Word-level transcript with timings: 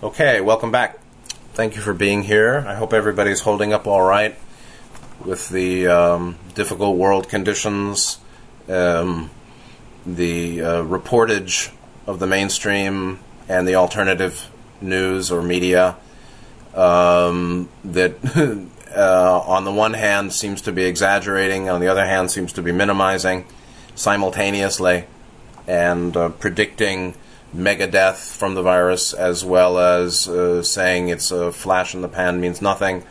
Okay, 0.00 0.40
welcome 0.40 0.70
back. 0.70 0.96
Thank 1.54 1.74
you 1.74 1.82
for 1.82 1.92
being 1.92 2.22
here. 2.22 2.64
I 2.68 2.76
hope 2.76 2.92
everybody's 2.92 3.40
holding 3.40 3.72
up 3.72 3.88
all 3.88 4.02
right 4.02 4.36
with 5.24 5.48
the 5.48 5.88
um, 5.88 6.38
difficult 6.54 6.96
world 6.96 7.28
conditions, 7.28 8.20
um, 8.68 9.28
the 10.06 10.62
uh, 10.62 10.82
reportage 10.84 11.72
of 12.06 12.20
the 12.20 12.28
mainstream 12.28 13.18
and 13.48 13.66
the 13.66 13.74
alternative 13.74 14.48
news 14.80 15.32
or 15.32 15.42
media 15.42 15.96
um, 16.74 17.68
that, 17.82 18.14
uh, 18.96 19.40
on 19.40 19.64
the 19.64 19.72
one 19.72 19.94
hand, 19.94 20.32
seems 20.32 20.62
to 20.62 20.70
be 20.70 20.84
exaggerating, 20.84 21.68
on 21.68 21.80
the 21.80 21.88
other 21.88 22.06
hand, 22.06 22.30
seems 22.30 22.52
to 22.52 22.62
be 22.62 22.70
minimizing 22.70 23.44
simultaneously 23.96 25.06
and 25.66 26.16
uh, 26.16 26.28
predicting 26.28 27.16
mega 27.52 27.86
death 27.86 28.36
from 28.36 28.54
the 28.54 28.62
virus 28.62 29.12
as 29.12 29.44
well 29.44 29.78
as 29.78 30.28
uh, 30.28 30.62
saying 30.62 31.08
it's 31.08 31.30
a 31.30 31.50
flash 31.52 31.94
in 31.94 32.02
the 32.02 32.08
pan 32.08 32.40
means 32.40 32.60
nothing. 32.60 33.04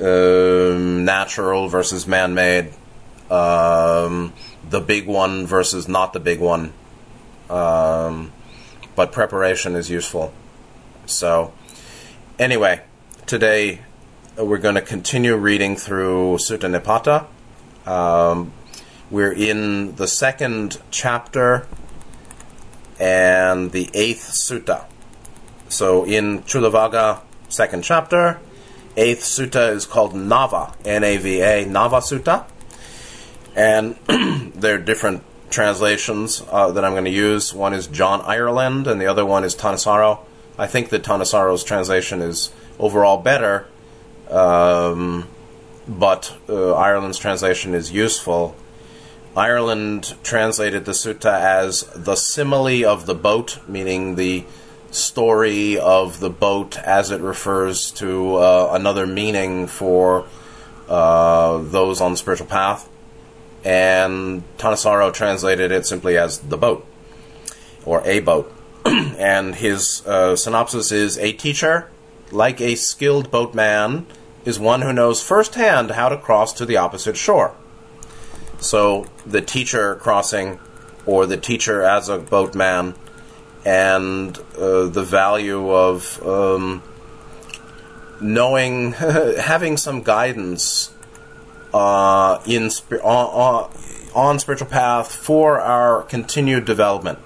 Um, 0.00 1.04
natural 1.04 1.68
versus 1.68 2.06
man 2.06 2.34
made. 2.34 2.72
Um, 3.30 4.32
the 4.68 4.80
big 4.80 5.06
one 5.06 5.46
versus 5.46 5.88
not 5.88 6.12
the 6.12 6.20
big 6.20 6.40
one. 6.40 6.72
Um, 7.48 8.32
but 8.96 9.12
preparation 9.12 9.74
is 9.76 9.90
useful. 9.90 10.32
So, 11.06 11.52
anyway, 12.38 12.82
today 13.26 13.80
uh, 14.38 14.44
we're 14.44 14.58
going 14.58 14.76
to 14.76 14.80
continue 14.80 15.36
reading 15.36 15.76
through 15.76 16.38
Sutta 16.38 16.68
Nipata. 16.68 17.26
Um, 17.88 18.52
we're 19.10 19.32
in 19.32 19.96
the 19.96 20.08
second 20.08 20.80
chapter 20.90 21.66
and 22.98 23.72
the 23.72 23.90
eighth 23.94 24.30
sutta. 24.30 24.84
So 25.68 26.04
in 26.04 26.42
Culavagga, 26.42 27.20
second 27.48 27.82
chapter, 27.82 28.40
eighth 28.96 29.22
sutta 29.22 29.72
is 29.72 29.86
called 29.86 30.14
Nava, 30.14 30.74
N-A-V-A, 30.84 31.64
Nava 31.66 32.00
Sutta. 32.00 32.44
And 33.56 33.96
there 34.54 34.76
are 34.76 34.78
different 34.78 35.22
translations 35.50 36.42
uh, 36.50 36.72
that 36.72 36.84
I'm 36.84 36.92
going 36.92 37.04
to 37.04 37.10
use. 37.10 37.54
One 37.54 37.74
is 37.74 37.86
John 37.86 38.20
Ireland, 38.22 38.86
and 38.86 39.00
the 39.00 39.06
other 39.06 39.24
one 39.24 39.44
is 39.44 39.54
Thanissaro. 39.54 40.20
I 40.58 40.66
think 40.66 40.90
that 40.90 41.02
Thanissaro's 41.02 41.64
translation 41.64 42.20
is 42.22 42.52
overall 42.78 43.18
better, 43.18 43.66
um, 44.30 45.28
but 45.88 46.36
uh, 46.48 46.74
Ireland's 46.74 47.18
translation 47.18 47.74
is 47.74 47.90
useful. 47.92 48.56
Ireland 49.36 50.14
translated 50.22 50.84
the 50.84 50.92
sutta 50.92 51.32
as 51.32 51.82
the 51.94 52.14
simile 52.14 52.84
of 52.84 53.06
the 53.06 53.16
boat, 53.16 53.58
meaning 53.66 54.14
the 54.14 54.44
story 54.92 55.76
of 55.76 56.20
the 56.20 56.30
boat 56.30 56.78
as 56.78 57.10
it 57.10 57.20
refers 57.20 57.90
to 57.92 58.36
uh, 58.36 58.70
another 58.72 59.08
meaning 59.08 59.66
for 59.66 60.26
uh, 60.88 61.58
those 61.58 62.00
on 62.00 62.12
the 62.12 62.16
spiritual 62.16 62.46
path. 62.46 62.88
And 63.64 64.44
Thanissaro 64.56 65.12
translated 65.12 65.72
it 65.72 65.84
simply 65.84 66.16
as 66.16 66.38
the 66.38 66.56
boat, 66.56 66.86
or 67.84 68.02
a 68.04 68.20
boat. 68.20 68.52
and 68.84 69.56
his 69.56 70.06
uh, 70.06 70.36
synopsis 70.36 70.92
is 70.92 71.18
A 71.18 71.32
teacher, 71.32 71.90
like 72.30 72.60
a 72.60 72.76
skilled 72.76 73.32
boatman, 73.32 74.06
is 74.44 74.60
one 74.60 74.82
who 74.82 74.92
knows 74.92 75.22
firsthand 75.22 75.92
how 75.92 76.08
to 76.08 76.18
cross 76.18 76.52
to 76.52 76.66
the 76.66 76.76
opposite 76.76 77.16
shore. 77.16 77.56
So 78.60 79.06
the 79.26 79.40
teacher 79.40 79.96
crossing, 79.96 80.58
or 81.06 81.26
the 81.26 81.36
teacher 81.36 81.82
as 81.82 82.08
a 82.08 82.18
boatman, 82.18 82.94
and 83.64 84.36
uh, 84.58 84.86
the 84.86 85.02
value 85.02 85.70
of 85.70 86.22
um, 86.26 86.82
knowing, 88.20 88.92
having 88.92 89.76
some 89.76 90.02
guidance 90.02 90.92
uh, 91.72 92.40
in 92.46 92.70
on, 93.02 93.70
on 94.14 94.38
spiritual 94.38 94.68
path 94.68 95.12
for 95.12 95.60
our 95.60 96.02
continued 96.02 96.64
development. 96.64 97.18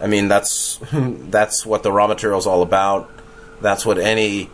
I 0.00 0.08
mean, 0.08 0.28
that's 0.28 0.80
that's 0.92 1.64
what 1.64 1.82
the 1.82 1.92
Ra 1.92 2.08
material 2.08 2.38
is 2.38 2.46
all 2.46 2.62
about. 2.62 3.10
That's 3.60 3.86
what 3.86 3.98
any 3.98 4.50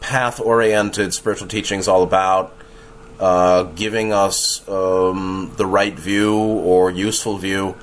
path-oriented 0.00 1.14
spiritual 1.14 1.46
teaching 1.46 1.78
is 1.78 1.86
all 1.86 2.02
about. 2.02 2.52
Uh, 3.20 3.64
giving 3.76 4.14
us 4.14 4.66
um, 4.66 5.52
the 5.58 5.66
right 5.66 5.92
view 5.92 6.38
or 6.38 6.90
useful 6.90 7.36
view. 7.36 7.76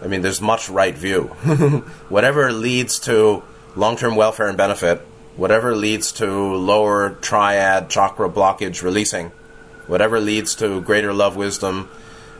I 0.00 0.06
mean, 0.06 0.22
there's 0.22 0.40
much 0.40 0.70
right 0.70 0.96
view. 0.96 1.24
whatever 2.08 2.52
leads 2.52 3.00
to 3.00 3.42
long 3.74 3.96
term 3.96 4.14
welfare 4.14 4.46
and 4.46 4.56
benefit, 4.56 5.00
whatever 5.36 5.74
leads 5.74 6.12
to 6.12 6.54
lower 6.54 7.16
triad 7.20 7.90
chakra 7.90 8.30
blockage 8.30 8.82
releasing, 8.82 9.32
whatever 9.88 10.20
leads 10.20 10.54
to 10.54 10.80
greater 10.82 11.12
love, 11.12 11.34
wisdom, 11.34 11.88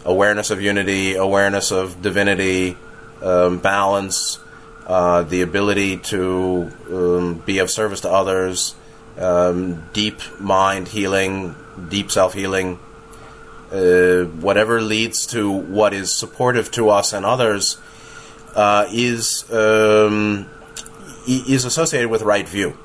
awareness 0.05 0.51
of 0.51 0.63
unity, 0.63 1.17
awareness 1.17 1.73
of 1.73 2.01
divinity, 2.01 2.77
um, 3.23 3.59
balance, 3.59 4.39
uh, 4.87 5.23
the 5.25 5.43
ability 5.43 5.97
to 5.97 6.71
um, 6.91 7.35
be 7.45 7.59
of 7.59 7.71
service 7.71 8.03
to 8.03 8.11
others, 8.11 8.77
um, 9.19 9.89
deep 9.93 10.21
mind 10.41 10.89
healing, 10.89 11.55
deep 11.89 12.11
self 12.11 12.35
healing, 12.35 12.79
uh, 13.73 14.25
whatever 14.25 14.81
leads 14.81 15.27
to 15.29 15.51
what 15.51 15.95
is 15.95 16.13
supportive 16.13 16.71
to 16.73 16.91
us 16.91 17.13
and 17.13 17.25
others, 17.25 17.79
uh, 18.55 18.87
is 18.93 19.51
um, 19.53 20.49
is 21.27 21.65
associated 21.65 22.11
with 22.11 22.23
right 22.23 22.49
view, 22.49 22.77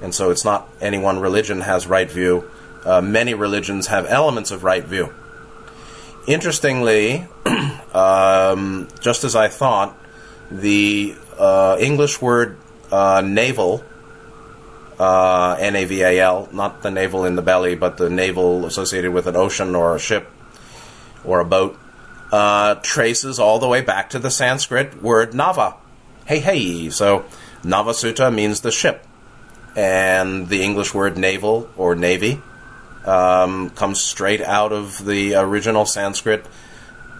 and 0.00 0.14
so 0.14 0.30
it's 0.30 0.44
not 0.44 0.68
any 0.80 0.98
one 0.98 1.18
religion 1.20 1.62
has 1.62 1.86
right 1.86 2.10
view. 2.10 2.48
Uh, 2.84 3.00
many 3.00 3.32
religions 3.32 3.86
have 3.86 4.06
elements 4.06 4.50
of 4.50 4.64
right 4.64 4.84
view. 4.84 5.14
Interestingly, 6.26 7.26
um, 7.94 8.88
just 9.00 9.24
as 9.24 9.36
I 9.36 9.48
thought, 9.48 9.96
the 10.50 11.14
uh, 11.38 11.76
English 11.80 12.20
word 12.20 12.58
uh, 12.90 13.22
naval 13.24 13.84
uh, 15.02 15.56
N-A-V-A-L, 15.58 16.48
not 16.52 16.82
the 16.82 16.90
navel 16.90 17.24
in 17.24 17.34
the 17.34 17.42
belly, 17.42 17.74
but 17.74 17.96
the 17.96 18.08
navel 18.08 18.64
associated 18.66 19.12
with 19.12 19.26
an 19.26 19.34
ocean 19.34 19.74
or 19.74 19.96
a 19.96 19.98
ship 19.98 20.30
or 21.24 21.40
a 21.40 21.44
boat, 21.44 21.76
uh, 22.30 22.76
traces 22.76 23.40
all 23.40 23.58
the 23.58 23.66
way 23.66 23.80
back 23.80 24.10
to 24.10 24.20
the 24.20 24.30
Sanskrit 24.30 25.02
word 25.02 25.32
Nava. 25.32 25.74
Hey, 26.24 26.38
hey. 26.38 26.88
So 26.90 27.24
Navasutta 27.64 28.32
means 28.32 28.60
the 28.60 28.70
ship. 28.70 29.04
And 29.74 30.48
the 30.48 30.62
English 30.62 30.94
word 30.94 31.18
naval 31.18 31.68
or 31.76 31.96
navy 31.96 32.40
um, 33.04 33.70
comes 33.70 34.00
straight 34.00 34.40
out 34.40 34.72
of 34.72 35.04
the 35.04 35.34
original 35.34 35.84
Sanskrit 35.84 36.46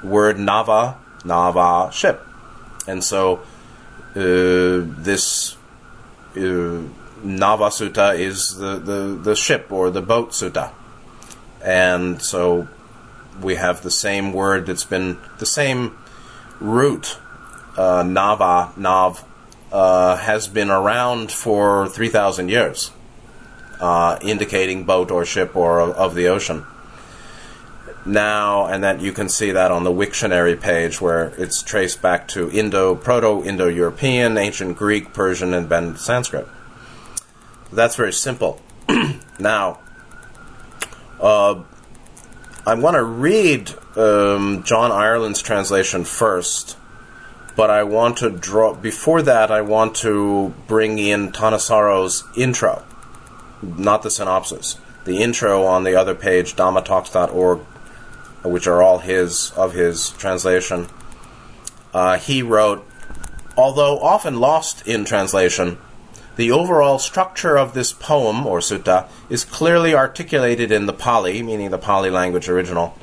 word 0.04 0.36
Nava, 0.36 0.98
Nava, 1.24 1.90
ship. 1.90 2.24
And 2.86 3.02
so 3.02 3.40
uh, 4.14 4.86
this 5.02 5.56
uh, 6.36 6.82
Nava 7.22 7.68
Sutta 7.70 8.18
is 8.18 8.56
the, 8.56 8.76
the, 8.76 9.18
the 9.22 9.36
ship 9.36 9.70
or 9.70 9.90
the 9.90 10.02
boat 10.02 10.30
sutta. 10.30 10.72
And 11.64 12.20
so 12.20 12.68
we 13.40 13.54
have 13.54 13.82
the 13.82 13.90
same 13.90 14.32
word 14.32 14.66
that's 14.66 14.84
been 14.84 15.18
the 15.38 15.46
same 15.46 15.96
root, 16.60 17.18
uh, 17.76 18.02
Nava, 18.02 18.76
Nav, 18.76 19.24
uh, 19.70 20.16
has 20.16 20.48
been 20.48 20.70
around 20.70 21.32
for 21.32 21.88
3,000 21.88 22.48
years, 22.48 22.90
uh, 23.80 24.18
indicating 24.22 24.84
boat 24.84 25.10
or 25.10 25.24
ship 25.24 25.56
or 25.56 25.80
of 25.80 26.14
the 26.14 26.26
ocean. 26.26 26.66
Now, 28.04 28.66
and 28.66 28.82
that 28.82 29.00
you 29.00 29.12
can 29.12 29.28
see 29.28 29.52
that 29.52 29.70
on 29.70 29.84
the 29.84 29.92
Wiktionary 29.92 30.60
page 30.60 31.00
where 31.00 31.28
it's 31.38 31.62
traced 31.62 32.02
back 32.02 32.26
to 32.28 32.50
Indo, 32.50 32.96
Proto 32.96 33.44
Indo 33.44 33.68
European, 33.68 34.36
Ancient 34.36 34.76
Greek, 34.76 35.12
Persian, 35.12 35.54
and 35.54 35.68
then 35.68 35.96
Sanskrit. 35.96 36.48
That's 37.72 37.96
very 37.96 38.12
simple. 38.12 38.60
now, 39.38 39.78
uh, 41.20 41.62
I 42.66 42.74
want 42.74 42.96
to 42.96 43.02
read 43.02 43.74
um, 43.96 44.62
John 44.64 44.92
Ireland's 44.92 45.40
translation 45.40 46.04
first, 46.04 46.76
but 47.56 47.70
I 47.70 47.82
want 47.84 48.18
to 48.18 48.30
draw. 48.30 48.74
Before 48.74 49.22
that, 49.22 49.50
I 49.50 49.62
want 49.62 49.96
to 49.96 50.54
bring 50.66 50.98
in 50.98 51.32
Thanissaro's 51.32 52.24
intro, 52.36 52.84
not 53.62 54.02
the 54.02 54.10
synopsis. 54.10 54.78
The 55.04 55.22
intro 55.22 55.64
on 55.64 55.82
the 55.84 55.96
other 55.96 56.14
page, 56.14 56.54
dhammatalks.org, 56.54 57.58
which 58.44 58.66
are 58.66 58.82
all 58.82 58.98
his 58.98 59.50
of 59.56 59.72
his 59.72 60.10
translation. 60.10 60.88
Uh, 61.92 62.18
he 62.18 62.42
wrote, 62.42 62.86
although 63.56 63.98
often 63.98 64.38
lost 64.38 64.86
in 64.86 65.04
translation, 65.04 65.78
the 66.36 66.50
overall 66.50 66.98
structure 66.98 67.56
of 67.56 67.74
this 67.74 67.92
poem, 67.92 68.46
or 68.46 68.60
sutta, 68.60 69.08
is 69.28 69.44
clearly 69.44 69.94
articulated 69.94 70.70
in 70.72 70.86
the 70.86 70.92
Pali, 70.92 71.42
meaning 71.42 71.70
the 71.70 71.78
Pali 71.78 72.10
language 72.10 72.48
original. 72.48 72.96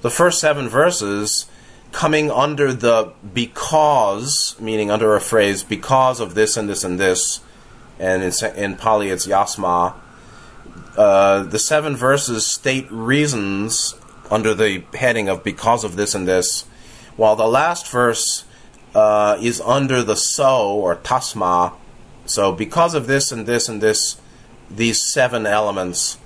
The 0.00 0.10
first 0.10 0.40
seven 0.40 0.68
verses 0.68 1.46
coming 1.92 2.30
under 2.30 2.72
the 2.72 3.12
because, 3.32 4.56
meaning 4.58 4.90
under 4.90 5.14
a 5.14 5.20
phrase, 5.20 5.62
because 5.62 6.20
of 6.20 6.34
this 6.34 6.56
and 6.56 6.68
this 6.68 6.82
and 6.82 6.98
this, 6.98 7.40
and 7.98 8.22
in, 8.22 8.32
in 8.56 8.76
Pali 8.76 9.10
it's 9.10 9.26
yasma. 9.26 9.94
Uh, 10.96 11.44
the 11.44 11.58
seven 11.58 11.94
verses 11.94 12.46
state 12.46 12.90
reasons 12.90 13.94
under 14.30 14.54
the 14.54 14.82
heading 14.94 15.28
of 15.28 15.44
because 15.44 15.84
of 15.84 15.96
this 15.96 16.14
and 16.14 16.26
this, 16.26 16.62
while 17.16 17.36
the 17.36 17.46
last 17.46 17.88
verse 17.90 18.44
uh, 18.94 19.38
is 19.40 19.60
under 19.60 20.02
the 20.02 20.16
so 20.16 20.72
or 20.74 20.96
tasma. 20.96 21.74
So 22.26 22.52
because 22.52 22.94
of 22.94 23.06
this 23.06 23.32
and 23.32 23.46
this 23.46 23.68
and 23.68 23.80
this, 23.80 24.20
these 24.70 25.02
seven 25.02 25.46
elements, 25.46 26.18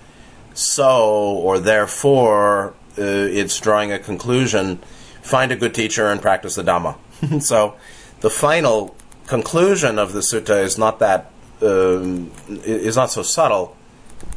so 0.55 1.11
or 1.11 1.59
therefore, 1.59 2.75
uh, 2.99 3.03
it's 3.03 3.59
drawing 3.61 3.93
a 3.93 3.99
conclusion. 3.99 4.79
Find 5.23 5.53
a 5.53 5.57
good 5.57 5.75
teacher 5.75 6.07
and 6.07 6.21
practice 6.23 6.55
the 6.55 6.63
Dhamma. 6.63 6.97
so 7.43 7.77
the 8.21 8.31
final 8.31 8.97
conclusion 9.27 9.99
of 9.99 10.13
the 10.13 10.21
sutta 10.21 10.63
is 10.63 10.79
not 10.79 10.99
that 11.01 11.31
um, 11.61 12.31
is 12.49 12.97
not 12.97 13.11
so 13.11 13.23
subtle. 13.23 13.77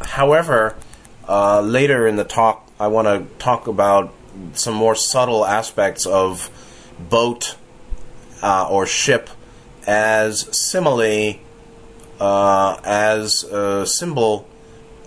However, 0.02 0.76
uh, 1.28 1.62
later 1.62 2.08
in 2.08 2.16
the 2.16 2.24
talk, 2.24 2.68
I 2.80 2.88
want 2.88 3.08
to 3.08 3.36
talk 3.38 3.68
about 3.68 4.14
some 4.54 4.74
more 4.74 4.96
subtle 4.96 5.46
aspects 5.46 6.06
of 6.06 6.50
boat 7.00 7.56
uh, 8.42 8.68
or 8.70 8.86
ship 8.86 9.30
as 9.86 10.56
simile, 10.56 11.36
uh, 12.20 12.80
as 12.84 13.44
a 13.44 13.86
symbol 13.86 14.48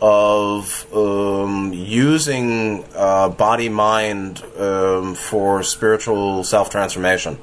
of 0.00 0.92
um, 0.92 1.72
using 1.72 2.84
uh, 2.94 3.28
body 3.28 3.68
mind 3.68 4.42
um, 4.58 5.14
for 5.14 5.62
spiritual 5.62 6.42
self 6.42 6.70
transformation. 6.70 7.38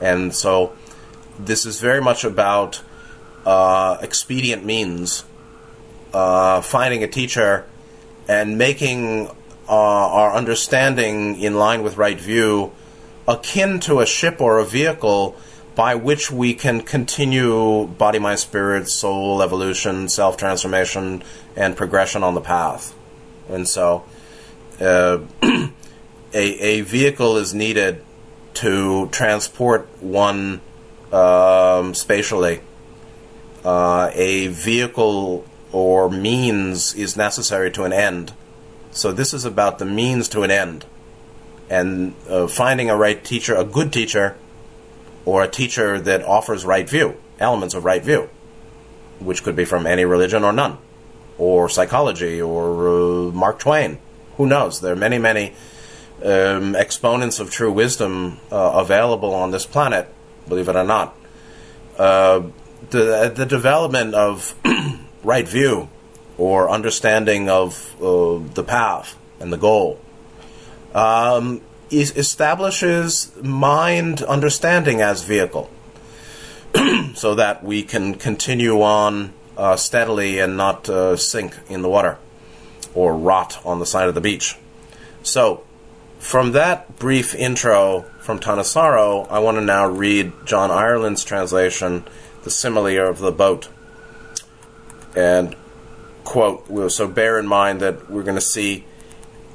And 0.00 0.34
so 0.34 0.72
this 1.38 1.66
is 1.66 1.80
very 1.80 2.00
much 2.00 2.24
about 2.24 2.82
uh, 3.46 3.98
expedient 4.02 4.64
means, 4.64 5.24
uh, 6.12 6.60
finding 6.60 7.04
a 7.04 7.08
teacher 7.08 7.66
and 8.28 8.58
making 8.58 9.28
uh, 9.68 9.72
our 9.72 10.34
understanding 10.34 11.40
in 11.40 11.54
line 11.54 11.82
with 11.82 11.96
right 11.96 12.20
view 12.20 12.72
akin 13.28 13.78
to 13.80 14.00
a 14.00 14.06
ship 14.06 14.40
or 14.40 14.58
a 14.58 14.64
vehicle 14.64 15.36
by 15.74 15.94
which 15.94 16.30
we 16.30 16.54
can 16.54 16.80
continue 16.80 17.86
body, 17.86 18.18
mind, 18.18 18.38
spirit, 18.38 18.88
soul 18.88 19.42
evolution, 19.42 20.08
self 20.08 20.36
transformation, 20.36 21.22
and 21.56 21.76
progression 21.76 22.22
on 22.22 22.34
the 22.34 22.40
path. 22.40 22.94
And 23.48 23.68
so, 23.68 24.04
uh, 24.80 25.18
a, 25.42 25.70
a 26.34 26.80
vehicle 26.82 27.36
is 27.36 27.54
needed 27.54 28.02
to 28.54 29.08
transport 29.08 29.88
one 30.00 30.60
um, 31.12 31.94
spatially. 31.94 32.60
Uh, 33.64 34.10
a 34.14 34.48
vehicle 34.48 35.44
or 35.72 36.10
means 36.10 36.94
is 36.94 37.16
necessary 37.16 37.70
to 37.70 37.84
an 37.84 37.92
end. 37.92 38.32
So, 38.90 39.12
this 39.12 39.32
is 39.32 39.44
about 39.44 39.78
the 39.78 39.84
means 39.84 40.28
to 40.30 40.42
an 40.42 40.50
end. 40.50 40.84
And 41.68 42.14
uh, 42.28 42.48
finding 42.48 42.90
a 42.90 42.96
right 42.96 43.22
teacher, 43.22 43.54
a 43.54 43.64
good 43.64 43.92
teacher, 43.92 44.36
or 45.24 45.42
a 45.42 45.48
teacher 45.48 46.00
that 46.00 46.22
offers 46.24 46.64
right 46.64 46.88
view, 46.88 47.16
elements 47.38 47.74
of 47.74 47.84
right 47.84 48.02
view, 48.02 48.28
which 49.18 49.42
could 49.42 49.56
be 49.56 49.64
from 49.64 49.86
any 49.86 50.04
religion 50.04 50.44
or 50.44 50.52
none, 50.52 50.78
or 51.38 51.68
psychology, 51.68 52.40
or 52.40 52.88
uh, 52.88 53.32
Mark 53.32 53.58
Twain. 53.58 53.98
Who 54.36 54.46
knows? 54.46 54.80
There 54.80 54.92
are 54.92 54.96
many, 54.96 55.18
many 55.18 55.54
um, 56.24 56.74
exponents 56.74 57.40
of 57.40 57.50
true 57.50 57.72
wisdom 57.72 58.38
uh, 58.50 58.72
available 58.74 59.34
on 59.34 59.50
this 59.50 59.66
planet, 59.66 60.12
believe 60.48 60.68
it 60.68 60.76
or 60.76 60.84
not. 60.84 61.16
Uh, 61.98 62.42
the, 62.90 63.32
the 63.34 63.46
development 63.46 64.14
of 64.14 64.54
right 65.22 65.46
view 65.46 65.88
or 66.38 66.70
understanding 66.70 67.50
of 67.50 67.94
uh, 68.00 68.38
the 68.54 68.64
path 68.64 69.18
and 69.38 69.52
the 69.52 69.58
goal 69.58 70.00
um, 70.94 71.60
establishes 71.90 73.32
mind 73.42 74.22
understanding 74.22 75.00
as 75.00 75.24
vehicle 75.24 75.70
so 77.14 77.34
that 77.34 77.64
we 77.64 77.82
can 77.82 78.14
continue 78.14 78.80
on 78.80 79.32
uh, 79.56 79.76
steadily 79.76 80.38
and 80.38 80.56
not 80.56 80.88
uh, 80.88 81.16
sink 81.16 81.54
in 81.68 81.82
the 81.82 81.88
water 81.88 82.16
or 82.94 83.16
rot 83.16 83.60
on 83.64 83.78
the 83.78 83.86
side 83.86 84.08
of 84.08 84.14
the 84.14 84.20
beach. 84.20 84.56
So, 85.22 85.64
from 86.18 86.52
that 86.52 86.98
brief 86.98 87.34
intro 87.34 88.02
from 88.20 88.38
Thanissaro, 88.38 89.26
I 89.30 89.38
want 89.38 89.56
to 89.56 89.60
now 89.62 89.86
read 89.86 90.32
John 90.44 90.70
Ireland's 90.70 91.24
translation, 91.24 92.04
The 92.44 92.50
Simile 92.50 93.08
of 93.08 93.18
the 93.18 93.32
Boat. 93.32 93.68
And, 95.16 95.56
quote, 96.24 96.92
so 96.92 97.08
bear 97.08 97.38
in 97.38 97.46
mind 97.46 97.80
that 97.80 98.10
we're 98.10 98.22
going 98.22 98.36
to 98.36 98.40
see 98.40 98.84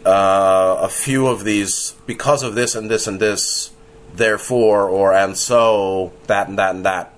uh, 0.05 0.77
a 0.81 0.89
few 0.89 1.27
of 1.27 1.43
these 1.43 1.95
because 2.05 2.43
of 2.43 2.55
this 2.55 2.75
and 2.75 2.89
this 2.89 3.07
and 3.07 3.19
this, 3.19 3.71
therefore, 4.13 4.87
or 4.87 5.13
and 5.13 5.37
so, 5.37 6.13
that 6.27 6.47
and 6.47 6.57
that 6.59 6.75
and 6.75 6.85
that. 6.85 7.13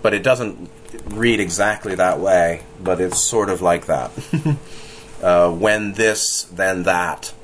But 0.00 0.14
it 0.14 0.22
doesn't 0.22 0.70
read 1.06 1.40
exactly 1.40 1.94
that 1.94 2.18
way, 2.18 2.62
but 2.82 3.00
it's 3.00 3.18
sort 3.18 3.50
of 3.50 3.60
like 3.60 3.86
that. 3.86 4.10
uh, 5.22 5.50
when 5.50 5.92
this, 5.92 6.44
then 6.44 6.84
that, 6.84 7.34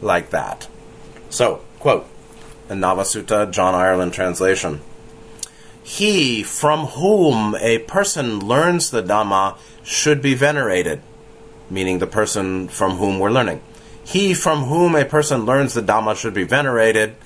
like 0.00 0.30
that. 0.30 0.68
So, 1.30 1.62
quote, 1.78 2.06
in 2.68 2.80
Navasutta, 2.80 3.50
John 3.50 3.74
Ireland 3.74 4.12
translation. 4.12 4.80
He 5.82 6.42
from 6.42 6.86
whom 6.86 7.54
a 7.60 7.78
person 7.78 8.40
learns 8.40 8.90
the 8.90 9.02
Dhamma 9.02 9.56
should 9.82 10.20
be 10.20 10.34
venerated, 10.34 11.00
meaning 11.70 11.98
the 11.98 12.06
person 12.06 12.68
from 12.68 12.96
whom 12.96 13.18
we're 13.18 13.30
learning. 13.30 13.62
He 14.08 14.32
from 14.32 14.64
whom 14.64 14.94
a 14.94 15.04
person 15.04 15.44
learns 15.44 15.74
the 15.74 15.82
Dhamma 15.82 16.16
should 16.16 16.32
be 16.32 16.44
venerated 16.44 17.16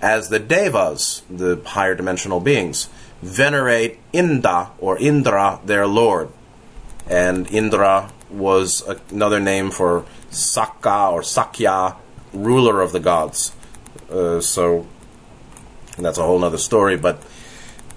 as 0.00 0.30
the 0.30 0.38
Devas, 0.38 1.22
the 1.28 1.60
higher 1.66 1.94
dimensional 1.94 2.40
beings, 2.40 2.88
venerate 3.20 4.00
Inda 4.14 4.70
or 4.78 4.96
Indra, 4.96 5.60
their 5.62 5.86
lord. 5.86 6.30
And 7.06 7.46
Indra 7.50 8.10
was 8.30 8.82
another 9.10 9.40
name 9.40 9.70
for 9.70 10.06
Sakka 10.30 11.12
or 11.12 11.22
Sakya, 11.22 11.96
ruler 12.32 12.80
of 12.80 12.92
the 12.92 13.00
gods. 13.00 13.52
Uh, 14.10 14.40
so 14.40 14.86
that's 15.98 16.16
a 16.16 16.22
whole 16.22 16.42
other 16.42 16.56
story, 16.56 16.96
but 16.96 17.22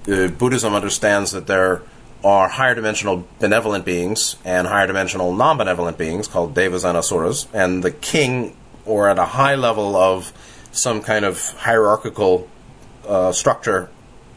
uh, 0.09 0.27
Buddhism 0.27 0.73
understands 0.73 1.31
that 1.31 1.47
there 1.47 1.83
are 2.25 2.47
higher 2.47 2.73
dimensional 2.73 3.27
benevolent 3.39 3.85
beings 3.85 4.35
and 4.43 4.65
higher 4.65 4.87
dimensional 4.87 5.31
non 5.31 5.59
benevolent 5.59 5.95
beings 5.95 6.27
called 6.27 6.55
devas 6.55 6.83
and 6.83 6.97
asuras, 6.97 7.47
and 7.53 7.83
the 7.83 7.91
king, 7.91 8.57
or 8.83 9.07
at 9.07 9.19
a 9.19 9.25
high 9.25 9.53
level 9.53 9.95
of 9.95 10.33
some 10.71 11.01
kind 11.01 11.23
of 11.23 11.51
hierarchical 11.51 12.49
uh, 13.07 13.31
structure 13.31 13.89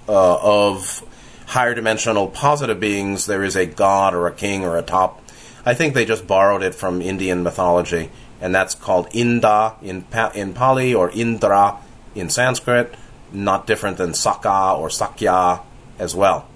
uh, 0.07 0.38
of 0.42 1.02
higher 1.47 1.75
dimensional 1.75 2.28
positive 2.28 2.78
beings, 2.78 3.25
there 3.25 3.42
is 3.42 3.57
a 3.57 3.64
god 3.64 4.14
or 4.14 4.26
a 4.26 4.33
king 4.33 4.66
or 4.66 4.76
a 4.76 4.83
top. 4.83 5.23
I 5.64 5.73
think 5.73 5.95
they 5.95 6.04
just 6.04 6.26
borrowed 6.26 6.62
it 6.62 6.75
from 6.75 7.00
Indian 7.00 7.42
mythology, 7.42 8.11
and 8.38 8.54
that's 8.54 8.75
called 8.75 9.09
Inda 9.12 9.83
in, 9.83 10.02
pa- 10.02 10.33
in 10.35 10.52
Pali 10.52 10.95
or 10.95 11.11
Indra 11.11 11.78
in 12.14 12.28
Sanskrit, 12.28 12.95
not 13.33 13.66
different 13.66 13.97
than 13.97 14.12
Saka 14.12 14.75
or 14.78 14.90
Sakya 14.90 15.61
as 15.99 16.14
well. 16.14 16.47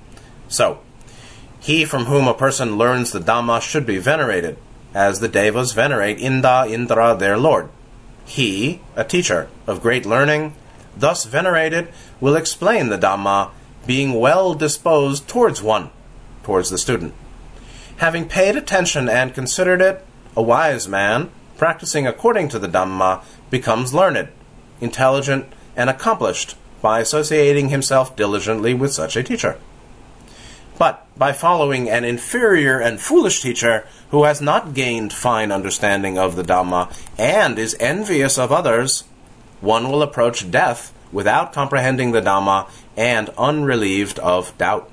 So, 0.48 0.80
he 1.62 1.84
from 1.84 2.06
whom 2.06 2.26
a 2.26 2.34
person 2.34 2.76
learns 2.76 3.12
the 3.12 3.20
Dhamma 3.20 3.62
should 3.62 3.86
be 3.86 3.98
venerated, 3.98 4.58
as 4.92 5.20
the 5.20 5.28
Devas 5.28 5.72
venerate 5.72 6.18
Inda 6.18 6.68
Indra 6.68 7.14
their 7.14 7.38
lord. 7.38 7.68
He, 8.24 8.80
a 8.96 9.04
teacher 9.04 9.48
of 9.64 9.80
great 9.80 10.04
learning, 10.04 10.54
thus 10.96 11.24
venerated, 11.24 11.86
will 12.20 12.34
explain 12.34 12.88
the 12.88 12.98
Dhamma, 12.98 13.50
being 13.86 14.14
well 14.14 14.54
disposed 14.54 15.28
towards 15.28 15.62
one, 15.62 15.90
towards 16.42 16.68
the 16.68 16.78
student. 16.78 17.14
Having 17.98 18.28
paid 18.28 18.56
attention 18.56 19.08
and 19.08 19.32
considered 19.32 19.80
it, 19.80 20.04
a 20.36 20.42
wise 20.42 20.88
man, 20.88 21.30
practicing 21.58 22.08
according 22.08 22.48
to 22.48 22.58
the 22.58 22.68
Dhamma, 22.68 23.22
becomes 23.50 23.94
learned, 23.94 24.30
intelligent, 24.80 25.46
and 25.76 25.88
accomplished 25.88 26.56
by 26.80 26.98
associating 26.98 27.68
himself 27.68 28.16
diligently 28.16 28.74
with 28.74 28.92
such 28.92 29.14
a 29.14 29.22
teacher. 29.22 29.56
But 30.82 31.06
by 31.16 31.30
following 31.32 31.88
an 31.88 32.02
inferior 32.04 32.80
and 32.80 33.00
foolish 33.00 33.40
teacher 33.40 33.86
who 34.10 34.24
has 34.24 34.40
not 34.40 34.74
gained 34.74 35.12
fine 35.12 35.52
understanding 35.52 36.18
of 36.18 36.34
the 36.34 36.42
Dhamma 36.42 36.92
and 37.16 37.56
is 37.56 37.76
envious 37.78 38.36
of 38.36 38.50
others, 38.50 39.04
one 39.60 39.88
will 39.88 40.02
approach 40.02 40.50
death 40.50 40.92
without 41.12 41.52
comprehending 41.52 42.10
the 42.10 42.20
Dhamma 42.20 42.68
and 42.96 43.30
unrelieved 43.38 44.18
of 44.18 44.58
doubt. 44.58 44.90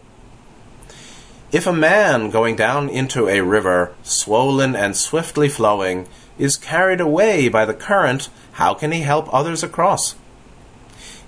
If 1.51 1.65
a 1.65 1.74
man 1.74 2.29
going 2.29 2.55
down 2.55 2.89
into 2.89 3.27
a 3.27 3.41
river, 3.41 3.96
swollen 4.03 4.75
and 4.75 4.96
swiftly 4.96 5.50
flowing, 5.50 6.08
is 6.38 6.55
carried 6.55 7.01
away 7.01 7.50
by 7.50 7.65
the 7.65 7.74
current, 7.74 8.29
how 8.51 8.75
can 8.75 8.91
he 8.91 9.01
help 9.01 9.27
others 9.34 9.63
across? 9.63 10.13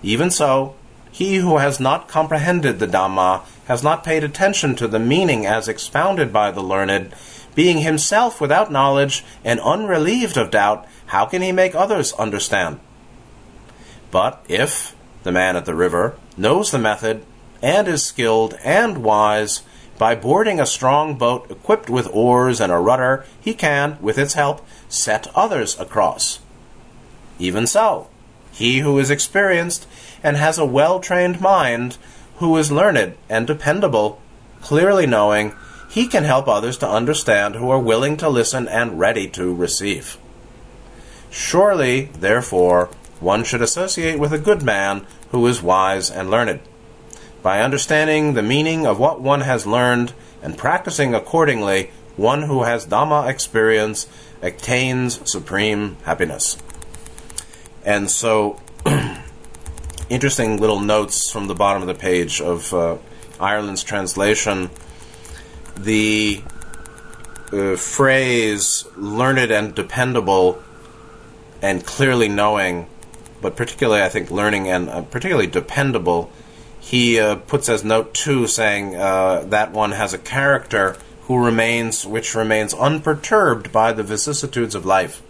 Even 0.04 0.30
so, 0.30 0.76
he 1.12 1.38
who 1.38 1.58
has 1.58 1.80
not 1.80 2.08
comprehended 2.08 2.78
the 2.78 2.88
Dhamma 2.88 3.42
has 3.66 3.84
not 3.84 4.04
paid 4.04 4.24
attention 4.24 4.76
to 4.76 4.88
the 4.88 5.00
meaning 5.00 5.46
as 5.46 5.68
expounded 5.68 6.34
by 6.34 6.52
the 6.52 6.62
learned, 6.62 7.14
being 7.56 7.80
himself 7.80 8.40
without 8.40 8.72
knowledge 8.72 9.24
and 9.44 9.60
unrelieved 9.60 10.38
of 10.38 10.52
doubt, 10.52 10.88
how 11.08 11.26
can 11.26 11.42
he 11.42 11.52
make 11.52 11.76
others 11.76 12.14
understand? 12.14 12.80
But 14.10 14.44
if 14.48 14.96
the 15.24 15.32
man 15.32 15.56
at 15.56 15.66
the 15.66 15.76
river 15.76 16.18
knows 16.38 16.72
the 16.72 16.80
method 16.80 17.26
and 17.62 17.88
is 17.88 18.04
skilled 18.04 18.56
and 18.64 19.04
wise, 19.04 19.64
by 19.98 20.16
boarding 20.16 20.60
a 20.60 20.66
strong 20.66 21.16
boat 21.16 21.52
equipped 21.52 21.88
with 21.88 22.10
oars 22.12 22.60
and 22.60 22.72
a 22.72 22.78
rudder, 22.78 23.24
he 23.40 23.54
can, 23.54 24.00
with 24.02 24.18
its 24.18 24.34
help, 24.34 24.66
set 24.90 25.28
others 25.36 25.80
across. 25.80 26.40
Even 27.38 27.68
so, 27.68 28.10
he 28.52 28.80
who 28.80 28.98
is 28.98 29.12
experienced 29.12 29.88
and 30.24 30.38
has 30.38 30.58
a 30.58 30.66
well 30.66 31.00
trained 31.00 31.40
mind, 31.40 31.98
who 32.42 32.58
is 32.58 32.72
learned 32.72 33.16
and 33.30 33.48
dependable, 33.48 34.20
clearly 34.62 35.06
knowing, 35.06 35.56
he 35.90 36.08
can 36.08 36.24
help 36.24 36.48
others 36.48 36.78
to 36.80 36.90
understand 36.90 37.56
who 37.56 37.70
are 37.70 37.80
willing 37.80 38.18
to 38.18 38.28
listen 38.28 38.68
and 38.68 39.00
ready 39.00 39.28
to 39.30 39.54
receive. 39.54 40.18
Surely, 41.30 42.06
therefore, 42.20 42.90
one 43.20 43.44
should 43.44 43.62
associate 43.62 44.20
with 44.20 44.34
a 44.34 44.40
good 44.40 44.64
man 44.64 45.06
who 45.30 45.46
is 45.46 45.62
wise 45.62 46.10
and 46.10 46.32
learned. 46.32 46.60
By 47.44 47.62
understanding 47.62 48.34
the 48.34 48.42
meaning 48.42 48.88
of 48.88 49.00
what 49.00 49.22
one 49.22 49.42
has 49.42 49.68
learned 49.68 50.14
and 50.42 50.58
practicing 50.58 51.14
accordingly, 51.14 51.92
one 52.18 52.44
who 52.44 52.64
has 52.64 52.88
Dhamma 52.88 53.30
experience 53.30 54.08
attains 54.42 55.30
supreme 55.30 55.98
happiness. 56.04 56.58
And 57.86 58.10
so, 58.10 58.60
interesting 60.12 60.58
little 60.58 60.80
notes 60.80 61.32
from 61.32 61.48
the 61.48 61.56
bottom 61.56 61.82
of 61.82 61.88
the 61.88 61.94
page 61.94 62.42
of 62.42 62.74
uh, 62.74 62.98
Ireland's 63.40 63.84
translation. 63.84 64.70
The 65.78 66.44
uh, 67.52 67.78
phrase 67.78 68.86
learned 68.98 69.52
and 69.52 69.74
dependable 69.74 70.62
and 71.62 71.86
clearly 71.86 72.28
knowing, 72.28 72.88
but 73.42 73.56
particularly, 73.56 74.04
I 74.04 74.10
think, 74.10 74.30
learning 74.30 74.68
and 74.68 74.90
uh, 74.90 75.02
particularly 75.04 75.48
dependable 75.48 76.30
he 76.82 77.20
uh, 77.20 77.36
puts 77.36 77.70
as 77.70 77.84
note 77.84 78.14
two 78.14 78.48
saying 78.48 78.96
uh, 78.96 79.46
that 79.48 79.72
one 79.72 79.92
has 79.92 80.14
a 80.14 80.18
character 80.18 80.98
who 81.22 81.38
remains 81.38 82.06
which 82.06 82.34
remains 82.36 82.74
unperturbed 82.74 83.72
by 83.72 83.94
the 83.94 84.04
vicissitudes 84.04 84.74
of 84.74 84.84
life 84.84 85.22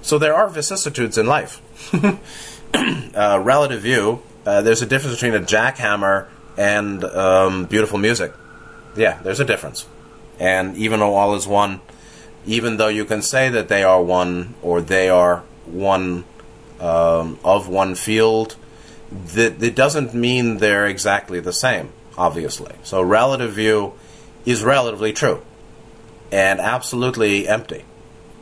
so 0.00 0.18
there 0.18 0.34
are 0.34 0.48
vicissitudes 0.48 1.18
in 1.18 1.26
life 1.26 1.60
uh, 3.14 3.40
relative 3.42 3.82
view 3.82 4.22
uh, 4.46 4.62
there's 4.62 4.82
a 4.82 4.86
difference 4.86 5.16
between 5.16 5.34
a 5.34 5.44
jackhammer 5.44 6.28
and 6.56 7.04
um, 7.04 7.64
beautiful 7.66 7.98
music 7.98 8.32
yeah 8.96 9.20
there's 9.22 9.40
a 9.40 9.44
difference 9.44 9.86
and 10.38 10.76
even 10.76 11.00
though 11.00 11.14
all 11.14 11.34
is 11.34 11.46
one 11.46 11.80
even 12.46 12.76
though 12.76 12.88
you 12.88 13.04
can 13.04 13.22
say 13.22 13.48
that 13.48 13.68
they 13.68 13.82
are 13.82 14.02
one 14.02 14.54
or 14.62 14.80
they 14.80 15.08
are 15.08 15.38
one 15.66 16.24
um, 16.80 17.38
of 17.44 17.68
one 17.68 17.94
field 17.94 18.56
that 19.10 19.62
it 19.62 19.74
doesn't 19.74 20.14
mean 20.14 20.58
they're 20.58 20.86
exactly 20.86 21.40
the 21.40 21.52
same, 21.52 21.90
obviously. 22.18 22.74
So 22.82 23.00
relative 23.00 23.52
view 23.52 23.94
is 24.44 24.62
relatively 24.62 25.12
true 25.12 25.42
and 26.32 26.60
absolutely 26.60 27.48
empty. 27.48 27.84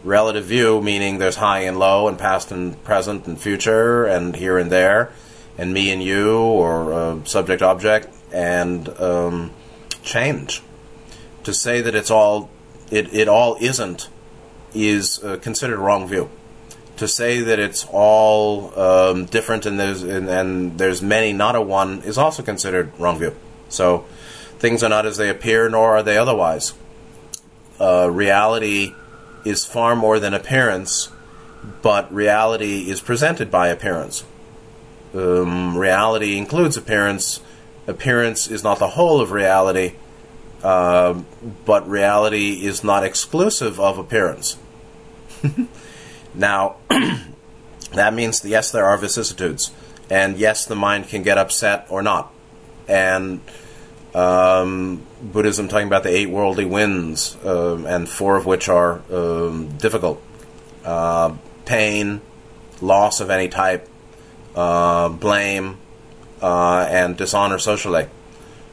Relative 0.05 0.45
view 0.45 0.81
meaning 0.81 1.19
there's 1.19 1.37
high 1.37 1.61
and 1.61 1.79
low 1.79 2.09
and 2.09 2.19
past 2.19 2.51
and 2.51 2.83
present 2.85 3.27
and 3.27 3.41
future 3.41 4.05
and 4.05 4.35
here 4.35 4.59
and 4.59 4.71
there 4.71 5.13
and 5.57 5.73
me 5.73 5.91
and 5.91 6.03
you 6.03 6.39
or 6.39 6.93
uh, 6.93 7.25
subject 7.25 7.63
object 7.63 8.09
and 8.33 8.89
um, 9.01 9.53
change. 10.03 10.63
To 11.45 11.55
say 11.55 11.81
that 11.81 11.95
it's 11.95 12.11
all 12.11 12.51
it, 12.91 13.13
it 13.15 13.29
all 13.29 13.57
isn't 13.61 14.09
is 14.75 15.23
uh, 15.23 15.37
considered 15.39 15.77
a 15.77 15.83
wrong 15.83 16.09
view 16.09 16.31
to 16.97 17.09
say 17.09 17.41
that 17.41 17.59
it's 17.59 17.87
all 17.91 18.79
um, 18.79 19.25
different 19.27 19.67
and 19.67 19.79
there's 19.79 20.03
and, 20.03 20.29
and, 20.29 20.79
there's 20.79 21.03
many, 21.03 21.33
not 21.33 21.57
a 21.57 21.61
one, 21.61 22.01
is 22.03 22.19
also 22.19 22.43
considered 22.43 22.93
wrong 22.99 23.19
view. 23.19 23.35
So 23.69 24.05
things 24.59 24.83
are 24.83 24.89
not 24.89 25.07
as 25.07 25.17
they 25.17 25.29
appear, 25.29 25.69
nor 25.69 25.97
are 25.97 26.03
they 26.03 26.17
otherwise. 26.17 26.75
Uh, 27.81 28.09
reality 28.11 28.95
is 29.45 29.65
far 29.65 29.97
more 29.97 30.19
than 30.19 30.35
appearance, 30.35 31.11
but 31.81 32.13
reality 32.13 32.91
is 32.91 33.01
presented 33.01 33.51
by 33.51 33.69
appearance. 33.69 34.25
Um, 35.15 35.77
reality 35.77 36.37
includes 36.37 36.77
appearance. 36.77 37.41
Appearance 37.87 38.49
is 38.49 38.63
not 38.63 38.79
the 38.79 38.89
whole 38.89 39.21
of 39.21 39.33
reality, 39.33 39.95
uh, 40.63 41.21
but 41.65 41.89
reality 41.89 42.65
is 42.65 42.83
not 42.83 43.05
exclusive 43.05 43.79
of 43.79 43.99
appearance. 43.99 44.57
Now, 46.35 46.77
that 47.93 48.15
means, 48.15 48.45
yes, 48.45 48.71
there 48.71 48.85
are 48.85 48.97
vicissitudes. 48.97 49.71
And 50.11 50.39
yes, 50.39 50.65
the 50.65 50.75
mind 50.75 51.09
can 51.09 51.23
get 51.23 51.39
upset 51.39 51.87
or 51.89 52.03
not. 52.03 52.33
And 52.89 53.41
um, 54.15 55.07
Buddhism 55.23 55.69
talking 55.69 55.87
about 55.87 56.03
the 56.03 56.15
eight 56.15 56.29
worldly 56.29 56.65
winds, 56.65 57.37
um, 57.45 57.87
and 57.87 58.09
four 58.09 58.37
of 58.37 58.47
which 58.47 58.69
are 58.69 59.01
um, 59.11 59.77
difficult 59.79 60.23
uh, 60.85 61.35
pain, 61.65 62.21
loss 62.81 63.21
of 63.21 63.31
any 63.31 63.49
type, 63.49 63.89
uh, 64.55 65.09
blame, 65.09 65.79
uh, 66.43 66.87
and 66.91 67.17
dishonor 67.17 67.59
socially. 67.59 68.09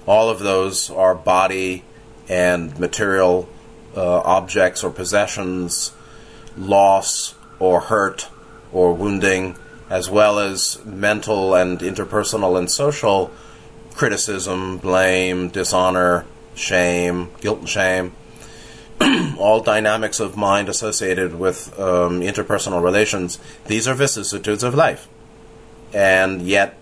All 0.05 0.29
of 0.29 0.39
those 0.39 0.89
are 0.89 1.15
body 1.15 1.84
and 2.27 2.77
material 2.79 3.48
uh, 3.96 4.19
objects 4.19 4.84
or 4.84 4.91
possessions, 4.91 5.93
loss, 6.58 7.36
or 7.60 7.81
hurt 7.81 8.29
or 8.72 8.93
wounding, 8.93 9.58
as 9.89 10.10
well 10.10 10.39
as 10.39 10.84
mental 10.86 11.55
and 11.55 11.79
interpersonal 11.79 12.58
and 12.58 12.69
social 12.69 13.31
criticism, 13.96 14.77
blame, 14.77 15.50
dishonor, 15.50 16.25
shame, 16.55 17.29
guilt 17.41 17.60
and 17.60 17.69
shame, 17.69 18.13
all 19.38 19.62
dynamics 19.62 20.19
of 20.19 20.36
mind 20.36 20.69
associated 20.69 21.36
with 21.38 21.77
um, 21.79 22.22
interpersonal 22.22 22.84
relations. 22.84 23.39
These 23.65 23.88
are 23.88 23.93
vicissitudes 23.93 24.63
of 24.63 24.75
life. 24.75 25.08
And 25.93 26.41
yet, 26.41 26.77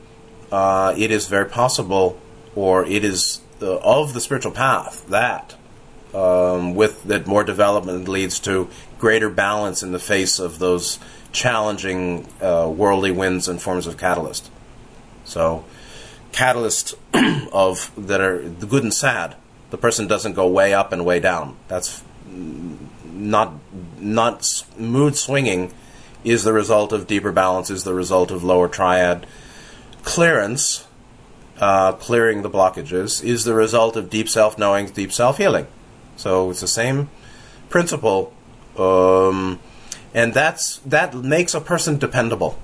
uh, 0.52 0.94
it 0.98 1.12
is 1.12 1.28
very 1.28 1.50
possible, 1.50 2.20
or 2.56 2.86
it 2.86 3.04
is 3.04 3.42
of 3.62 4.14
the 4.14 4.22
spiritual 4.22 4.52
path, 4.52 5.08
that 5.08 5.56
um, 6.14 6.76
with 6.76 7.04
that 7.04 7.28
more 7.28 7.44
development 7.44 8.08
leads 8.08 8.40
to 8.42 8.70
greater 9.00 9.30
balance 9.30 9.84
in 9.84 9.92
the 9.92 10.00
face 10.00 10.40
of 10.40 10.60
those 10.60 11.00
challenging 11.32 12.28
uh, 12.42 12.72
worldly 12.74 13.12
winds 13.12 13.48
and 13.48 13.62
forms 13.62 13.86
of 13.86 13.98
catalyst. 13.98 14.50
So, 15.26 15.66
catalyst 16.38 16.94
of 17.52 17.92
that 17.98 18.22
are 18.22 18.48
the 18.48 18.68
good 18.68 18.84
and 18.84 18.94
sad. 18.94 19.36
The 19.72 19.78
person 19.78 20.08
doesn't 20.08 20.34
go 20.34 20.48
way 20.48 20.74
up 20.74 20.94
and 20.94 21.04
way 21.04 21.20
down. 21.20 21.58
That's 21.68 22.04
not 22.30 23.54
not 24.00 24.64
mood 24.78 25.18
swinging. 25.18 25.74
Is 26.24 26.44
the 26.44 26.54
result 26.54 26.94
of 26.94 27.08
deeper 27.08 27.32
balance? 27.32 27.70
Is 27.70 27.84
the 27.84 27.94
result 27.94 28.30
of 28.30 28.44
lower 28.44 28.68
triad 28.68 29.26
clearance? 30.04 30.86
Uh, 31.60 31.94
clearing 31.94 32.44
the 32.44 32.52
blockages 32.52 33.24
is 33.24 33.44
the 33.44 33.56
result 33.56 33.96
of 33.96 34.12
deep 34.12 34.30
self 34.30 34.60
knowing, 34.60 34.86
deep 34.86 35.12
self 35.12 35.40
healing. 35.40 35.66
So 36.16 36.52
it's 36.52 36.62
the 36.62 36.68
same 36.68 37.10
principle 37.70 38.32
um, 38.78 39.60
and 40.14 40.34
that's 40.34 40.78
that 40.80 41.16
makes 41.16 41.54
a 41.54 41.62
person 41.62 41.98
dependable. 41.98 42.60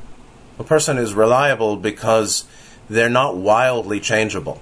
A 0.59 0.63
person 0.63 0.97
is 0.97 1.13
reliable 1.13 1.75
because 1.75 2.45
they're 2.89 3.09
not 3.09 3.35
wildly 3.35 3.99
changeable. 3.99 4.61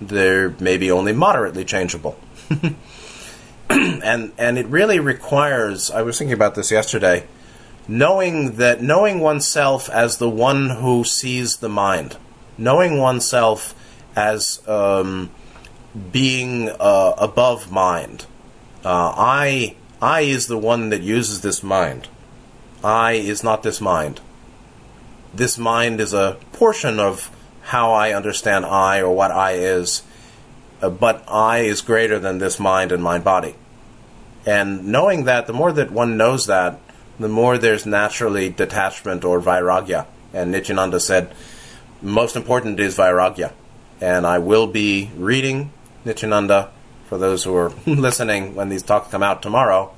They're 0.00 0.50
maybe 0.60 0.90
only 0.90 1.12
moderately 1.12 1.64
changeable. 1.64 2.18
and 3.70 4.32
and 4.36 4.58
it 4.58 4.66
really 4.66 4.98
requires 4.98 5.90
I 5.90 6.02
was 6.02 6.18
thinking 6.18 6.34
about 6.34 6.54
this 6.54 6.70
yesterday, 6.70 7.26
knowing 7.88 8.56
that 8.56 8.82
knowing 8.82 9.20
oneself 9.20 9.88
as 9.88 10.18
the 10.18 10.30
one 10.30 10.70
who 10.70 11.04
sees 11.04 11.58
the 11.58 11.68
mind, 11.68 12.16
knowing 12.58 12.98
oneself 12.98 13.74
as 14.16 14.66
um, 14.68 15.30
being 16.12 16.68
uh, 16.68 17.14
above 17.18 17.70
mind. 17.70 18.26
Uh, 18.84 19.12
I 19.16 19.76
I 20.02 20.22
is 20.22 20.46
the 20.46 20.58
one 20.58 20.90
that 20.90 21.02
uses 21.02 21.40
this 21.40 21.62
mind. 21.62 22.08
I 22.82 23.12
is 23.12 23.42
not 23.42 23.62
this 23.62 23.80
mind. 23.80 24.20
This 25.32 25.56
mind 25.56 26.00
is 26.00 26.12
a 26.12 26.36
portion 26.52 27.00
of 27.00 27.33
how 27.64 27.92
I 27.92 28.12
understand 28.12 28.66
I 28.66 29.00
or 29.00 29.14
what 29.14 29.30
I 29.30 29.52
is, 29.52 30.02
uh, 30.82 30.90
but 30.90 31.24
I 31.26 31.60
is 31.60 31.80
greater 31.80 32.18
than 32.18 32.38
this 32.38 32.60
mind 32.60 32.92
and 32.92 33.02
mind 33.02 33.24
body. 33.24 33.54
And 34.44 34.86
knowing 34.88 35.24
that, 35.24 35.46
the 35.46 35.54
more 35.54 35.72
that 35.72 35.90
one 35.90 36.18
knows 36.18 36.46
that, 36.46 36.78
the 37.18 37.28
more 37.28 37.56
there's 37.56 37.86
naturally 37.86 38.50
detachment 38.50 39.24
or 39.24 39.40
vairagya. 39.40 40.06
And 40.34 40.52
Nityananda 40.52 41.00
said, 41.00 41.32
most 42.02 42.36
important 42.36 42.78
is 42.80 42.98
vairagya. 42.98 43.52
and 44.00 44.26
I 44.26 44.38
will 44.38 44.66
be 44.66 45.10
reading 45.16 45.72
Nityananda 46.04 46.70
for 47.06 47.16
those 47.16 47.44
who 47.44 47.56
are 47.56 47.72
listening 47.86 48.54
when 48.54 48.68
these 48.68 48.82
talks 48.82 49.10
come 49.10 49.22
out 49.22 49.40
tomorrow. 49.40 49.94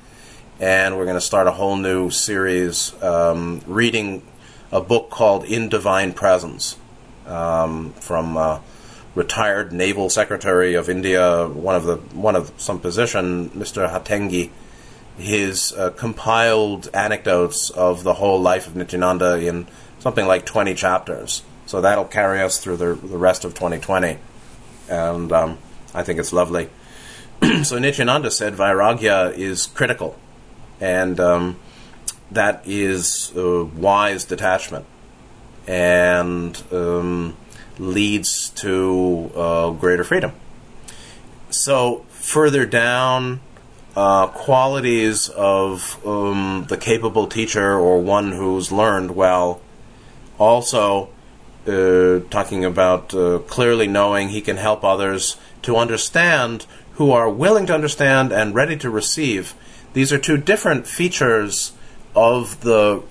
And 0.60 0.96
we're 0.96 1.04
going 1.04 1.16
to 1.16 1.20
start 1.20 1.48
a 1.48 1.52
whole 1.52 1.76
new 1.76 2.10
series 2.10 2.94
um, 3.02 3.60
reading 3.66 4.22
a 4.70 4.80
book 4.80 5.10
called 5.10 5.44
In 5.44 5.68
Divine 5.68 6.12
Presence 6.12 6.76
um, 7.26 7.92
from 7.94 8.36
uh, 8.36 8.60
retired 9.14 9.72
Naval 9.72 10.10
Secretary 10.10 10.74
of 10.74 10.88
India, 10.88 11.48
one 11.48 11.74
of 11.74 11.84
the 11.84 11.96
one 11.96 12.36
of 12.36 12.52
some 12.56 12.78
position, 12.80 13.50
Mr. 13.50 13.90
Hatengdi. 13.90 14.50
His 15.18 15.72
uh, 15.72 15.90
compiled 15.90 16.90
anecdotes 16.92 17.70
of 17.70 18.02
the 18.02 18.14
whole 18.14 18.38
life 18.38 18.66
of 18.66 18.76
Nityananda 18.76 19.38
in 19.38 19.66
something 19.98 20.26
like 20.26 20.44
20 20.44 20.74
chapters. 20.74 21.42
So 21.64 21.80
that'll 21.80 22.04
carry 22.04 22.42
us 22.42 22.58
through 22.58 22.76
the, 22.76 22.94
the 22.94 23.16
rest 23.16 23.46
of 23.46 23.54
2020. 23.54 24.18
And 24.90 25.32
um, 25.32 25.58
I 25.94 26.02
think 26.02 26.18
it's 26.20 26.34
lovely. 26.34 26.68
so 27.64 27.78
Nityananda 27.78 28.30
said 28.30 28.54
Vairagya 28.54 29.36
is 29.36 29.66
critical. 29.66 30.18
And 30.80 31.18
um, 31.18 31.58
that 32.30 32.62
is 32.66 33.32
wise 33.34 34.24
detachment. 34.24 34.84
And 35.66 36.62
um, 36.72 37.36
leads 37.78 38.50
to 38.50 39.30
uh, 39.34 39.70
greater 39.70 40.04
freedom. 40.04 40.32
So, 41.50 42.04
further 42.10 42.66
down, 42.66 43.40
uh, 43.96 44.26
qualities 44.28 45.28
of 45.30 46.04
um, 46.06 46.66
the 46.68 46.76
capable 46.76 47.26
teacher 47.26 47.78
or 47.78 48.00
one 48.00 48.32
who's 48.32 48.70
learned 48.70 49.12
well, 49.12 49.60
also 50.38 51.08
uh, 51.66 52.20
talking 52.30 52.64
about 52.64 53.14
uh, 53.14 53.38
clearly 53.46 53.86
knowing 53.86 54.28
he 54.28 54.40
can 54.40 54.56
help 54.56 54.84
others 54.84 55.36
to 55.62 55.76
understand 55.76 56.66
who 56.92 57.10
are 57.10 57.28
willing 57.28 57.66
to 57.66 57.74
understand 57.74 58.32
and 58.32 58.54
ready 58.54 58.76
to 58.76 58.90
receive. 58.90 59.54
These 59.92 60.12
are 60.12 60.18
two 60.18 60.36
different 60.36 60.86
features 60.86 61.72
of 62.14 62.60
the 62.60 63.02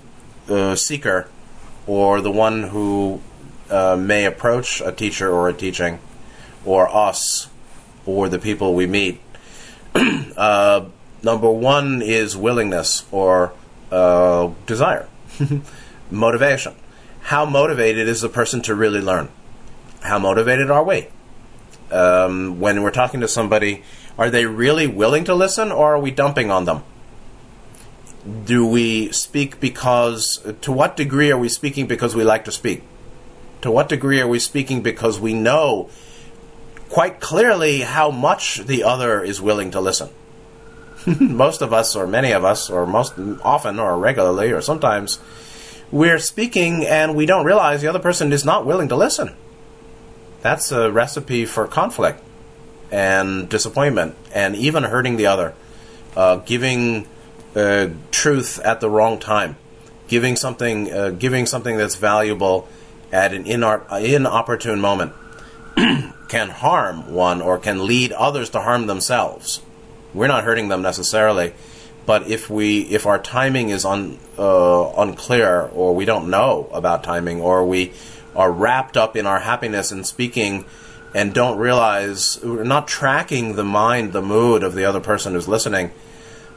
uh, 0.48 0.74
seeker 0.76 1.28
or 1.86 2.20
the 2.20 2.30
one 2.30 2.64
who 2.64 3.20
uh, 3.70 3.96
may 3.96 4.24
approach 4.24 4.80
a 4.80 4.92
teacher 4.92 5.30
or 5.30 5.48
a 5.48 5.52
teaching, 5.52 5.98
or 6.64 6.88
us, 6.94 7.48
or 8.04 8.28
the 8.28 8.38
people 8.38 8.74
we 8.74 8.86
meet. 8.86 9.20
uh, 9.94 10.84
number 11.22 11.50
one 11.50 12.02
is 12.02 12.36
willingness 12.36 13.04
or 13.10 13.52
uh, 13.90 14.50
desire, 14.66 15.08
motivation. 16.10 16.74
How 17.22 17.44
motivated 17.44 18.08
is 18.08 18.20
the 18.20 18.28
person 18.28 18.62
to 18.62 18.74
really 18.74 19.00
learn? 19.00 19.28
How 20.02 20.18
motivated 20.18 20.70
are 20.70 20.84
we? 20.84 21.08
Um, 21.90 22.60
when 22.60 22.82
we're 22.82 22.90
talking 22.90 23.20
to 23.20 23.28
somebody, 23.28 23.82
are 24.18 24.30
they 24.30 24.46
really 24.46 24.86
willing 24.86 25.24
to 25.24 25.34
listen, 25.34 25.72
or 25.72 25.94
are 25.94 25.98
we 25.98 26.10
dumping 26.10 26.50
on 26.50 26.64
them? 26.64 26.82
Do 28.44 28.66
we 28.66 29.12
speak 29.12 29.60
because, 29.60 30.44
to 30.62 30.72
what 30.72 30.96
degree 30.96 31.30
are 31.30 31.38
we 31.38 31.48
speaking 31.48 31.86
because 31.86 32.14
we 32.14 32.24
like 32.24 32.44
to 32.46 32.52
speak? 32.52 32.82
To 33.62 33.70
what 33.70 33.88
degree 33.88 34.20
are 34.20 34.28
we 34.28 34.38
speaking 34.38 34.82
because 34.82 35.20
we 35.20 35.32
know 35.32 35.90
quite 36.88 37.20
clearly 37.20 37.80
how 37.80 38.10
much 38.10 38.58
the 38.58 38.82
other 38.84 39.22
is 39.22 39.40
willing 39.40 39.70
to 39.72 39.80
listen? 39.80 40.10
most 41.20 41.62
of 41.62 41.72
us, 41.72 41.94
or 41.94 42.06
many 42.06 42.32
of 42.32 42.44
us, 42.44 42.68
or 42.68 42.86
most 42.86 43.14
often, 43.42 43.78
or 43.78 43.96
regularly, 43.98 44.50
or 44.50 44.60
sometimes, 44.60 45.18
we're 45.90 46.18
speaking 46.18 46.84
and 46.84 47.14
we 47.14 47.26
don't 47.26 47.44
realize 47.44 47.80
the 47.80 47.88
other 47.88 48.00
person 48.00 48.32
is 48.32 48.44
not 48.44 48.66
willing 48.66 48.88
to 48.88 48.96
listen. 48.96 49.34
That's 50.42 50.72
a 50.72 50.90
recipe 50.90 51.44
for 51.44 51.66
conflict 51.66 52.22
and 52.90 53.48
disappointment 53.48 54.16
and 54.34 54.56
even 54.56 54.84
hurting 54.84 55.16
the 55.16 55.26
other. 55.26 55.54
Uh, 56.16 56.36
giving 56.36 57.06
uh, 57.56 57.88
truth 58.10 58.60
at 58.60 58.80
the 58.80 58.90
wrong 58.90 59.18
time, 59.18 59.56
giving 60.08 60.36
something, 60.36 60.92
uh, 60.92 61.10
giving 61.10 61.46
something 61.46 61.76
that's 61.76 61.96
valuable 61.96 62.68
at 63.10 63.32
an 63.32 63.46
inopportune 63.46 64.80
moment 64.80 65.12
can 66.28 66.50
harm 66.50 67.12
one 67.12 67.40
or 67.40 67.58
can 67.58 67.86
lead 67.86 68.12
others 68.12 68.50
to 68.50 68.60
harm 68.60 68.86
themselves. 68.86 69.62
We're 70.12 70.26
not 70.28 70.44
hurting 70.44 70.68
them 70.68 70.82
necessarily, 70.82 71.54
but 72.04 72.28
if 72.28 72.48
we 72.50 72.82
if 72.82 73.06
our 73.06 73.18
timing 73.18 73.70
is 73.70 73.84
un, 73.84 74.18
uh, 74.38 74.92
unclear 74.96 75.62
or 75.62 75.94
we 75.94 76.04
don't 76.04 76.30
know 76.30 76.68
about 76.72 77.04
timing 77.04 77.40
or 77.40 77.66
we 77.66 77.92
are 78.34 78.52
wrapped 78.52 78.96
up 78.96 79.16
in 79.16 79.26
our 79.26 79.40
happiness 79.40 79.90
and 79.90 80.06
speaking 80.06 80.64
and 81.14 81.32
don't 81.32 81.58
realize 81.58 82.38
we're 82.42 82.64
not 82.64 82.86
tracking 82.86 83.56
the 83.56 83.64
mind, 83.64 84.12
the 84.12 84.22
mood 84.22 84.62
of 84.62 84.74
the 84.74 84.84
other 84.84 85.00
person 85.00 85.32
who's 85.32 85.48
listening, 85.48 85.90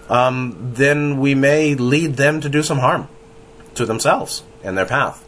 um, 0.10 0.74
then 0.74 1.19
we 1.19 1.36
may 1.36 1.76
lead 1.76 2.15
them 2.15 2.41
to 2.41 2.50
do 2.50 2.63
some 2.63 2.80
harm 2.80 3.08
to 3.76 3.86
themselves 3.86 4.43
and 4.63 4.78
their 4.78 4.86
path. 4.86 5.26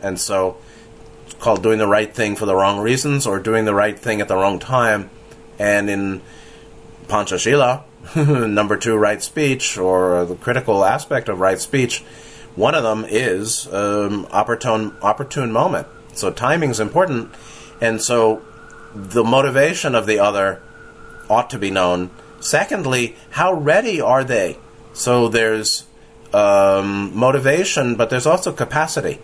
And 0.00 0.18
so 0.18 0.56
it's 1.24 1.34
called 1.34 1.62
doing 1.62 1.78
the 1.78 1.86
right 1.86 2.12
thing 2.12 2.34
for 2.36 2.46
the 2.46 2.56
wrong 2.56 2.80
reasons 2.80 3.26
or 3.26 3.38
doing 3.38 3.64
the 3.64 3.74
right 3.74 3.98
thing 3.98 4.20
at 4.20 4.28
the 4.28 4.36
wrong 4.36 4.58
time. 4.58 5.10
And 5.58 5.88
in 5.88 6.22
Panchashila, 7.06 7.84
number 8.48 8.76
two, 8.76 8.96
right 8.96 9.22
speech, 9.22 9.78
or 9.78 10.24
the 10.24 10.34
critical 10.34 10.84
aspect 10.84 11.28
of 11.28 11.40
right 11.40 11.60
speech, 11.60 12.00
one 12.56 12.74
of 12.74 12.82
them 12.82 13.04
is 13.08 13.72
um, 13.72 14.26
opportune, 14.30 14.96
opportune 15.02 15.52
moment. 15.52 15.86
So 16.14 16.30
timing 16.30 16.70
is 16.70 16.80
important. 16.80 17.30
And 17.80 18.00
so 18.00 18.42
the 18.94 19.24
motivation 19.24 19.94
of 19.94 20.06
the 20.06 20.18
other 20.18 20.60
ought 21.30 21.50
to 21.50 21.58
be 21.58 21.70
known. 21.70 22.10
Secondly, 22.42 23.16
how 23.30 23.54
ready 23.54 24.00
are 24.00 24.24
they? 24.24 24.58
So 24.92 25.28
there's 25.28 25.86
um, 26.34 27.16
motivation, 27.16 27.96
but 27.96 28.10
there's 28.10 28.26
also 28.26 28.52
capacity 28.52 29.18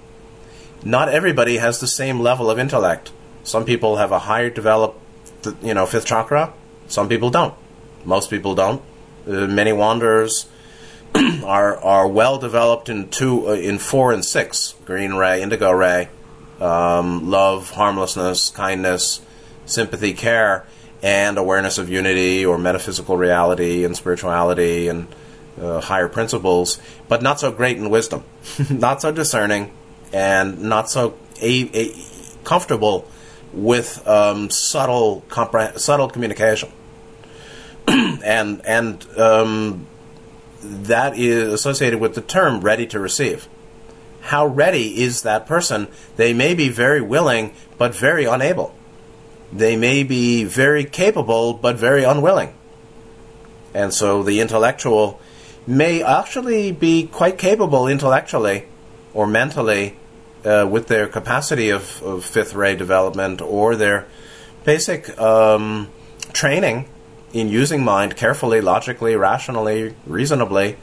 not 0.85 1.09
everybody 1.09 1.59
has 1.59 1.81
the 1.81 1.87
same 1.87 2.21
level 2.21 2.51
of 2.51 2.59
intellect. 2.59 3.13
Some 3.45 3.65
people 3.65 3.97
have 3.97 4.13
a 4.13 4.21
higher 4.21 4.51
developed, 4.51 5.01
you 5.63 5.75
know, 5.75 5.87
fifth 5.87 6.07
chakra. 6.07 6.53
Some 6.87 7.09
people 7.09 7.31
don't. 7.31 7.55
Most 8.05 8.31
people 8.31 8.55
don't. 8.55 8.83
Uh, 9.27 9.47
many 9.47 9.73
wanderers 9.73 10.49
are 11.45 11.77
are 11.79 12.07
well 12.07 12.39
developed 12.39 12.89
in 12.89 13.09
two, 13.09 13.49
uh, 13.49 13.53
in 13.53 13.79
four 13.79 14.13
and 14.13 14.25
six: 14.25 14.75
green 14.85 15.15
ray, 15.15 15.43
indigo 15.43 15.71
ray, 15.71 16.09
um, 16.61 17.29
love, 17.31 17.71
harmlessness, 17.71 18.51
kindness, 18.51 19.21
sympathy, 19.67 20.15
care, 20.15 20.65
and 21.03 21.39
awareness 21.39 21.79
of 21.79 21.89
unity 21.89 22.45
or 22.45 22.59
metaphysical 22.59 23.17
reality 23.17 23.85
and 23.85 23.97
spirituality 23.97 24.89
and 24.89 25.07
uh, 25.61 25.81
higher 25.81 26.09
principles, 26.09 26.81
but 27.09 27.23
not 27.23 27.41
so 27.41 27.51
great 27.51 27.77
in 27.77 27.91
wisdom, 27.91 28.25
not 28.71 29.03
so 29.03 29.13
discerning, 29.13 29.73
and 30.13 30.63
not 30.63 30.91
so 30.91 31.17
a, 31.41 31.71
a 31.75 31.95
comfortable 32.45 33.09
with 33.53 34.07
um, 34.07 34.51
subtle 34.51 35.25
compre- 35.29 35.79
subtle 35.79 36.09
communication, 36.09 36.71
and 37.89 38.65
and 38.65 39.07
um, 39.19 39.87
that 40.63 41.19
is 41.19 41.53
associated 41.53 42.01
with 42.01 42.15
the 42.15 42.21
term 42.21 42.61
"ready 42.61 42.87
to 42.87 42.99
receive." 42.99 43.49
How 44.21 44.47
ready 44.47 45.01
is 45.01 45.23
that 45.23 45.47
person? 45.47 45.89
They 46.17 46.35
may 46.35 46.53
be 46.53 46.69
very 46.69 47.01
willing, 47.01 47.55
but 47.79 47.95
very 47.95 48.25
unable. 48.27 48.75
They 49.53 49.77
may 49.77 50.03
be 50.03 50.45
very 50.45 50.85
capable, 50.85 51.55
but 51.55 51.77
very 51.77 52.05
unwilling. 52.05 52.53
And 53.75 53.93
so 53.95 54.23
the 54.23 54.41
intellectual 54.41 55.21
may 55.67 56.03
actually 56.03 56.73
be 56.73 57.07
quite 57.07 57.39
capable 57.39 57.87
intellectually, 57.87 58.65
or 59.15 59.27
mentally 59.27 59.97
uh, 60.45 60.67
with 60.71 60.89
their 60.89 61.07
capacity 61.07 61.71
of, 61.71 62.03
of, 62.03 62.25
fifth 62.25 62.55
ray 62.55 62.75
development 62.75 63.43
or 63.43 63.77
their 63.77 64.07
basic 64.65 65.19
um, 65.19 65.89
training 66.33 66.89
in 67.33 67.49
using 67.49 67.85
mind 67.85 68.17
carefully, 68.17 68.61
logically, 68.61 69.17
rationally, 69.17 69.95
reasonably, 70.07 70.77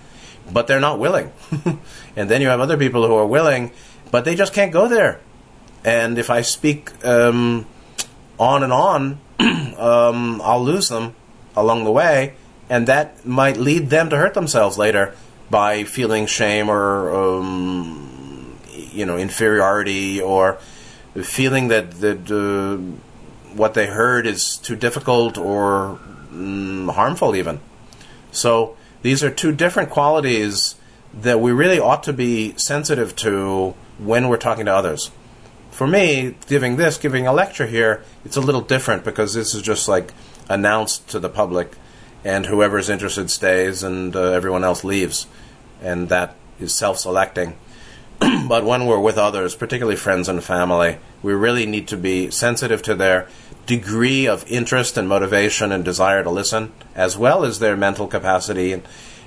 but 0.51 0.67
they're 0.67 0.79
not 0.79 0.99
willing. 0.99 1.31
and 2.15 2.29
then 2.29 2.41
you 2.41 2.47
have 2.47 2.59
other 2.59 2.77
people 2.77 3.07
who 3.07 3.15
are 3.15 3.25
willing, 3.25 3.71
but 4.11 4.25
they 4.25 4.35
just 4.35 4.53
can't 4.53 4.71
go 4.71 4.87
there. 4.87 5.19
And 5.83 6.17
if 6.17 6.29
I 6.29 6.41
speak 6.41 6.91
um, 7.05 7.65
on 8.39 8.63
and 8.63 8.73
on, 8.73 9.19
um, 9.77 10.41
I'll 10.43 10.63
lose 10.63 10.89
them 10.89 11.15
along 11.55 11.83
the 11.83 11.91
way, 11.91 12.35
and 12.69 12.87
that 12.87 13.25
might 13.25 13.57
lead 13.57 13.89
them 13.89 14.09
to 14.09 14.17
hurt 14.17 14.33
themselves 14.33 14.77
later 14.77 15.15
by 15.49 15.83
feeling 15.83 16.25
shame 16.25 16.69
or 16.69 17.13
um, 17.13 18.57
you 18.71 19.05
know 19.05 19.17
inferiority 19.17 20.19
or 20.21 20.57
feeling 21.23 21.69
that 21.69 21.91
that 22.01 22.31
uh, 22.31 22.77
what 23.55 23.73
they 23.73 23.87
heard 23.87 24.27
is 24.27 24.57
too 24.57 24.75
difficult 24.75 25.37
or 25.37 25.99
mm, 26.31 26.91
harmful 26.93 27.35
even. 27.35 27.59
So 28.31 28.75
these 29.01 29.23
are 29.23 29.31
two 29.31 29.53
different 29.53 29.89
qualities 29.89 30.75
that 31.13 31.39
we 31.39 31.51
really 31.51 31.79
ought 31.79 32.03
to 32.03 32.13
be 32.13 32.53
sensitive 32.57 33.15
to 33.17 33.73
when 33.97 34.27
we're 34.27 34.37
talking 34.37 34.65
to 34.65 34.73
others. 34.73 35.11
For 35.75 35.87
me, 35.87 36.35
giving 36.47 36.77
this, 36.77 36.97
giving 36.97 37.27
a 37.27 37.33
lecture 37.33 37.65
here, 37.65 38.01
it's 38.23 38.37
a 38.37 38.41
little 38.41 38.61
different 38.61 39.03
because 39.03 39.33
this 39.33 39.53
is 39.53 39.61
just 39.61 39.89
like 39.89 40.13
announced 40.47 41.09
to 41.09 41.19
the 41.19 41.27
public, 41.27 41.73
and 42.23 42.45
whoever's 42.45 42.89
interested 42.89 43.29
stays, 43.29 43.83
and 43.83 44.15
uh, 44.15 44.31
everyone 44.31 44.63
else 44.63 44.85
leaves, 44.85 45.27
and 45.81 46.07
that 46.07 46.37
is 46.61 46.73
self-selecting. 46.73 47.57
but 48.47 48.63
when 48.63 48.85
we're 48.85 49.01
with 49.01 49.17
others, 49.17 49.53
particularly 49.53 49.97
friends 49.97 50.29
and 50.29 50.41
family, 50.41 50.97
we 51.21 51.33
really 51.33 51.65
need 51.65 51.89
to 51.89 51.97
be 51.97 52.31
sensitive 52.31 52.81
to 52.83 52.95
their 52.95 53.27
degree 53.65 54.29
of 54.29 54.49
interest 54.49 54.95
and 54.95 55.09
motivation 55.09 55.73
and 55.73 55.83
desire 55.83 56.23
to 56.23 56.29
listen, 56.29 56.71
as 56.95 57.17
well 57.17 57.43
as 57.43 57.59
their 57.59 57.75
mental 57.75 58.07
capacity. 58.07 58.71
And, 58.71 58.83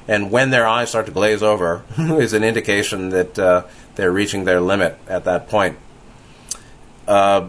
and 0.09 0.31
when 0.31 0.49
their 0.49 0.67
eyes 0.67 0.89
start 0.89 1.05
to 1.05 1.13
glaze 1.13 1.43
over, 1.43 1.85
is 1.99 2.33
an 2.33 2.43
indication 2.43 3.11
that 3.11 3.39
uh, 3.39 3.65
they're 3.97 4.11
reaching 4.11 4.45
their 4.45 4.63
limit 4.63 4.99
at 5.09 5.25
that 5.25 5.51
point. 5.51 5.77
Uh, 7.09 7.49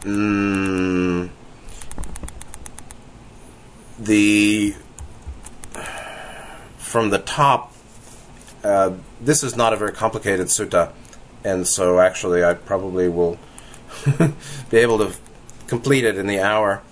mm, 0.00 1.30
the 3.96 4.74
from 6.78 7.10
the 7.10 7.18
top, 7.20 7.72
uh, 8.64 8.92
this 9.20 9.44
is 9.44 9.54
not 9.54 9.72
a 9.72 9.76
very 9.76 9.92
complicated 9.92 10.48
sutta, 10.48 10.90
and 11.44 11.64
so 11.64 12.00
actually 12.00 12.42
I 12.42 12.54
probably 12.54 13.08
will 13.08 13.38
be 14.70 14.78
able 14.78 14.98
to 14.98 15.14
complete 15.68 16.04
it 16.04 16.18
in 16.18 16.26
the 16.26 16.40
hour. 16.40 16.82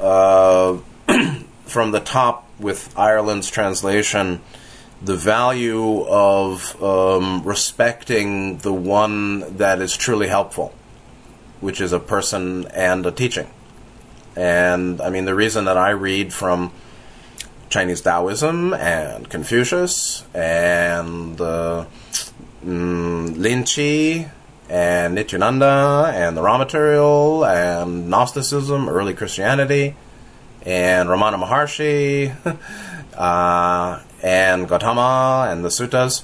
Uh, 0.00 0.78
from 1.66 1.90
the 1.90 2.00
top, 2.00 2.48
with 2.58 2.98
Ireland's 2.98 3.50
translation, 3.50 4.40
the 5.02 5.16
value 5.16 6.04
of 6.08 6.82
um, 6.82 7.42
respecting 7.44 8.58
the 8.58 8.72
one 8.72 9.56
that 9.58 9.80
is 9.80 9.96
truly 9.96 10.28
helpful, 10.28 10.74
which 11.60 11.80
is 11.80 11.92
a 11.92 12.00
person 12.00 12.66
and 12.68 13.06
a 13.06 13.12
teaching. 13.12 13.48
And 14.36 15.00
I 15.00 15.10
mean, 15.10 15.24
the 15.24 15.34
reason 15.34 15.64
that 15.66 15.76
I 15.76 15.90
read 15.90 16.32
from 16.32 16.72
Chinese 17.70 18.00
Taoism 18.00 18.74
and 18.74 19.28
Confucius 19.28 20.24
and 20.34 21.40
uh, 21.40 21.84
mm, 22.64 23.36
Lin 23.36 23.64
Chi 23.64 24.30
and 24.68 25.14
Nityananda 25.14 26.10
and 26.14 26.36
the 26.36 26.42
Ra 26.42 26.58
Material 26.58 27.44
and 27.44 28.08
Gnosticism, 28.08 28.88
early 28.88 29.14
Christianity, 29.14 29.96
and 30.62 31.08
Ramana 31.08 31.42
Maharshi 31.42 32.34
uh, 33.16 34.02
and 34.22 34.68
Gautama 34.68 35.48
and 35.50 35.64
the 35.64 35.68
suttas 35.68 36.22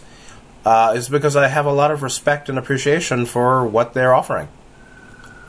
uh, 0.64 0.92
is 0.96 1.08
because 1.08 1.36
I 1.36 1.48
have 1.48 1.66
a 1.66 1.72
lot 1.72 1.90
of 1.90 2.02
respect 2.02 2.48
and 2.48 2.58
appreciation 2.58 3.26
for 3.26 3.66
what 3.66 3.92
they're 3.94 4.14
offering. 4.14 4.48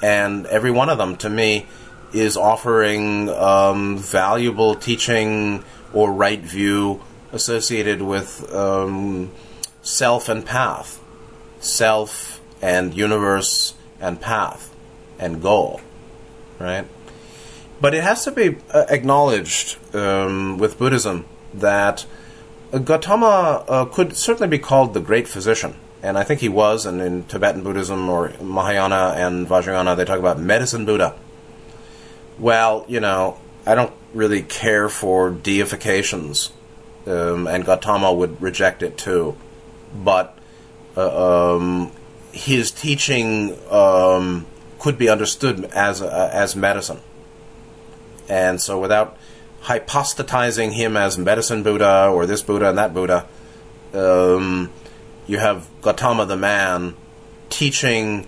And 0.01 0.45
every 0.47 0.71
one 0.71 0.89
of 0.89 0.97
them, 0.97 1.15
to 1.17 1.29
me, 1.29 1.65
is 2.13 2.37
offering 2.37 3.29
um, 3.29 3.97
valuable 3.97 4.75
teaching 4.75 5.63
or 5.93 6.11
right 6.11 6.41
view 6.41 7.01
associated 7.31 8.01
with 8.01 8.53
um, 8.53 9.31
self 9.81 10.29
and 10.29 10.45
path. 10.45 11.01
Self 11.59 12.41
and 12.61 12.95
universe 12.95 13.73
and 13.99 14.19
path 14.19 14.73
and 15.17 15.41
goal, 15.41 15.81
right? 16.59 16.85
But 17.81 17.93
it 17.93 18.03
has 18.03 18.23
to 18.25 18.31
be 18.31 18.57
uh, 18.71 18.85
acknowledged 18.89 19.77
um, 19.95 20.57
with 20.57 20.77
Buddhism 20.77 21.25
that 21.53 22.05
Gautama 22.79 23.63
uh, 23.67 23.85
could 23.85 24.15
certainly 24.15 24.49
be 24.49 24.59
called 24.59 24.93
the 24.93 24.99
great 24.99 25.27
physician. 25.27 25.75
And 26.03 26.17
I 26.17 26.23
think 26.23 26.41
he 26.41 26.49
was, 26.49 26.85
and 26.85 27.01
in 27.01 27.23
Tibetan 27.23 27.63
Buddhism 27.63 28.09
or 28.09 28.33
Mahayana 28.41 29.13
and 29.15 29.47
Vajrayana, 29.47 29.95
they 29.97 30.05
talk 30.05 30.19
about 30.19 30.39
medicine 30.39 30.85
Buddha. 30.85 31.15
Well, 32.37 32.85
you 32.87 32.99
know, 32.99 33.39
I 33.65 33.75
don't 33.75 33.93
really 34.13 34.43
care 34.43 34.89
for 34.89 35.31
deifications, 35.31 36.51
um, 37.07 37.47
and 37.47 37.65
Gautama 37.65 38.13
would 38.13 38.41
reject 38.41 38.83
it 38.83 38.97
too. 38.97 39.35
But 39.95 40.37
uh, 40.95 41.55
um, 41.55 41.91
his 42.31 42.69
teaching 42.71 43.57
um, 43.71 44.45
could 44.77 44.97
be 44.97 45.09
understood 45.09 45.65
as 45.65 46.01
uh, 46.01 46.29
as 46.31 46.55
medicine, 46.55 46.99
and 48.29 48.61
so 48.61 48.79
without 48.79 49.17
hypostatizing 49.65 50.73
him 50.73 50.95
as 50.95 51.17
medicine 51.17 51.63
Buddha 51.63 52.07
or 52.07 52.25
this 52.25 52.43
Buddha 52.43 52.69
and 52.69 52.77
that 52.77 52.93
Buddha, 52.93 53.25
um, 53.93 54.71
you 55.25 55.39
have 55.39 55.67
Gautama 55.81 56.27
the 56.27 56.37
man 56.37 56.95
teaching 57.49 58.27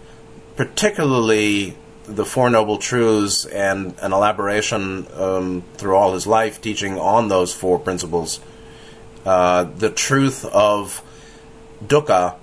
particularly 0.55 1.77
the 2.05 2.25
Four 2.25 2.49
Noble 2.49 2.79
Truths 2.79 3.45
and 3.45 3.93
an 4.01 4.13
elaboration 4.13 5.05
um, 5.13 5.63
through 5.75 5.95
all 5.95 6.13
his 6.13 6.25
life 6.25 6.59
teaching 6.59 6.97
on 6.97 7.27
those 7.27 7.53
four 7.53 7.77
principles. 7.77 8.39
Uh, 9.23 9.65
the 9.65 9.91
truth 9.91 10.45
of 10.45 11.03
dukkha 11.85 12.35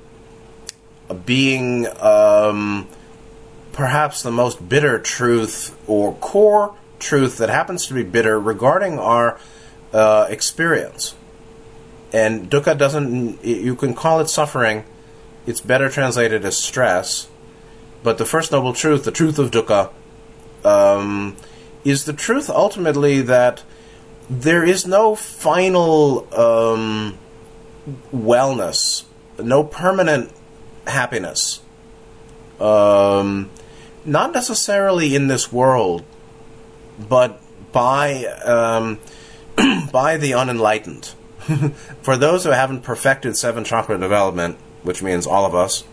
being 1.24 1.86
um, 2.00 2.86
perhaps 3.72 4.22
the 4.22 4.30
most 4.30 4.68
bitter 4.68 4.98
truth 4.98 5.76
or 5.88 6.14
core 6.14 6.74
truth 7.04 7.38
that 7.38 7.48
happens 7.48 7.86
to 7.86 7.94
be 7.94 8.02
bitter 8.02 8.40
regarding 8.40 8.98
our 8.98 9.38
uh, 9.92 10.26
experience. 10.28 11.14
And 12.12 12.50
dukkha 12.50 12.76
doesn't, 12.78 13.44
you 13.44 13.76
can 13.76 13.94
call 13.94 14.20
it 14.20 14.28
suffering, 14.28 14.84
it's 15.46 15.60
better 15.60 15.88
translated 15.88 16.44
as 16.44 16.56
stress. 16.56 17.28
But 18.02 18.18
the 18.18 18.24
first 18.24 18.52
noble 18.52 18.72
truth, 18.72 19.04
the 19.04 19.12
truth 19.12 19.38
of 19.38 19.50
dukkha, 19.50 19.90
um, 20.64 21.36
is 21.84 22.04
the 22.04 22.12
truth 22.12 22.48
ultimately 22.48 23.20
that 23.20 23.62
there 24.30 24.64
is 24.64 24.86
no 24.86 25.14
final 25.14 26.26
um, 26.34 27.18
wellness, 28.12 29.04
no 29.38 29.64
permanent 29.64 30.32
happiness. 30.86 31.60
Um, 32.60 33.50
not 34.04 34.32
necessarily 34.32 35.14
in 35.14 35.28
this 35.28 35.52
world, 35.52 36.04
but 36.98 37.40
by 37.72 38.24
um, 38.44 38.98
by 39.92 40.16
the 40.16 40.32
unenlightened. 40.32 41.14
for 42.02 42.16
those 42.16 42.44
who 42.44 42.50
haven't 42.50 42.82
perfected 42.82 43.36
seven 43.36 43.64
chakra 43.64 43.98
development, 43.98 44.56
which 44.82 45.02
means 45.02 45.26
all 45.26 45.44
of 45.44 45.54
us, 45.54 45.84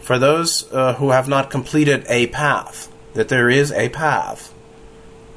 for 0.00 0.18
those 0.18 0.70
uh, 0.72 0.94
who 0.94 1.10
have 1.10 1.28
not 1.28 1.50
completed 1.50 2.04
a 2.08 2.26
path, 2.28 2.90
that 3.12 3.28
there 3.28 3.50
is 3.50 3.70
a 3.72 3.90
path, 3.90 4.54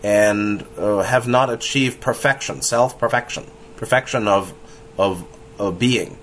and 0.04 0.66
uh, 0.78 1.00
have 1.00 1.28
not 1.28 1.50
achieved 1.50 2.00
perfection, 2.00 2.62
self 2.62 2.98
perfection, 2.98 3.46
perfection 3.76 4.28
of 4.28 4.54
of, 4.98 5.26
being. 5.78 6.18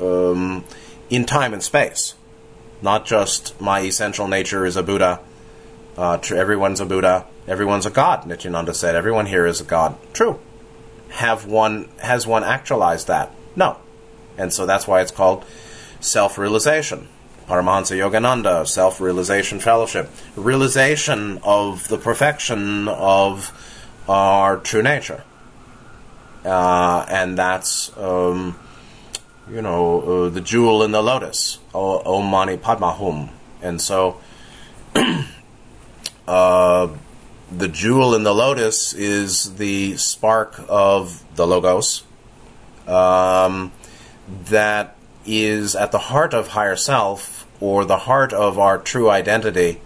Um, 0.00 0.64
in 1.10 1.26
time 1.26 1.52
and 1.52 1.62
space, 1.62 2.14
not 2.80 3.04
just 3.04 3.60
my 3.60 3.80
essential 3.80 4.26
nature 4.26 4.64
is 4.64 4.76
a 4.76 4.82
Buddha. 4.82 5.20
Uh, 5.96 6.18
everyone's 6.34 6.80
a 6.80 6.86
Buddha. 6.86 7.26
Everyone's 7.46 7.86
a 7.86 7.90
god. 7.90 8.26
Nityananda 8.26 8.74
said, 8.74 8.94
"Everyone 8.94 9.26
here 9.26 9.46
is 9.46 9.60
a 9.60 9.64
god." 9.64 9.96
True. 10.12 10.38
Have 11.10 11.46
one 11.46 11.88
has 11.98 12.26
one 12.26 12.44
actualized 12.44 13.06
that? 13.08 13.30
No, 13.54 13.76
and 14.38 14.52
so 14.52 14.64
that's 14.66 14.86
why 14.86 15.00
it's 15.00 15.10
called 15.10 15.44
self-realization. 16.00 17.08
Paramahansa 17.48 17.96
Yogananda, 17.98 18.66
self-realization 18.66 19.60
fellowship, 19.60 20.08
realization 20.36 21.38
of 21.42 21.88
the 21.88 21.98
perfection 21.98 22.88
of 22.88 23.52
our 24.08 24.58
true 24.58 24.82
nature, 24.82 25.24
uh, 26.44 27.04
and 27.08 27.36
that's 27.36 27.94
um, 27.98 28.56
you 29.50 29.62
know, 29.62 30.00
uh, 30.00 30.28
the 30.28 30.40
jewel 30.40 30.82
in 30.82 30.92
the 30.92 31.02
lotus, 31.02 31.58
Om 31.74 32.26
Mani 32.26 32.56
Padma 32.56 32.92
Hum. 32.92 33.30
And 33.60 33.80
so, 33.80 34.20
uh, 36.26 36.88
the 37.50 37.68
jewel 37.68 38.14
in 38.14 38.22
the 38.22 38.34
lotus 38.34 38.92
is 38.94 39.56
the 39.56 39.96
spark 39.96 40.60
of 40.68 41.24
the 41.36 41.46
Logos 41.46 42.04
um, 42.86 43.72
that 44.28 44.96
is 45.24 45.76
at 45.76 45.92
the 45.92 45.98
heart 45.98 46.34
of 46.34 46.48
higher 46.48 46.76
self 46.76 47.46
or 47.60 47.84
the 47.84 47.98
heart 47.98 48.32
of 48.32 48.58
our 48.58 48.78
true 48.78 49.08
identity, 49.08 49.80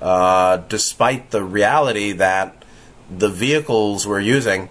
uh, 0.00 0.58
despite 0.68 1.30
the 1.30 1.44
reality 1.44 2.12
that 2.12 2.64
the 3.10 3.28
vehicles 3.28 4.06
we're 4.06 4.20
using, 4.20 4.70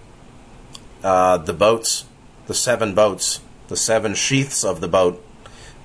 uh, 1.04 1.38
the 1.38 1.54
boats, 1.54 2.06
the 2.48 2.54
seven 2.54 2.96
boats, 2.96 3.42
the 3.68 3.78
seven 3.78 4.16
sheaths 4.16 4.64
of 4.64 4.82
the 4.82 4.88
boat, 4.88 5.24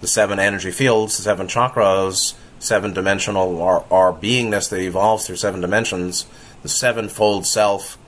the 0.00 0.06
seven 0.06 0.38
energy 0.38 0.70
fields, 0.70 1.16
the 1.16 1.22
seven 1.22 1.46
chakras, 1.46 2.34
seven 2.58 2.92
dimensional 2.92 3.62
our 3.62 4.12
beingness 4.12 4.70
that 4.70 4.80
evolves 4.80 5.26
through 5.26 5.36
seven 5.36 5.60
dimensions, 5.60 6.26
the 6.62 6.68
sevenfold 6.68 7.46
self, 7.46 7.98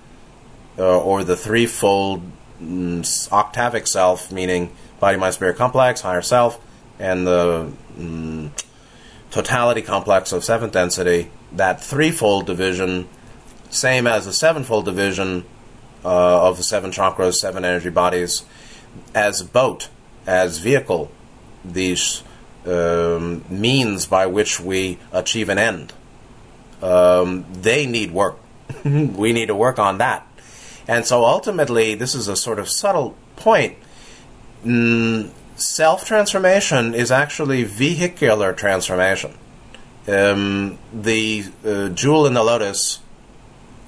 uh, 0.79 0.99
or 1.01 1.25
the 1.25 1.37
threefold 1.37 2.23
mm, 2.63 3.01
octavic 3.31 3.87
self, 3.87 4.33
meaning 4.33 4.71
body, 5.01 5.19
mind, 5.19 5.35
spirit 5.35 5.57
complex, 5.57 6.01
higher 6.01 6.23
self, 6.23 6.61
and 6.99 7.27
the 7.27 7.73
mm, 7.97 8.51
totality 9.31 9.83
complex 9.83 10.33
of 10.33 10.45
seventh 10.45 10.73
density, 10.73 11.31
that 11.53 11.83
threefold 11.83 12.47
division, 12.47 13.09
same 13.71 14.07
as 14.07 14.25
the 14.25 14.33
sevenfold 14.33 14.85
division 14.85 15.45
uh, 16.05 16.49
of 16.49 16.57
the 16.57 16.63
seven 16.63 16.91
chakras, 16.91 17.35
seven 17.35 17.65
energy 17.65 17.91
bodies, 17.91 18.45
as 19.15 19.43
boat, 19.43 19.89
as 20.27 20.59
vehicle, 20.59 21.11
these 21.65 22.23
um, 22.67 23.45
means 23.49 24.07
by 24.07 24.27
which 24.27 24.61
we 24.61 24.99
achieve 25.13 25.49
an 25.49 25.59
end. 25.59 25.93
Um, 26.83 27.47
they 27.53 27.87
need 27.87 28.13
work. 28.13 28.39
we 28.85 29.33
need 29.33 29.47
to 29.47 29.55
work 29.55 29.79
on 29.79 29.99
that. 29.99 30.27
And 30.87 31.05
so 31.05 31.25
ultimately, 31.25 31.95
this 31.95 32.15
is 32.15 32.29
a 32.29 32.37
sort 32.37 32.59
of 32.59 32.69
subtle 32.69 33.17
point. 33.37 33.77
Mm, 34.65 35.31
Self 35.59 36.07
transformation 36.07 36.95
is 36.95 37.11
actually 37.11 37.65
vehicular 37.65 38.53
transformation. 38.53 39.35
Um, 40.07 40.79
the 40.95 41.47
uh, 41.67 41.89
jewel 41.89 42.27
in 42.27 42.35
the 42.35 42.45
lotus, 42.45 43.01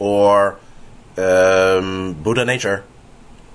or 0.00 0.58
um, 1.16 2.14
Buddha 2.14 2.44
nature, 2.44 2.82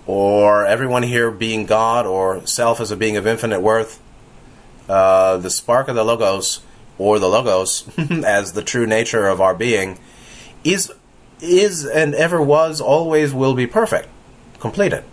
or 0.07 0.65
everyone 0.65 1.03
here 1.03 1.29
being 1.29 1.65
God, 1.65 2.05
or 2.05 2.47
self 2.47 2.79
as 2.79 2.89
a 2.89 2.95
being 2.95 3.17
of 3.17 3.27
infinite 3.27 3.59
worth, 3.59 3.99
uh, 4.89 5.37
the 5.37 5.49
spark 5.49 5.87
of 5.87 5.95
the 5.95 6.03
logos, 6.03 6.61
or 6.97 7.19
the 7.19 7.27
logos 7.27 7.87
as 7.97 8.53
the 8.53 8.61
true 8.61 8.85
nature 8.85 9.27
of 9.27 9.41
our 9.41 9.55
being, 9.55 9.99
is 10.63 10.91
is 11.41 11.85
and 11.85 12.15
ever 12.15 12.41
was, 12.41 12.79
always 12.79 13.33
will 13.33 13.53
be 13.53 13.67
perfect, 13.67 14.07
completed. 14.59 15.03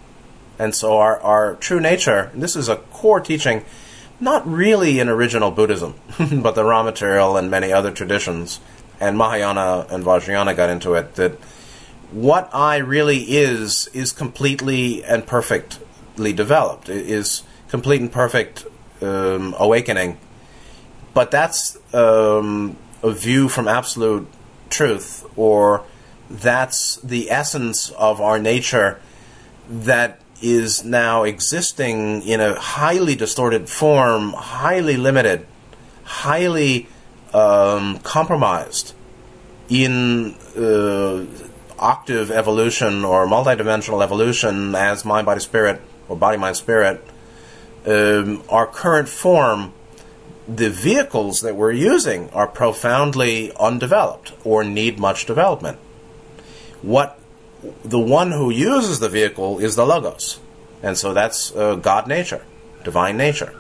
And 0.59 0.75
so 0.75 0.99
our, 0.99 1.21
our 1.21 1.55
true 1.57 1.81
nature, 1.81 2.31
this 2.35 2.55
is 2.55 2.69
a 2.69 2.77
core 2.77 3.21
teaching, 3.21 3.65
not 4.21 4.47
really 4.47 5.01
in 5.01 5.09
original 5.09 5.51
Buddhism, 5.51 5.95
but 6.19 6.55
the 6.55 6.65
Ra 6.65 6.83
material 6.83 7.37
and 7.37 7.51
many 7.51 7.73
other 7.73 7.91
traditions, 7.91 8.61
and 9.01 9.19
Mahayana 9.19 9.87
and 9.91 10.05
Vajrayana 10.05 10.55
got 10.55 10.71
into 10.71 10.95
it, 10.95 11.17
that 11.17 11.33
what 12.13 12.49
I 12.53 12.77
really 12.77 13.23
is, 13.23 13.89
is 13.89 14.13
completely 14.13 15.03
and 15.03 15.27
perfectly 15.27 16.33
developed, 16.33 16.89
is 16.89 17.43
complete 17.69 18.01
and 18.01 18.13
perfect 18.13 18.67
um, 19.03 19.55
awakening. 19.59 20.19
But 21.15 21.31
that's 21.31 21.77
um, 21.95 22.77
a 23.03 23.11
view 23.11 23.49
from 23.49 23.69
absolute 23.69 24.27
truth, 24.71 25.27
or 25.37 25.85
that's 26.31 26.97
the 26.97 27.31
essence 27.31 27.91
of 27.91 28.21
our 28.21 28.39
nature 28.39 29.01
that 29.69 30.21
is 30.41 30.85
now 30.85 31.23
existing 31.23 32.23
in 32.23 32.41
a 32.41 32.59
highly 32.59 33.15
distorted 33.15 33.69
form, 33.69 34.33
highly 34.33 34.97
limited, 34.97 35.47
highly 36.05 36.89
um, 37.33 37.99
compromised 38.01 38.95
in 39.69 40.35
uh, 40.57 41.25
octave 41.79 42.31
evolution 42.31 43.05
or 43.05 43.27
multidimensional 43.27 44.03
evolution 44.03 44.75
as 44.75 45.05
mind, 45.05 45.27
body, 45.27 45.41
spirit, 45.41 45.81
or 46.09 46.17
body, 46.17 46.37
mind, 46.37 46.57
spirit. 46.57 47.05
Um, 47.87 48.43
our 48.49 48.67
current 48.67 49.09
form, 49.09 49.73
the 50.47 50.71
vehicles 50.71 51.41
that 51.41 51.57
we're 51.57 51.73
using 51.73 52.31
are 52.31 52.47
profoundly 52.47 53.53
undeveloped 53.59 54.33
or 54.45 54.63
need 54.63 54.99
much 54.99 55.27
development. 55.27 55.79
What 56.83 57.19
the 57.85 57.99
one 57.99 58.33
who 58.33 58.51
uses 58.51 59.01
the 59.01 59.09
vehicle 59.09 59.59
is 59.59 59.77
the 59.77 59.87
Logos. 59.87 60.41
And 60.83 60.99
so 60.99 61.15
that's 61.15 61.55
uh, 61.55 61.77
God 61.77 62.07
nature, 62.07 62.45
divine 62.85 63.17
nature. 63.17 63.55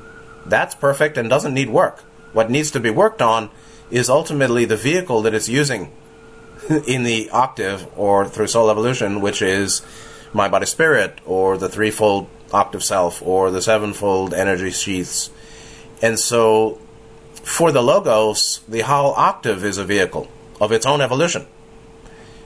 That's 0.45 0.75
perfect 0.75 1.17
and 1.17 1.31
doesn't 1.31 1.55
need 1.55 1.71
work. 1.71 2.01
What 2.33 2.51
needs 2.51 2.71
to 2.73 2.81
be 2.81 2.91
worked 2.91 3.23
on 3.23 3.51
is 3.91 4.09
ultimately 4.09 4.65
the 4.65 4.77
vehicle 4.77 5.23
that 5.23 5.35
it's 5.35 5.49
using 5.49 5.93
in 6.87 7.05
the 7.05 7.31
octave 7.31 7.87
or 7.97 8.27
through 8.27 8.49
soul 8.49 8.71
evolution, 8.71 9.21
which 9.21 9.43
is 9.43 9.83
my 10.33 10.49
body 10.49 10.67
spirit 10.67 11.21
or 11.27 11.57
the 11.59 11.69
threefold 11.69 12.29
octave 12.53 12.85
self 12.85 13.23
or 13.23 13.51
the 13.51 13.63
sevenfold 13.63 14.35
energy 14.35 14.71
sheaths. 14.71 15.31
And 16.01 16.19
so 16.19 16.79
for 17.43 17.73
the 17.73 17.83
Logos, 17.83 18.61
the 18.69 18.81
whole 18.81 19.15
octave 19.15 19.65
is 19.65 19.79
a 19.79 19.85
vehicle 19.85 20.29
of 20.61 20.73
its 20.73 20.87
own 20.87 21.01
evolution 21.01 21.47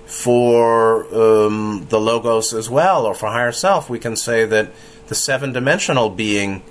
for 0.06 1.04
um, 1.12 1.86
the 1.90 2.00
logos 2.00 2.54
as 2.54 2.70
well, 2.70 3.06
or 3.06 3.14
for 3.14 3.28
higher 3.28 3.52
self, 3.52 3.90
we 3.90 3.98
can 3.98 4.14
say 4.14 4.44
that 4.44 4.70
the 5.08 5.14
seven 5.14 5.52
dimensional 5.52 6.08
being, 6.08 6.62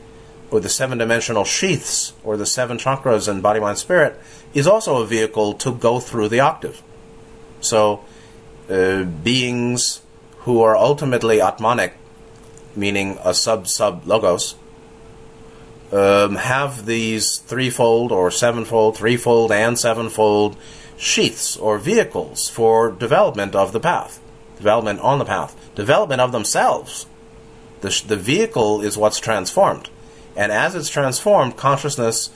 or 0.50 0.62
the 0.62 0.70
seven 0.70 0.98
dimensional 0.98 1.44
sheaths, 1.44 2.14
or 2.24 2.38
the 2.38 2.46
seven 2.46 2.78
chakras 2.78 3.28
and 3.28 3.44
body, 3.44 3.60
mind, 3.60 3.78
spirit, 3.78 4.20
is 4.54 4.66
also 4.66 5.02
a 5.02 5.06
vehicle 5.06 5.54
to 5.54 5.74
go 5.74 6.00
through 6.00 6.30
the 6.30 6.40
octave. 6.40 6.82
So, 7.60 8.06
uh, 8.70 9.04
beings 9.04 10.02
who 10.40 10.62
are 10.62 10.78
ultimately 10.78 11.42
atmanic, 11.42 11.94
meaning 12.76 13.18
a 13.24 13.34
sub 13.34 13.68
sub 13.68 14.06
logos, 14.06 14.56
um, 15.92 16.36
have 16.36 16.86
these 16.86 17.38
threefold 17.38 18.12
or 18.12 18.32
sevenfold, 18.32 18.98
threefold, 18.98 19.52
and 19.52 19.78
sevenfold 19.78 20.58
sheaths 20.98 21.58
or 21.58 21.78
vehicles 21.78 22.50
for 22.50 22.92
development 22.92 23.56
of 23.56 23.72
the 23.72 23.80
path, 23.80 24.20
development 24.58 25.00
on 25.00 25.20
the 25.20 25.26
path, 25.26 25.56
development 25.76 26.22
of 26.22 26.32
themselves. 26.32 27.06
The, 27.82 27.92
sh- 27.92 28.02
the 28.02 28.16
vehicle 28.16 28.82
is 28.82 28.98
what's 28.98 29.20
transformed. 29.20 29.90
And 30.36 30.52
as 30.52 30.76
it's 30.76 30.90
transformed, 30.90 31.56
consciousness 31.56 32.30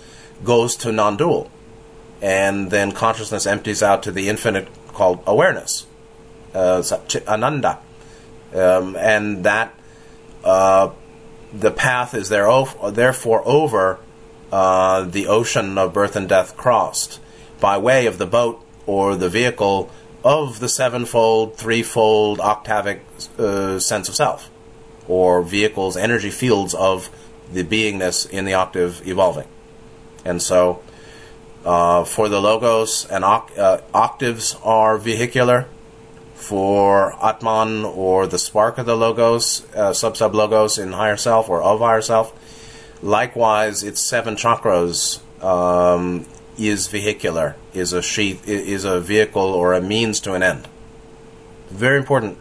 goes 0.43 0.75
to 0.77 0.91
non 0.91 1.17
dual. 1.17 1.51
And 2.21 2.69
then 2.69 2.91
consciousness 2.91 3.45
empties 3.45 3.81
out 3.81 4.03
to 4.03 4.11
the 4.11 4.29
infinite 4.29 4.67
called 4.89 5.23
awareness, 5.25 5.85
uh, 6.53 6.83
ananda. 7.27 7.79
Um, 8.53 8.95
and 8.95 9.43
that 9.45 9.73
uh, 10.43 10.91
the 11.53 11.71
path 11.71 12.13
is 12.13 12.29
there, 12.29 12.47
therefore 12.91 13.41
over 13.45 13.99
uh, 14.51 15.03
the 15.03 15.27
ocean 15.27 15.77
of 15.77 15.93
birth 15.93 16.15
and 16.15 16.29
death 16.29 16.55
crossed 16.57 17.19
by 17.59 17.77
way 17.77 18.05
of 18.05 18.17
the 18.17 18.25
boat 18.25 18.65
or 18.85 19.15
the 19.15 19.29
vehicle 19.29 19.91
of 20.23 20.59
the 20.59 20.69
sevenfold, 20.69 21.55
threefold, 21.55 22.39
octavic 22.39 23.01
uh, 23.37 23.79
sense 23.79 24.09
of 24.09 24.15
self, 24.15 24.49
or 25.07 25.41
vehicles, 25.41 25.95
energy 25.95 26.29
fields 26.29 26.73
of 26.73 27.09
the 27.51 27.63
beingness 27.63 28.29
in 28.29 28.45
the 28.45 28.53
octave 28.53 29.05
evolving. 29.07 29.47
And 30.25 30.41
so, 30.41 30.81
uh, 31.65 32.03
for 32.03 32.29
the 32.29 32.41
logos 32.41 33.05
and 33.05 33.23
uh, 33.23 33.81
octaves 33.93 34.55
are 34.63 34.97
vehicular. 34.97 35.67
For 36.39 37.13
Atman 37.23 37.85
or 37.85 38.25
the 38.25 38.39
spark 38.39 38.77
of 38.77 38.85
the 38.85 38.95
logos, 38.95 39.65
uh, 39.75 39.93
sub 39.93 40.17
sub 40.17 40.33
logos 40.33 40.77
in 40.77 40.93
higher 40.93 41.17
self 41.17 41.49
or 41.49 41.61
of 41.61 41.79
higher 41.79 42.01
self, 42.01 42.33
likewise, 43.03 43.83
it's 43.83 44.01
seven 44.01 44.35
chakras 44.35 45.19
um, 45.43 46.25
is 46.57 46.87
vehicular, 46.87 47.55
is 47.73 47.93
a 47.93 48.01
sheath, 48.01 48.47
is 48.47 48.83
a 48.83 48.99
vehicle 48.99 49.53
or 49.53 49.73
a 49.73 49.81
means 49.81 50.19
to 50.21 50.33
an 50.33 50.41
end. 50.41 50.67
Very 51.69 51.97
important 51.97 52.37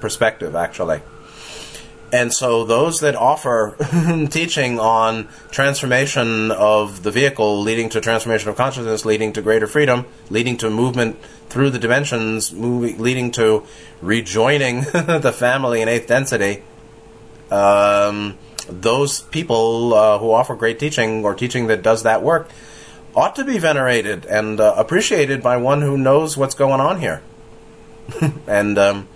perspective, 0.00 0.54
actually. 0.54 1.02
And 2.12 2.32
so, 2.32 2.64
those 2.64 3.00
that 3.00 3.14
offer 3.14 3.76
teaching 4.30 4.80
on 4.80 5.28
transformation 5.50 6.50
of 6.50 7.04
the 7.04 7.12
vehicle, 7.12 7.60
leading 7.60 7.88
to 7.90 8.00
transformation 8.00 8.48
of 8.48 8.56
consciousness, 8.56 9.04
leading 9.04 9.32
to 9.34 9.42
greater 9.42 9.68
freedom, 9.68 10.06
leading 10.28 10.56
to 10.58 10.70
movement 10.70 11.18
through 11.50 11.70
the 11.70 11.78
dimensions, 11.78 12.52
moving, 12.52 12.98
leading 12.98 13.30
to 13.32 13.64
rejoining 14.00 14.80
the 14.92 15.34
family 15.36 15.82
in 15.82 15.88
eighth 15.88 16.06
density, 16.06 16.62
um, 17.50 18.38
those 18.68 19.20
people 19.20 19.92
uh, 19.92 20.18
who 20.18 20.30
offer 20.30 20.54
great 20.54 20.78
teaching 20.78 21.24
or 21.24 21.34
teaching 21.34 21.66
that 21.66 21.82
does 21.82 22.04
that 22.04 22.22
work 22.22 22.48
ought 23.14 23.34
to 23.34 23.44
be 23.44 23.58
venerated 23.58 24.24
and 24.26 24.60
uh, 24.60 24.74
appreciated 24.76 25.42
by 25.42 25.56
one 25.56 25.82
who 25.82 25.98
knows 25.98 26.36
what's 26.36 26.54
going 26.54 26.80
on 26.80 27.00
here. 27.00 27.22
and 28.46 28.78
um, 28.78 29.08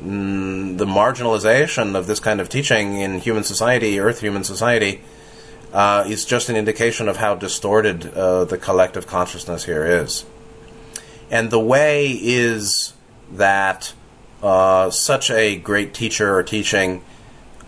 mm, 0.00 0.76
the 0.76 0.84
marginalization 0.84 1.94
of 1.94 2.06
this 2.06 2.20
kind 2.20 2.40
of 2.40 2.48
teaching 2.48 3.00
in 3.00 3.20
human 3.20 3.44
society, 3.44 4.00
Earth 4.00 4.20
human 4.20 4.42
society, 4.42 5.00
uh, 5.72 6.04
is 6.06 6.24
just 6.24 6.48
an 6.48 6.56
indication 6.56 7.08
of 7.08 7.16
how 7.16 7.34
distorted 7.34 8.12
uh, 8.14 8.44
the 8.44 8.58
collective 8.58 9.06
consciousness 9.06 9.64
here 9.64 9.86
is. 9.86 10.24
And 11.32 11.50
the 11.50 11.58
way 11.58 12.10
is 12.12 12.92
that 13.32 13.94
uh, 14.42 14.90
such 14.90 15.30
a 15.30 15.56
great 15.56 15.94
teacher 15.94 16.36
or 16.36 16.42
teaching 16.42 17.02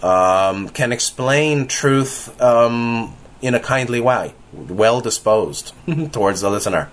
um, 0.02 0.68
can 0.68 0.92
explain 0.92 1.66
truth 1.66 2.40
um, 2.42 3.16
in 3.40 3.54
a 3.54 3.60
kindly 3.60 4.00
way 4.00 4.34
well 4.52 5.00
disposed 5.00 5.72
towards 6.12 6.42
the 6.42 6.50
listener. 6.50 6.90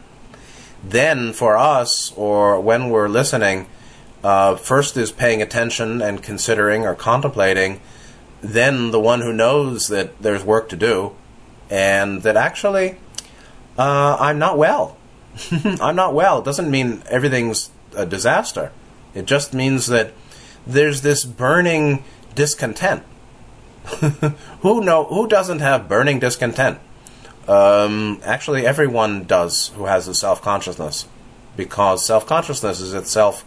Then, 0.84 1.34
for 1.34 1.58
us, 1.58 2.12
or 2.16 2.60
when 2.60 2.90
we're 2.90 3.10
listening, 3.10 3.68
uh, 4.24 4.56
first 4.56 4.98
is 4.98 5.12
paying 5.12 5.42
attention 5.42 6.02
and 6.02 6.24
considering 6.24 6.88
or 6.88 6.96
contemplating. 6.96 7.82
Then, 8.42 8.92
the 8.92 9.00
one 9.00 9.22
who 9.22 9.34
knows 9.34 9.90
that 9.90 10.20
there's 10.22 10.44
work 10.44 10.70
to 10.70 10.76
do 10.76 11.16
and 11.70 12.24
that 12.24 12.38
actually 12.38 12.98
uh, 13.78 14.18
I'm 14.20 14.40
not 14.40 14.58
well. 14.58 14.98
I'm 15.52 15.96
not 15.96 16.14
well. 16.14 16.40
It 16.40 16.46
doesn't 16.46 16.70
mean 16.70 17.04
everything's 17.10 17.70
a 17.96 18.06
disaster. 18.06 18.72
It 19.14 19.26
just 19.26 19.54
means 19.54 19.88
that 19.88 20.14
there's 20.66 21.02
this 21.02 21.26
burning 21.26 22.04
discontent. 22.36 23.04
who 24.62 24.82
know 24.82 25.06
who 25.06 25.28
doesn't 25.28 25.60
have 25.60 25.90
burning 25.90 26.20
discontent? 26.20 26.80
Um, 27.48 28.22
actually, 28.24 28.66
everyone 28.66 29.24
does 29.24 29.70
who 29.70 29.86
has 29.86 30.08
a 30.08 30.14
self 30.14 30.42
consciousness, 30.42 31.08
because 31.58 32.06
self 32.06 32.26
consciousness 32.26 32.80
is 32.80 32.94
itself 32.94 33.44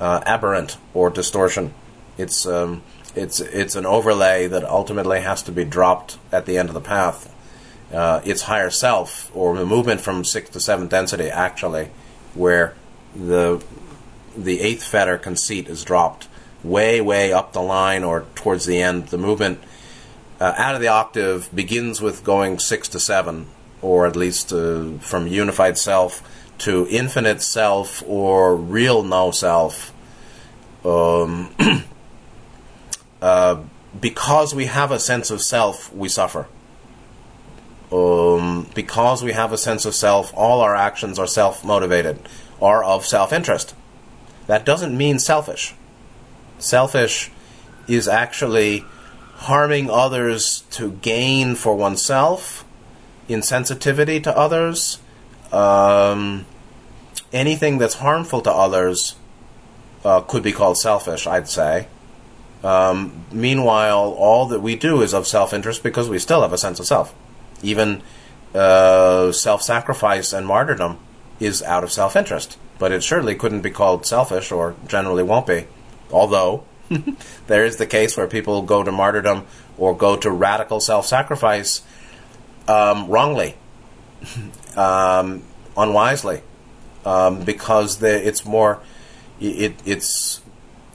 uh, 0.00 0.22
aberrant 0.24 0.76
or 0.94 1.10
distortion. 1.10 1.74
It's 2.16 2.46
um, 2.46 2.82
it's 3.14 3.40
it's 3.40 3.74
an 3.74 3.86
overlay 3.86 4.46
that 4.46 4.64
ultimately 4.64 5.20
has 5.20 5.42
to 5.44 5.52
be 5.52 5.64
dropped 5.64 6.18
at 6.30 6.46
the 6.46 6.56
end 6.58 6.68
of 6.68 6.74
the 6.74 6.80
path. 6.80 7.28
Uh, 7.92 8.22
its 8.24 8.42
higher 8.42 8.70
self, 8.70 9.30
or 9.34 9.56
the 9.56 9.66
movement 9.66 10.00
from 10.00 10.24
sixth 10.24 10.52
to 10.54 10.60
seventh 10.60 10.90
density, 10.90 11.28
actually, 11.28 11.90
where 12.34 12.74
the 13.14 13.62
the 14.36 14.60
eighth 14.60 14.82
fetter 14.82 15.18
conceit 15.18 15.68
is 15.68 15.84
dropped 15.84 16.26
way 16.64 17.00
way 17.00 17.32
up 17.32 17.52
the 17.52 17.60
line 17.60 18.04
or 18.04 18.26
towards 18.34 18.66
the 18.66 18.80
end. 18.80 19.08
The 19.08 19.18
movement 19.18 19.60
uh, 20.40 20.54
out 20.56 20.74
of 20.74 20.80
the 20.80 20.88
octave 20.88 21.48
begins 21.54 22.00
with 22.00 22.24
going 22.24 22.58
six 22.58 22.88
to 22.88 23.00
seven, 23.00 23.46
or 23.80 24.06
at 24.06 24.16
least 24.16 24.52
uh, 24.52 24.92
from 24.98 25.26
unified 25.26 25.78
self 25.78 26.22
to 26.58 26.86
infinite 26.90 27.42
self 27.42 28.02
or 28.06 28.56
real 28.56 29.02
no 29.02 29.30
self. 29.30 29.92
Um, 30.84 31.54
uh, 33.22 33.62
because 34.00 34.54
we 34.54 34.66
have 34.66 34.90
a 34.90 34.98
sense 34.98 35.30
of 35.30 35.42
self, 35.42 35.92
we 35.92 36.08
suffer. 36.08 36.46
Um, 37.92 38.68
because 38.74 39.22
we 39.22 39.32
have 39.32 39.52
a 39.52 39.58
sense 39.58 39.84
of 39.84 39.94
self, 39.94 40.32
all 40.34 40.60
our 40.60 40.74
actions 40.74 41.18
are 41.18 41.26
self 41.26 41.64
motivated, 41.64 42.20
are 42.60 42.82
of 42.82 43.04
self 43.04 43.32
interest. 43.32 43.74
That 44.46 44.64
doesn't 44.64 44.96
mean 44.96 45.18
selfish. 45.18 45.74
Selfish 46.58 47.30
is 47.86 48.08
actually 48.08 48.84
harming 49.34 49.90
others 49.90 50.62
to 50.70 50.92
gain 50.92 51.54
for 51.54 51.74
oneself, 51.74 52.64
insensitivity 53.28 54.22
to 54.22 54.36
others, 54.36 54.98
um, 55.52 56.46
anything 57.32 57.78
that's 57.78 57.94
harmful 57.94 58.40
to 58.40 58.50
others 58.50 59.16
uh, 60.04 60.20
could 60.22 60.42
be 60.42 60.52
called 60.52 60.78
selfish, 60.78 61.26
I'd 61.26 61.48
say. 61.48 61.88
Um, 62.64 63.24
meanwhile, 63.32 64.14
all 64.16 64.46
that 64.46 64.60
we 64.60 64.76
do 64.76 65.02
is 65.02 65.12
of 65.12 65.26
self 65.26 65.52
interest 65.52 65.82
because 65.82 66.08
we 66.08 66.18
still 66.18 66.42
have 66.42 66.52
a 66.52 66.58
sense 66.58 66.80
of 66.80 66.86
self. 66.86 67.14
Even 67.62 68.02
uh, 68.54 69.32
self 69.32 69.62
sacrifice 69.62 70.32
and 70.32 70.46
martyrdom 70.46 70.98
is 71.40 71.62
out 71.62 71.84
of 71.84 71.92
self 71.92 72.16
interest, 72.16 72.58
but 72.78 72.92
it 72.92 73.02
surely 73.02 73.34
couldn't 73.34 73.62
be 73.62 73.70
called 73.70 74.06
selfish 74.06 74.52
or 74.52 74.74
generally 74.86 75.22
won't 75.22 75.46
be. 75.46 75.66
Although, 76.10 76.64
there 77.46 77.64
is 77.64 77.76
the 77.76 77.86
case 77.86 78.16
where 78.16 78.26
people 78.26 78.62
go 78.62 78.82
to 78.82 78.92
martyrdom 78.92 79.46
or 79.78 79.96
go 79.96 80.16
to 80.16 80.30
radical 80.30 80.80
self 80.80 81.06
sacrifice 81.06 81.82
um, 82.68 83.08
wrongly, 83.08 83.56
um, 84.76 85.42
unwisely, 85.76 86.42
um, 87.04 87.40
because 87.44 87.98
the, 87.98 88.26
it's 88.26 88.44
more, 88.44 88.80
it, 89.40 89.74
it's 89.84 90.40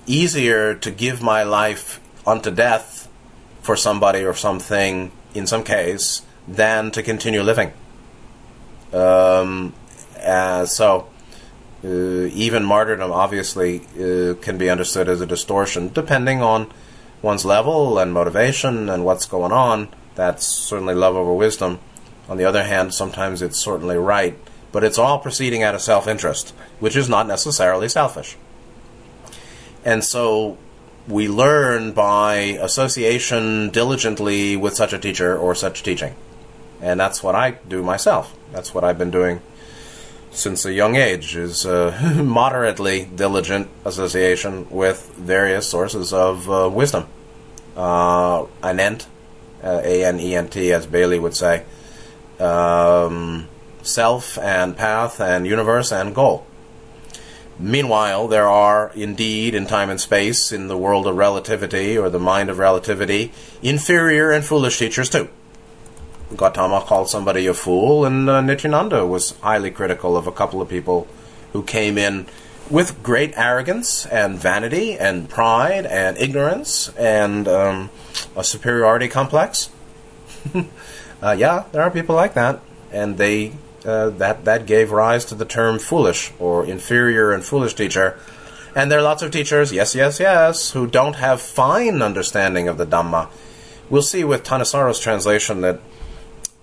easier 0.06 0.74
to 0.76 0.92
give 0.92 1.22
my 1.22 1.44
life 1.44 2.00
unto 2.26 2.52
death 2.52 3.10
for 3.62 3.76
somebody 3.76 4.24
or 4.24 4.34
something 4.34 5.12
in 5.34 5.46
some 5.46 5.64
case 5.64 6.22
than 6.48 6.92
to 6.92 7.04
continue 7.04 7.42
living. 7.42 7.74
Um, 8.94 9.74
uh, 10.24 10.66
so, 10.66 11.08
uh, 11.84 11.88
even 11.88 12.64
martyrdom 12.64 13.12
obviously 13.12 13.82
uh, 14.00 14.36
can 14.42 14.58
be 14.58 14.70
understood 14.70 15.10
as 15.10 15.22
a 15.22 15.26
distortion, 15.26 15.90
depending 15.90 16.42
on 16.42 16.72
one's 17.22 17.46
level 17.46 18.00
and 18.00 18.14
motivation 18.14 18.90
and 18.90 19.04
what's 19.04 19.26
going 19.26 19.52
on. 19.52 19.90
That's 20.16 20.46
certainly 20.46 20.96
love 20.96 21.16
over 21.16 21.34
wisdom. 21.34 21.80
On 22.30 22.38
the 22.38 22.46
other 22.46 22.64
hand, 22.64 22.94
sometimes 22.94 23.42
it's 23.42 23.58
certainly 23.58 23.98
right, 23.98 24.38
but 24.72 24.84
it's 24.84 24.98
all 24.98 25.20
proceeding 25.20 25.64
out 25.64 25.76
of 25.76 25.82
self 25.82 26.08
interest, 26.08 26.54
which 26.80 26.96
is 26.96 27.08
not 27.08 27.28
necessarily 27.28 27.88
selfish. 27.90 28.38
And 29.86 30.04
so 30.04 30.58
we 31.08 31.30
learn 31.30 31.94
by 31.94 32.34
association 32.60 33.70
diligently 33.70 34.58
with 34.58 34.76
such 34.76 34.92
a 34.92 35.00
teacher 35.00 35.38
or 35.38 35.56
such 35.56 35.84
teaching. 35.84 36.16
And 36.82 37.00
that's 37.00 37.24
what 37.24 37.36
I 37.36 37.52
do 37.52 37.84
myself. 37.84 38.36
That's 38.52 38.74
what 38.74 38.84
I've 38.84 38.98
been 38.98 39.12
doing 39.12 39.42
since 40.38 40.66
a 40.66 40.74
young 40.74 40.96
age 40.96 41.36
is 41.36 41.66
uh, 41.66 42.13
moderately 42.24 43.06
diligent 43.06 43.68
association 43.86 44.70
with 44.70 45.12
various 45.16 45.68
sources 45.68 46.13
of 46.13 46.50
uh, 46.50 46.70
wisdom. 46.72 47.08
Uh, 47.76 48.46
anent, 48.63 49.08
uh, 49.63 49.82
A-N-E-N-T, 49.84 50.72
as 50.72 50.86
Bailey 50.88 51.20
would 51.20 51.36
say, 51.36 51.63
um, 52.40 53.48
self 53.82 54.38
and 54.38 54.76
path 54.76 55.20
and 55.20 55.48
universe 55.48 55.92
and 55.92 56.13
goal. 56.13 56.46
Meanwhile, 57.60 58.28
there 58.28 58.48
are 58.48 58.92
indeed, 58.94 59.56
in 59.56 59.66
time 59.66 59.90
and 59.90 60.00
space, 60.00 60.52
in 60.52 60.68
the 60.68 60.78
world 60.78 61.08
of 61.08 61.16
relativity 61.16 61.98
or 61.98 62.10
the 62.10 62.20
mind 62.20 62.52
of 62.52 62.60
relativity, 62.60 63.32
inferior 63.63 64.32
and 64.32 64.46
foolish 64.46 64.78
teachers 64.78 65.10
too. 65.10 65.30
Gautama 66.36 66.82
called 66.82 67.10
somebody 67.10 67.48
a 67.48 67.54
fool, 67.54 68.06
and 68.06 68.30
uh, 68.30 68.42
Nityananda 68.42 69.06
was 69.06 69.32
highly 69.40 69.72
critical 69.72 70.18
of 70.18 70.28
a 70.28 70.32
couple 70.32 70.62
of 70.62 70.68
people 70.68 71.08
who 71.54 71.63
came 71.63 71.98
in 71.98 72.28
with 72.70 73.02
great 73.02 73.34
arrogance 73.38 74.06
and 74.08 74.38
vanity 74.38 74.98
and 74.98 75.30
pride 75.30 75.86
and 75.86 76.18
ignorance 76.18 76.90
and 76.98 77.48
um, 77.48 77.90
a 78.36 78.44
superiority 78.44 79.08
complex. 79.08 79.70
uh, 81.22 81.32
yeah, 81.32 81.63
there 81.72 81.82
are 81.82 81.92
people 81.92 82.16
like 82.16 82.34
that, 82.34 82.60
and 82.92 83.18
they 83.18 83.54
uh, 83.86 84.10
that 84.10 84.44
that 84.44 84.66
gave 84.66 84.92
rise 84.92 85.24
to 85.26 85.36
the 85.36 85.46
term 85.46 85.80
foolish 85.80 86.32
or 86.40 86.66
inferior 86.66 87.32
and 87.32 87.46
foolish 87.46 87.74
teacher. 87.74 88.20
And 88.76 88.92
there 88.92 89.00
are 89.00 89.04
lots 89.04 89.24
of 89.24 89.32
teachers, 89.32 89.72
yes, 89.72 89.96
yes, 89.96 90.20
yes, 90.20 90.72
who 90.72 90.86
don't 90.86 91.16
have 91.16 91.42
fine 91.42 92.02
understanding 92.02 92.68
of 92.68 92.78
the 92.78 92.86
Dhamma. 92.86 93.30
We'll 93.90 94.04
see 94.04 94.24
with 94.24 94.44
Thanissaro's 94.44 95.00
translation 95.00 95.62
that 95.62 95.80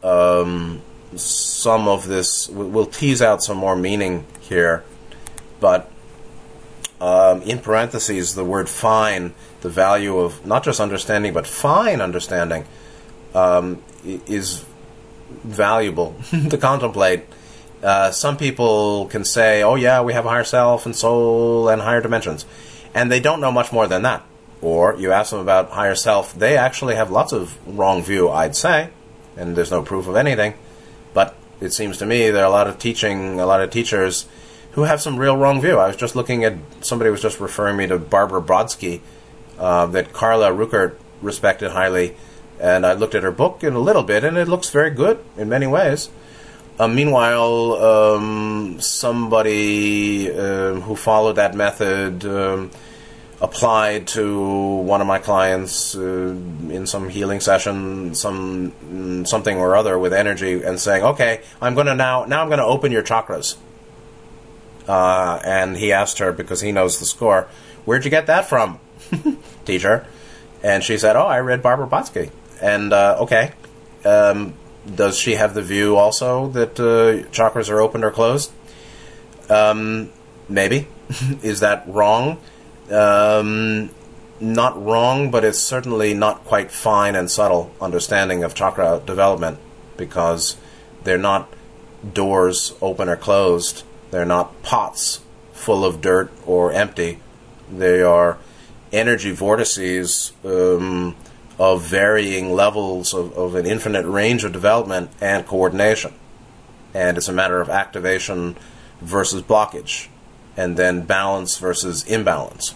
um, 0.05 0.83
some 1.17 1.88
of 1.88 2.07
this, 2.07 2.49
we'll 2.49 2.87
tease 2.87 3.23
out 3.23 3.43
some 3.43 3.57
more 3.57 3.75
meaning 3.75 4.27
here, 4.40 4.85
but 5.61 5.90
um, 7.01 7.40
in 7.43 7.59
parentheses, 7.59 8.35
the 8.35 8.45
word 8.45 8.69
fine, 8.69 9.33
the 9.62 9.71
value 9.71 10.19
of 10.19 10.45
not 10.47 10.62
just 10.62 10.79
understanding, 10.79 11.33
but 11.33 11.47
fine 11.47 12.01
understanding, 12.01 12.67
um, 13.35 13.83
is 14.05 14.64
valuable 15.43 16.14
to 16.51 16.59
contemplate. 16.59 17.25
Uh, 17.83 18.11
some 18.11 18.37
people 18.37 19.07
can 19.07 19.25
say, 19.25 19.62
oh, 19.62 19.75
yeah, 19.75 20.03
we 20.03 20.12
have 20.12 20.27
a 20.27 20.29
higher 20.29 20.45
self 20.45 20.85
and 20.85 20.95
soul 20.95 21.69
and 21.69 21.81
higher 21.83 22.01
dimensions. 22.01 22.45
And 22.95 23.11
they 23.11 23.21
don't 23.21 23.40
know 23.40 23.53
much 23.53 23.73
more 23.73 23.87
than 23.87 24.03
that. 24.03 24.23
Or 24.61 24.97
you 24.97 25.12
ask 25.12 25.31
them 25.31 25.40
about 25.40 25.71
higher 25.71 25.95
self, 25.95 26.35
they 26.35 26.57
actually 26.57 26.95
have 26.95 27.11
lots 27.11 27.33
of 27.33 27.59
wrong 27.67 28.03
view, 28.03 28.31
I'd 28.31 28.57
say 28.57 28.90
and 29.37 29.57
there's 29.57 29.70
no 29.70 29.83
proof 29.83 30.09
of 30.09 30.16
anything. 30.16 30.55
But 31.12 31.35
it 31.61 31.73
seems 31.73 31.99
to 31.99 32.07
me 32.07 32.31
there 32.31 32.42
are 32.42 32.49
a 32.49 32.51
lot 32.51 32.66
of 32.66 32.79
teaching, 32.79 33.40
a 33.40 33.47
lot 33.47 33.61
of 33.61 33.70
teachers 33.70 34.27
who 34.73 34.83
have 34.83 35.01
some 35.01 35.16
real 35.16 35.37
wrong 35.37 35.61
view. 35.61 35.79
I 35.79 35.87
was 35.87 35.97
just 35.97 36.16
looking 36.16 36.44
at 36.44 36.55
somebody 36.81 37.11
was 37.11 37.23
just 37.23 37.40
referring 37.40 37.77
me 37.77 37.87
to 37.87 37.99
Barbara 37.99 38.42
Brodsky 38.42 39.01
uh, 39.59 39.87
that 39.87 40.12
Carla 40.12 40.51
Rueckert 40.51 40.97
respected 41.23 41.70
highly, 41.70 42.16
and 42.61 42.85
I 42.85 42.94
looked 42.94 43.14
at 43.14 43.23
her 43.23 43.31
book 43.31 43.62
in 43.62 43.75
a 43.75 43.79
little 43.79 44.03
bit, 44.03 44.25
and 44.25 44.37
it 44.37 44.49
looks 44.49 44.71
very 44.71 44.90
good 44.90 45.25
in 45.37 45.48
many 45.48 45.67
ways. 45.67 46.11
Uh, 46.77 46.88
meanwhile, 46.88 47.73
um, 47.75 48.81
somebody 48.81 50.29
uh, 50.29 50.75
who 50.75 50.96
followed 50.96 51.35
that 51.35 51.54
method 51.54 52.25
um, 52.25 52.71
applied 53.45 54.07
to 54.09 54.40
one 54.92 55.03
of 55.03 55.07
my 55.07 55.19
clients 55.19 55.95
uh, 55.95 56.35
in 56.71 56.87
some 56.87 57.11
healing 57.11 57.40
session, 57.40 58.15
some 58.15 59.25
something 59.27 59.59
or 59.59 59.77
other 59.77 59.99
with 59.99 60.15
energy, 60.15 60.63
and 60.63 60.81
saying, 60.81 61.05
"Okay, 61.05 61.42
I'm 61.61 61.75
going 61.75 61.87
to 61.87 61.95
now 61.95 62.25
now 62.25 62.40
I'm 62.40 62.49
going 62.49 62.59
to 62.59 62.65
open 62.65 62.90
your 62.90 63.03
chakras." 63.03 63.57
Uh, 64.88 65.40
and 65.45 65.77
he 65.77 65.92
asked 65.92 66.19
her 66.19 66.33
because 66.33 66.63
he 66.63 66.73
knows 66.73 66.99
the 66.99 67.07
score, 67.07 67.47
"Where'd 67.85 68.05
you 68.05 68.11
get 68.11 68.27
that 68.27 68.49
from, 68.49 68.81
teacher?" 69.65 70.07
And 70.63 70.83
she 70.83 70.97
said, 70.97 71.15
"Oh, 71.15 71.27
I 71.27 71.40
read 71.40 71.63
Barbara 71.63 71.87
Brodsky." 71.87 72.31
And 72.63 72.92
uh, 72.95 73.19
okay, 73.21 73.53
um, 74.07 74.55
does 74.92 75.19
she 75.19 75.35
have 75.35 75.53
the 75.53 75.63
view 75.63 75.97
also 75.97 76.49
that 76.49 76.81
uh, 76.81 77.29
chakras 77.31 77.69
are 77.69 77.81
opened 77.81 78.05
or 78.05 78.11
closed? 78.11 78.51
Um, 79.51 80.11
maybe. 80.49 80.88
Is 81.42 81.61
that 81.61 81.85
wrong? 81.87 82.38
Um, 82.90 83.90
not 84.40 84.82
wrong, 84.82 85.30
but 85.30 85.44
it's 85.44 85.58
certainly 85.58 86.14
not 86.14 86.44
quite 86.44 86.70
fine 86.70 87.14
and 87.14 87.30
subtle 87.30 87.74
understanding 87.80 88.44
of 88.44 88.54
chakra 88.54 89.02
development. 89.04 89.58
because 89.96 90.56
they're 91.04 91.18
not 91.18 91.52
doors 92.12 92.74
open 92.80 93.08
or 93.08 93.16
closed. 93.16 93.85
They're 94.10 94.24
not 94.24 94.62
pots 94.62 95.20
full 95.52 95.85
of 95.85 96.00
dirt 96.00 96.32
or 96.46 96.72
empty. 96.72 97.20
They 97.72 98.02
are 98.02 98.38
energy 98.92 99.32
vortices 99.32 100.32
um, 100.44 101.16
of 101.58 101.82
varying 101.82 102.52
levels 102.52 103.14
of, 103.14 103.32
of 103.37 103.54
an 103.54 103.66
infinite 103.66 104.06
range 104.06 104.44
of 104.44 104.52
development 104.52 105.10
and 105.20 105.46
coordination. 105.46 106.12
And 106.92 107.16
it's 107.16 107.28
a 107.28 107.32
matter 107.32 107.60
of 107.60 107.68
activation 107.68 108.56
versus 109.00 109.42
blockage, 109.42 110.08
and 110.57 110.77
then 110.77 111.02
balance 111.02 111.59
versus 111.59 112.05
imbalance. 112.05 112.75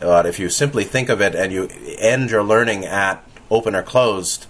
But 0.00 0.26
if 0.26 0.38
you 0.38 0.48
simply 0.48 0.84
think 0.84 1.08
of 1.08 1.20
it 1.20 1.34
and 1.34 1.52
you 1.52 1.68
end 1.98 2.30
your 2.30 2.42
learning 2.42 2.84
at 2.84 3.24
open 3.50 3.74
or 3.74 3.82
closed, 3.82 4.46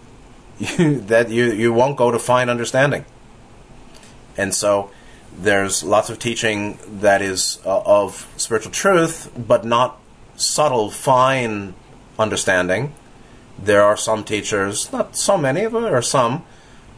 you, 0.58 1.00
that 1.00 1.28
you, 1.28 1.52
you 1.52 1.72
won't 1.72 1.96
go 1.96 2.10
to 2.10 2.18
fine 2.18 2.48
understanding. 2.48 3.04
And 4.36 4.54
so 4.54 4.90
there's 5.36 5.84
lots 5.84 6.08
of 6.08 6.18
teaching 6.18 6.78
that 6.86 7.20
is 7.20 7.58
uh, 7.64 7.82
of 7.84 8.32
spiritual 8.36 8.72
truth, 8.72 9.30
but 9.36 9.64
not 9.64 9.98
subtle, 10.36 10.90
fine 10.90 11.74
understanding. 12.18 12.94
There 13.58 13.82
are 13.82 13.96
some 13.96 14.24
teachers, 14.24 14.92
not 14.92 15.16
so 15.16 15.36
many, 15.38 15.66
but 15.66 15.80
there 15.80 15.96
are 15.96 16.02
some, 16.02 16.44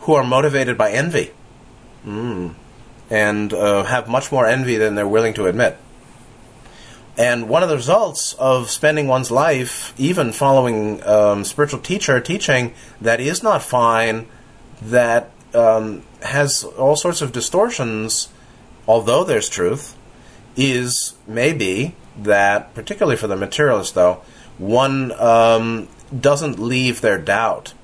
who 0.01 0.14
are 0.14 0.24
motivated 0.24 0.78
by 0.78 0.91
envy 0.91 1.32
mm. 2.09 2.55
And 3.11 3.52
uh, 3.52 3.84
have 3.84 4.09
much 4.09 4.30
more 4.30 4.46
envy 4.46 4.76
than 4.76 4.94
they're 4.94 5.09
willing 5.09 5.34
to 5.34 5.46
admit. 5.46 5.76
And 7.16 7.48
one 7.48 7.64
of 7.64 7.68
the 7.68 7.76
results 7.76 8.34
of 8.34 8.70
spending 8.70 9.09
one's 9.09 9.30
life, 9.30 9.92
even 9.98 10.30
following 10.30 11.02
um, 11.04 11.44
spiritual 11.44 11.80
teacher 11.80 12.20
teaching 12.20 12.74
that 13.00 13.18
is 13.20 13.42
not 13.42 13.62
fine, 13.62 14.26
that 14.80 15.30
um, 15.52 16.04
has 16.22 16.62
all 16.62 16.94
sorts 16.94 17.20
of 17.20 17.32
distortions, 17.32 18.28
although 18.86 19.24
there's 19.24 19.48
truth, 19.48 19.96
is 20.56 21.14
maybe 21.26 21.96
that, 22.16 22.72
particularly 22.74 23.16
for 23.16 23.26
the 23.26 23.36
materialist, 23.36 23.94
though, 23.94 24.22
one 24.59 25.12
um, 25.20 25.88
doesn't 26.18 26.59
leave 26.59 27.00
their 27.00 27.18
doubt. 27.18 27.74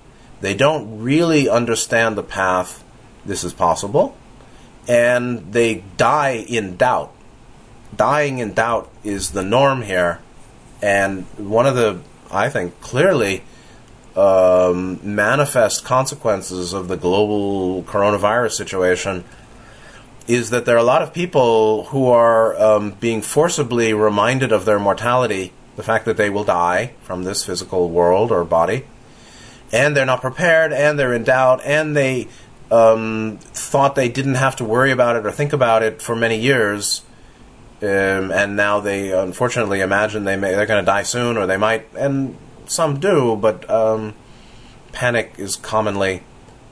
They 0.40 0.54
don't 0.54 1.00
really 1.00 1.48
understand 1.48 2.16
the 2.16 2.22
path 2.22 2.84
this 3.24 3.42
is 3.42 3.52
possible, 3.52 4.16
and 4.88 5.52
they 5.52 5.84
die 5.96 6.44
in 6.48 6.76
doubt. 6.76 7.12
Dying 7.96 8.38
in 8.38 8.54
doubt 8.54 8.90
is 9.02 9.30
the 9.30 9.42
norm 9.42 9.82
here, 9.82 10.20
and 10.82 11.24
one 11.36 11.66
of 11.66 11.76
the, 11.76 12.00
I 12.30 12.48
think, 12.48 12.80
clearly 12.80 13.44
um, 14.16 15.00
manifest 15.02 15.84
consequences 15.84 16.72
of 16.72 16.88
the 16.88 16.96
global 16.96 17.82
coronavirus 17.84 18.52
situation 18.52 19.24
is 20.26 20.50
that 20.50 20.64
there 20.64 20.74
are 20.74 20.80
a 20.80 20.84
lot 20.84 21.02
of 21.02 21.12
people 21.12 21.84
who 21.86 22.08
are 22.08 22.58
um, 22.60 22.92
being 22.92 23.20
forcibly 23.20 23.92
reminded 23.92 24.52
of 24.52 24.64
their 24.64 24.78
mortality, 24.78 25.52
the 25.76 25.82
fact 25.82 26.04
that 26.06 26.16
they 26.16 26.30
will 26.30 26.44
die 26.44 26.92
from 27.02 27.24
this 27.24 27.44
physical 27.44 27.90
world 27.90 28.32
or 28.32 28.44
body, 28.44 28.84
and 29.72 29.96
they're 29.96 30.06
not 30.06 30.20
prepared, 30.20 30.72
and 30.72 30.98
they're 30.98 31.12
in 31.12 31.24
doubt, 31.24 31.60
and 31.64 31.96
they 31.96 32.28
um, 32.74 33.38
thought 33.42 33.94
they 33.94 34.08
didn't 34.08 34.34
have 34.34 34.56
to 34.56 34.64
worry 34.64 34.90
about 34.90 35.16
it 35.16 35.26
or 35.26 35.30
think 35.30 35.52
about 35.52 35.82
it 35.82 36.02
for 36.02 36.16
many 36.16 36.38
years 36.38 37.02
um, 37.84 38.32
and 38.32 38.56
now 38.56 38.80
they 38.80 39.12
unfortunately 39.12 39.80
imagine 39.80 40.24
they 40.24 40.36
may 40.36 40.54
they're 40.54 40.64
going 40.64 40.82
to 40.82 40.86
die 40.86 41.02
soon, 41.02 41.36
or 41.36 41.46
they 41.46 41.58
might, 41.58 41.86
and 41.94 42.36
some 42.66 42.98
do. 42.98 43.36
But 43.36 43.68
um, 43.68 44.14
panic 44.92 45.34
is 45.36 45.56
commonly 45.56 46.22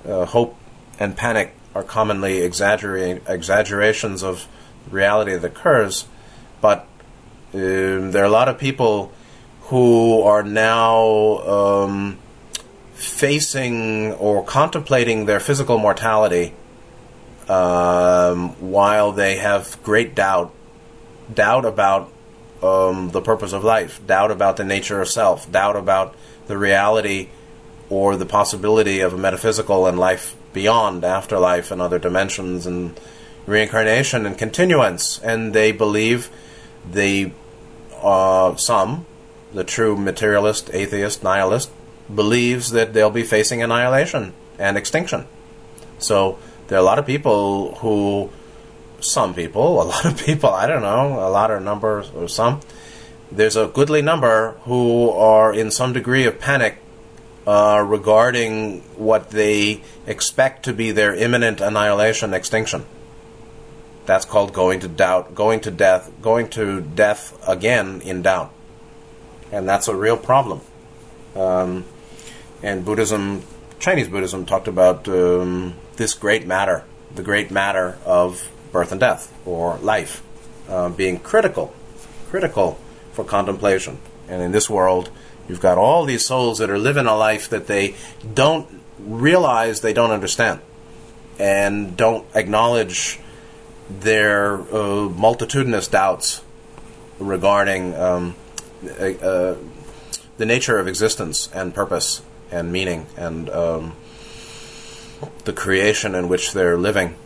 uh, 0.06 0.24
hope 0.24 0.56
and 0.98 1.14
panic 1.16 1.54
are 1.74 1.82
commonly 1.82 2.38
exaggerations 2.38 4.22
of 4.22 4.48
reality 4.90 5.34
that 5.34 5.44
occurs. 5.44 6.06
But 6.62 6.86
um, 7.52 8.12
there 8.12 8.22
are 8.22 8.26
a 8.26 8.30
lot 8.30 8.48
of 8.48 8.56
people 8.56 9.12
who 9.62 10.22
are 10.22 10.42
now 10.42 11.02
um, 11.38 12.18
facing 13.02 14.12
or 14.12 14.44
contemplating 14.44 15.26
their 15.26 15.40
physical 15.40 15.76
mortality 15.76 16.54
um, 17.48 18.50
while 18.60 19.10
they 19.10 19.36
have 19.36 19.76
great 19.82 20.14
doubt 20.14 20.54
doubt 21.32 21.64
about 21.64 22.12
um, 22.62 23.10
the 23.10 23.20
purpose 23.20 23.52
of 23.52 23.64
life, 23.64 24.00
doubt 24.06 24.30
about 24.30 24.56
the 24.56 24.64
nature 24.64 25.00
of 25.00 25.08
self, 25.08 25.50
doubt 25.50 25.74
about 25.74 26.14
the 26.46 26.56
reality 26.56 27.28
or 27.90 28.16
the 28.16 28.26
possibility 28.26 29.00
of 29.00 29.12
a 29.12 29.18
metaphysical 29.18 29.86
and 29.86 29.98
life 29.98 30.36
beyond 30.52 31.02
afterlife 31.02 31.72
and 31.72 31.82
other 31.82 31.98
dimensions 31.98 32.66
and 32.66 32.98
reincarnation 33.46 34.26
and 34.26 34.38
continuance. 34.38 35.18
And 35.18 35.52
they 35.52 35.72
believe 35.72 36.30
the 36.88 37.32
uh, 38.00 38.54
some, 38.56 39.06
the 39.52 39.64
true 39.64 39.96
materialist, 39.96 40.70
atheist, 40.72 41.24
nihilist, 41.24 41.70
believes 42.14 42.70
that 42.70 42.92
they'll 42.92 43.10
be 43.10 43.22
facing 43.22 43.62
annihilation 43.62 44.32
and 44.58 44.76
extinction. 44.76 45.26
So 45.98 46.38
there 46.68 46.78
are 46.78 46.80
a 46.80 46.84
lot 46.84 46.98
of 46.98 47.06
people 47.06 47.76
who 47.76 48.30
some 49.00 49.34
people, 49.34 49.82
a 49.82 49.84
lot 49.84 50.04
of 50.04 50.24
people, 50.24 50.50
I 50.50 50.66
don't 50.66 50.82
know, 50.82 51.26
a 51.26 51.30
lot 51.30 51.50
of 51.50 51.62
numbers 51.62 52.10
or 52.10 52.28
some. 52.28 52.60
There's 53.30 53.56
a 53.56 53.66
goodly 53.66 54.02
number 54.02 54.52
who 54.62 55.10
are 55.10 55.54
in 55.54 55.70
some 55.70 55.92
degree 55.92 56.26
of 56.26 56.38
panic 56.38 56.78
uh, 57.46 57.84
regarding 57.86 58.82
what 58.96 59.30
they 59.30 59.82
expect 60.06 60.64
to 60.64 60.72
be 60.72 60.92
their 60.92 61.14
imminent 61.14 61.60
annihilation, 61.60 62.34
extinction. 62.34 62.84
That's 64.04 64.24
called 64.24 64.52
going 64.52 64.80
to 64.80 64.88
doubt, 64.88 65.34
going 65.34 65.60
to 65.60 65.70
death, 65.70 66.10
going 66.20 66.48
to 66.50 66.80
death 66.80 67.38
again 67.46 68.00
in 68.02 68.22
doubt, 68.22 68.52
and 69.50 69.68
that's 69.68 69.88
a 69.88 69.94
real 69.94 70.16
problem. 70.16 70.60
Um, 71.36 71.84
and 72.62 72.84
Buddhism, 72.84 73.42
Chinese 73.78 74.08
Buddhism, 74.08 74.46
talked 74.46 74.68
about 74.68 75.08
um, 75.08 75.74
this 75.96 76.14
great 76.14 76.46
matter, 76.46 76.84
the 77.14 77.22
great 77.22 77.50
matter 77.50 77.98
of 78.04 78.48
birth 78.70 78.92
and 78.92 79.00
death 79.00 79.32
or 79.44 79.76
life, 79.78 80.22
uh, 80.68 80.88
being 80.88 81.18
critical, 81.18 81.74
critical 82.30 82.78
for 83.12 83.24
contemplation. 83.24 83.98
And 84.28 84.40
in 84.40 84.52
this 84.52 84.70
world, 84.70 85.10
you've 85.48 85.60
got 85.60 85.76
all 85.76 86.04
these 86.04 86.24
souls 86.24 86.58
that 86.58 86.70
are 86.70 86.78
living 86.78 87.06
a 87.06 87.16
life 87.16 87.48
that 87.50 87.66
they 87.66 87.94
don't 88.32 88.80
realize 88.98 89.80
they 89.80 89.92
don't 89.92 90.12
understand 90.12 90.60
and 91.38 91.96
don't 91.96 92.24
acknowledge 92.34 93.18
their 93.90 94.60
uh, 94.74 95.08
multitudinous 95.08 95.88
doubts 95.88 96.42
regarding 97.18 97.94
um, 97.96 98.34
uh, 98.84 99.54
the 100.38 100.46
nature 100.46 100.78
of 100.78 100.86
existence 100.86 101.48
and 101.52 101.74
purpose 101.74 102.22
and 102.52 102.70
meaning 102.70 103.06
and 103.16 103.50
um, 103.50 103.96
the 105.44 105.52
creation 105.52 106.14
in 106.14 106.28
which 106.28 106.52
they're 106.52 106.78
living 106.78 107.16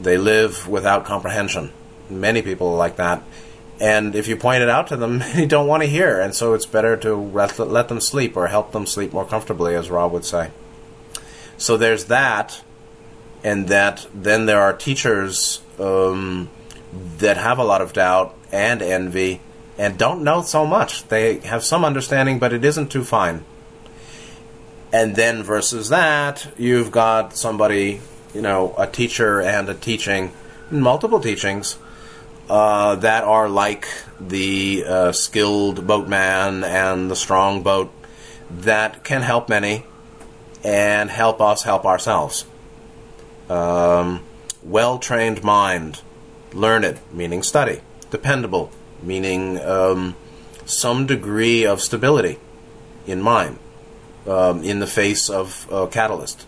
they 0.00 0.18
live 0.18 0.68
without 0.68 1.04
comprehension. 1.04 1.72
Many 2.10 2.42
people 2.42 2.68
are 2.68 2.76
like 2.76 2.96
that. 2.96 3.22
And 3.78 4.14
if 4.14 4.26
you 4.28 4.36
point 4.36 4.62
it 4.62 4.68
out 4.68 4.88
to 4.88 4.96
them, 4.96 5.18
they 5.34 5.46
don't 5.46 5.66
want 5.66 5.82
to 5.82 5.88
hear. 5.88 6.20
And 6.20 6.34
so 6.34 6.54
it's 6.54 6.66
better 6.66 6.96
to 6.98 7.14
let 7.14 7.88
them 7.88 8.00
sleep 8.00 8.36
or 8.36 8.48
help 8.48 8.72
them 8.72 8.86
sleep 8.86 9.12
more 9.12 9.26
comfortably, 9.26 9.74
as 9.74 9.90
Rob 9.90 10.12
would 10.12 10.24
say. 10.24 10.50
So 11.58 11.76
there's 11.76 12.06
that. 12.06 12.62
And 13.44 13.68
that 13.68 14.06
then 14.12 14.46
there 14.46 14.60
are 14.60 14.72
teachers 14.72 15.62
um, 15.78 16.50
that 17.18 17.36
have 17.36 17.58
a 17.58 17.64
lot 17.64 17.80
of 17.80 17.92
doubt 17.92 18.34
and 18.50 18.82
envy 18.82 19.40
and 19.78 19.98
don't 19.98 20.24
know 20.24 20.42
so 20.42 20.66
much. 20.66 21.06
They 21.08 21.38
have 21.40 21.62
some 21.62 21.84
understanding, 21.84 22.38
but 22.38 22.52
it 22.52 22.64
isn't 22.64 22.88
too 22.88 23.04
fine. 23.04 23.44
And 24.92 25.16
then 25.16 25.42
versus 25.42 25.88
that, 25.88 26.46
you've 26.56 26.90
got 26.90 27.36
somebody 27.36 28.00
you 28.36 28.42
know, 28.42 28.74
a 28.76 28.86
teacher 28.86 29.40
and 29.40 29.66
a 29.70 29.74
teaching, 29.74 30.30
multiple 30.70 31.20
teachings, 31.20 31.78
uh, 32.50 32.94
that 32.96 33.24
are 33.24 33.48
like 33.48 33.88
the 34.20 34.84
uh, 34.86 35.12
skilled 35.12 35.86
boatman 35.86 36.62
and 36.62 37.10
the 37.10 37.16
strong 37.16 37.62
boat 37.62 37.90
that 38.50 39.02
can 39.02 39.22
help 39.22 39.48
many 39.48 39.84
and 40.62 41.08
help 41.08 41.40
us 41.40 41.62
help 41.62 41.86
ourselves. 41.86 42.44
Um, 43.48 44.22
well 44.62 44.98
trained 44.98 45.42
mind, 45.42 46.02
learned, 46.52 47.00
meaning 47.10 47.42
study, 47.42 47.80
dependable, 48.10 48.70
meaning 49.02 49.58
um, 49.60 50.14
some 50.66 51.06
degree 51.06 51.64
of 51.64 51.80
stability 51.80 52.38
in 53.06 53.22
mind 53.22 53.58
um, 54.26 54.62
in 54.62 54.80
the 54.80 54.86
face 54.86 55.28
of 55.30 55.66
a 55.70 55.86
catalyst 55.86 56.46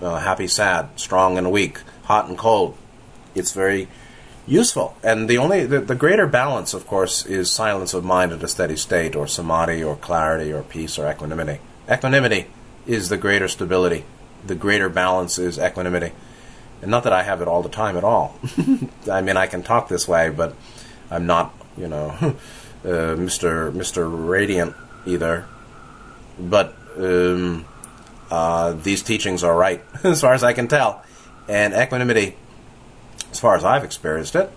uh, 0.00 0.20
happy, 0.20 0.46
sad, 0.46 0.88
strong 0.94 1.36
and 1.38 1.50
weak, 1.50 1.80
hot 2.04 2.28
and 2.28 2.38
cold. 2.38 2.76
It's 3.34 3.52
very 3.52 3.88
useful. 4.46 4.96
And 5.02 5.28
the 5.28 5.38
only 5.38 5.66
the, 5.66 5.80
the, 5.80 5.96
greater 5.96 6.28
balance, 6.28 6.72
of 6.72 6.86
course, 6.86 7.26
is 7.26 7.50
silence 7.50 7.94
of 7.94 8.04
mind 8.04 8.32
at 8.32 8.42
a 8.42 8.46
steady 8.46 8.76
state, 8.76 9.16
or 9.16 9.26
samadhi, 9.26 9.82
or 9.82 9.96
clarity, 9.96 10.52
or 10.52 10.62
peace, 10.62 11.00
or 11.00 11.10
equanimity. 11.10 11.58
Equanimity 11.90 12.46
is 12.86 13.08
the 13.08 13.16
greater 13.16 13.48
stability 13.48 14.04
the 14.44 14.54
greater 14.54 14.88
balance 14.88 15.38
is 15.38 15.58
equanimity. 15.58 16.12
And 16.80 16.90
not 16.90 17.04
that 17.04 17.12
I 17.12 17.22
have 17.22 17.42
it 17.42 17.48
all 17.48 17.62
the 17.62 17.68
time 17.68 17.96
at 17.96 18.04
all. 18.04 18.38
I 19.10 19.20
mean, 19.20 19.36
I 19.36 19.46
can 19.46 19.62
talk 19.62 19.88
this 19.88 20.06
way, 20.06 20.30
but 20.30 20.54
I'm 21.10 21.26
not, 21.26 21.54
you 21.76 21.88
know, 21.88 22.10
uh, 22.20 22.34
Mr. 22.84 23.72
Mr. 23.72 24.28
Radiant 24.28 24.74
either. 25.06 25.46
But 26.38 26.76
um, 26.98 27.64
uh, 28.30 28.72
these 28.72 29.02
teachings 29.02 29.42
are 29.44 29.56
right, 29.56 29.82
as 30.04 30.20
far 30.20 30.34
as 30.34 30.42
I 30.42 30.52
can 30.52 30.68
tell. 30.68 31.02
And 31.48 31.72
equanimity, 31.72 32.36
as 33.30 33.40
far 33.40 33.56
as 33.56 33.64
I've 33.64 33.84
experienced 33.84 34.36
it, 34.36 34.52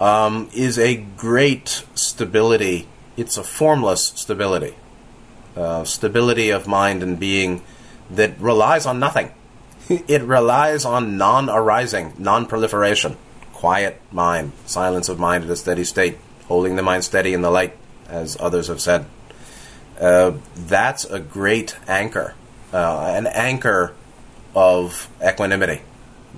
um, 0.00 0.50
is 0.54 0.78
a 0.78 0.96
great 0.96 1.84
stability. 1.94 2.86
It's 3.16 3.36
a 3.36 3.42
formless 3.42 4.08
stability. 4.08 4.74
Uh, 5.56 5.84
stability 5.84 6.50
of 6.50 6.66
mind 6.66 7.02
and 7.02 7.18
being 7.18 7.62
that 8.10 8.38
relies 8.38 8.84
on 8.84 8.98
nothing. 8.98 9.30
it 9.88 10.22
relies 10.22 10.84
on 10.84 11.16
non 11.16 11.48
arising, 11.48 12.12
non 12.18 12.46
proliferation, 12.46 13.16
quiet 13.54 14.00
mind, 14.12 14.52
silence 14.66 15.08
of 15.08 15.18
mind 15.18 15.44
at 15.44 15.50
a 15.50 15.56
steady 15.56 15.84
state, 15.84 16.18
holding 16.46 16.76
the 16.76 16.82
mind 16.82 17.04
steady 17.04 17.32
in 17.32 17.40
the 17.40 17.50
light, 17.50 17.74
as 18.08 18.36
others 18.38 18.68
have 18.68 18.80
said. 18.80 19.06
Uh, 20.00 20.32
that's 20.54 21.04
a 21.04 21.18
great 21.18 21.76
anchor, 21.88 22.34
uh, 22.72 23.12
an 23.16 23.26
anchor 23.26 23.94
of 24.54 25.08
equanimity, 25.26 25.82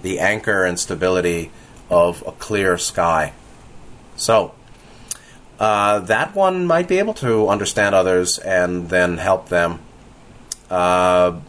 the 0.02 0.20
anchor 0.20 0.64
and 0.64 0.78
stability 0.78 1.50
of 1.90 2.22
a 2.26 2.32
clear 2.32 2.78
sky. 2.78 3.32
So, 4.16 4.54
uh, 5.59 6.00
that 6.00 6.34
one 6.34 6.66
might 6.66 6.86
be 6.86 6.98
able 6.98 7.14
to 7.14 7.48
understand 7.48 7.94
others 7.94 8.38
and 8.38 8.90
then 8.90 9.18
help 9.18 9.48
them. 9.48 9.80
Uh, 10.70 11.40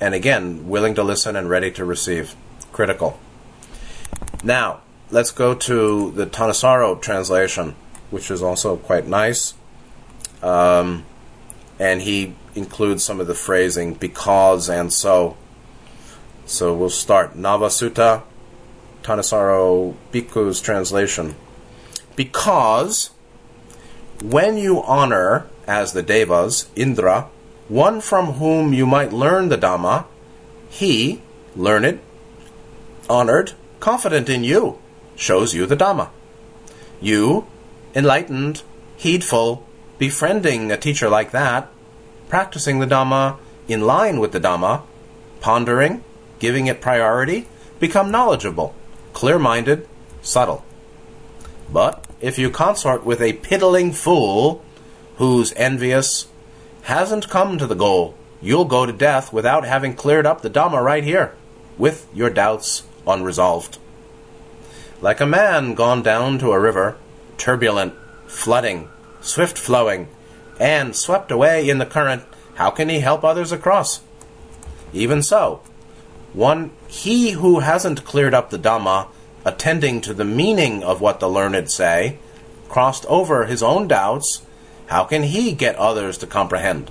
and 0.00 0.14
again, 0.14 0.68
willing 0.68 0.94
to 0.96 1.02
listen 1.02 1.36
and 1.36 1.48
ready 1.48 1.70
to 1.72 1.84
receive. 1.84 2.34
Critical. 2.72 3.18
Now, 4.42 4.80
let's 5.10 5.30
go 5.30 5.54
to 5.54 6.10
the 6.10 6.26
Thanissaro 6.26 7.00
translation, 7.00 7.74
which 8.10 8.30
is 8.30 8.42
also 8.42 8.76
quite 8.76 9.06
nice. 9.06 9.54
Um, 10.42 11.04
and 11.84 12.00
he 12.00 12.34
includes 12.54 13.04
some 13.04 13.20
of 13.20 13.26
the 13.26 13.34
phrasing 13.34 13.92
because 13.92 14.70
and 14.70 14.90
so. 14.90 15.36
So 16.46 16.74
we'll 16.74 16.88
start. 16.88 17.36
Navasutta, 17.36 18.22
Thanissaro 19.02 19.94
Bhikkhu's 20.10 20.62
translation. 20.62 21.34
Because 22.16 23.10
when 24.22 24.56
you 24.56 24.82
honor, 24.82 25.46
as 25.66 25.92
the 25.92 26.02
Devas, 26.02 26.70
Indra, 26.74 27.28
one 27.68 28.00
from 28.00 28.34
whom 28.40 28.72
you 28.72 28.86
might 28.86 29.12
learn 29.12 29.50
the 29.50 29.58
Dhamma, 29.58 30.06
he, 30.70 31.20
learned, 31.54 32.00
honored, 33.10 33.52
confident 33.80 34.30
in 34.30 34.42
you, 34.42 34.78
shows 35.16 35.54
you 35.54 35.66
the 35.66 35.76
Dhamma. 35.76 36.08
You, 37.02 37.46
enlightened, 37.94 38.62
heedful, 38.96 39.66
befriending 39.98 40.72
a 40.72 40.78
teacher 40.78 41.10
like 41.10 41.30
that, 41.32 41.70
practicing 42.28 42.78
the 42.78 42.86
Dhamma 42.86 43.38
in 43.68 43.86
line 43.86 44.18
with 44.20 44.32
the 44.32 44.40
Dhamma, 44.40 44.82
pondering, 45.40 46.02
giving 46.38 46.66
it 46.66 46.80
priority, 46.80 47.46
become 47.78 48.10
knowledgeable, 48.10 48.74
clear 49.12 49.38
minded, 49.38 49.88
subtle. 50.22 50.64
But 51.72 52.06
if 52.20 52.38
you 52.38 52.50
consort 52.50 53.04
with 53.04 53.20
a 53.20 53.34
piddling 53.34 53.92
fool 53.92 54.64
who's 55.16 55.52
envious, 55.54 56.26
hasn't 56.82 57.30
come 57.30 57.58
to 57.58 57.66
the 57.66 57.74
goal, 57.74 58.14
you'll 58.40 58.64
go 58.64 58.84
to 58.84 58.92
death 58.92 59.32
without 59.32 59.64
having 59.64 59.94
cleared 59.94 60.26
up 60.26 60.42
the 60.42 60.50
Dhamma 60.50 60.82
right 60.82 61.04
here, 61.04 61.34
with 61.78 62.06
your 62.14 62.30
doubts 62.30 62.82
unresolved. 63.06 63.78
Like 65.00 65.20
a 65.20 65.26
man 65.26 65.74
gone 65.74 66.02
down 66.02 66.38
to 66.38 66.52
a 66.52 66.60
river, 66.60 66.96
turbulent, 67.36 67.94
flooding, 68.26 68.88
swift 69.20 69.58
flowing, 69.58 70.08
and 70.58 70.94
swept 70.94 71.30
away 71.30 71.68
in 71.68 71.78
the 71.78 71.86
current, 71.86 72.22
how 72.54 72.70
can 72.70 72.88
he 72.88 73.00
help 73.00 73.24
others 73.24 73.52
across? 73.52 74.00
Even 74.92 75.22
so, 75.22 75.60
one 76.32 76.70
he 76.88 77.32
who 77.32 77.60
hasn't 77.60 78.04
cleared 78.04 78.34
up 78.34 78.50
the 78.50 78.58
Dhamma, 78.58 79.08
attending 79.44 80.00
to 80.00 80.14
the 80.14 80.24
meaning 80.24 80.82
of 80.82 81.00
what 81.00 81.20
the 81.20 81.28
learned 81.28 81.70
say, 81.70 82.18
crossed 82.68 83.04
over 83.06 83.46
his 83.46 83.62
own 83.62 83.88
doubts, 83.88 84.42
how 84.86 85.04
can 85.04 85.24
he 85.24 85.52
get 85.52 85.76
others 85.76 86.18
to 86.18 86.26
comprehend? 86.26 86.90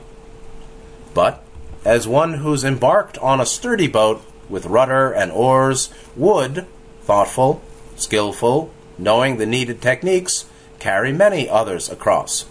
But, 1.14 1.43
as 1.86 2.07
one 2.07 2.36
who's 2.36 2.64
embarked 2.64 3.18
on 3.20 3.39
a 3.39 3.45
sturdy 3.45 3.88
boat 3.88 4.24
with 4.49 4.66
rudder 4.66 5.11
and 5.11 5.32
oars 5.32 5.93
would, 6.16 6.66
thoughtful, 7.01 7.61
skillful, 7.95 8.72
knowing 8.97 9.38
the 9.38 9.45
needed 9.45 9.82
techniques, 9.82 10.45
carry 10.80 11.11
many 11.11 11.49
others 11.49 11.89
across. 11.89 12.45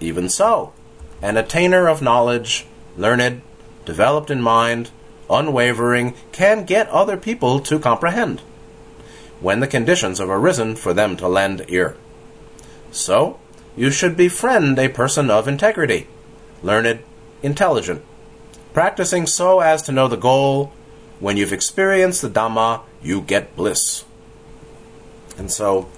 Even 0.00 0.28
so, 0.28 0.72
an 1.20 1.34
attainer 1.34 1.90
of 1.90 2.02
knowledge, 2.02 2.66
learned, 2.96 3.42
developed 3.84 4.30
in 4.30 4.40
mind, 4.40 4.90
unwavering, 5.28 6.14
can 6.32 6.64
get 6.64 6.88
other 6.88 7.16
people 7.16 7.60
to 7.60 7.78
comprehend, 7.78 8.40
when 9.40 9.60
the 9.60 9.66
conditions 9.66 10.18
have 10.18 10.30
arisen 10.30 10.76
for 10.76 10.92
them 10.92 11.16
to 11.16 11.28
lend 11.28 11.64
ear. 11.68 11.96
So, 12.90 13.38
you 13.76 13.90
should 13.90 14.16
befriend 14.16 14.78
a 14.78 14.88
person 14.88 15.30
of 15.30 15.46
integrity, 15.46 16.06
learned, 16.62 17.00
intelligent, 17.42 18.02
practicing 18.72 19.26
so 19.26 19.60
as 19.60 19.82
to 19.82 19.92
know 19.92 20.08
the 20.08 20.16
goal. 20.16 20.72
When 21.20 21.36
you've 21.36 21.52
experienced 21.52 22.22
the 22.22 22.30
Dhamma, 22.30 22.82
you 23.02 23.20
get 23.20 23.56
bliss. 23.56 24.04
And 25.36 25.50
so, 25.50 25.88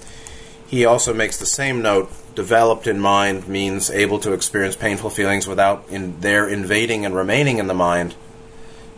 he 0.67 0.85
also 0.85 1.13
makes 1.13 1.39
the 1.39 1.47
same 1.47 1.83
note 1.83 2.11
developed 2.41 2.87
in 2.87 2.99
mind 2.99 3.47
means 3.47 3.91
able 3.91 4.19
to 4.19 4.33
experience 4.33 4.75
painful 4.75 5.11
feelings 5.11 5.47
without 5.47 5.85
in 5.91 6.19
their 6.21 6.49
invading 6.49 7.05
and 7.05 7.15
remaining 7.15 7.59
in 7.59 7.67
the 7.67 7.75
mind. 7.75 8.15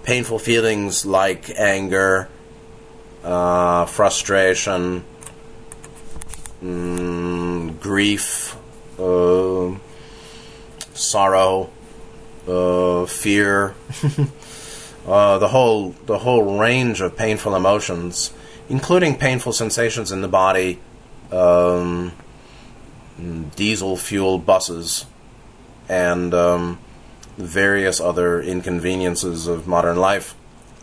Painful 0.04 0.38
feelings 0.38 1.04
like 1.04 1.50
anger, 1.58 2.28
uh, 3.24 3.84
frustration, 3.86 5.02
mm, 6.62 7.80
grief, 7.80 8.56
uh, 8.96 9.74
sorrow, 10.94 11.68
uh, 12.46 13.06
fear, 13.06 13.74
uh, 15.04 15.38
the 15.38 15.48
whole 15.48 15.96
the 16.06 16.18
whole 16.18 16.60
range 16.60 17.00
of 17.00 17.16
painful 17.16 17.56
emotions, 17.56 18.32
including 18.68 19.16
painful 19.16 19.52
sensations 19.52 20.12
in 20.12 20.20
the 20.20 20.28
body 20.28 20.78
um, 21.32 22.12
diesel 23.22 23.96
fuel 23.96 24.38
buses, 24.38 25.06
and 25.88 26.32
um, 26.34 26.78
various 27.36 28.00
other 28.00 28.40
inconveniences 28.40 29.46
of 29.46 29.66
modern 29.66 29.96
life 29.96 30.34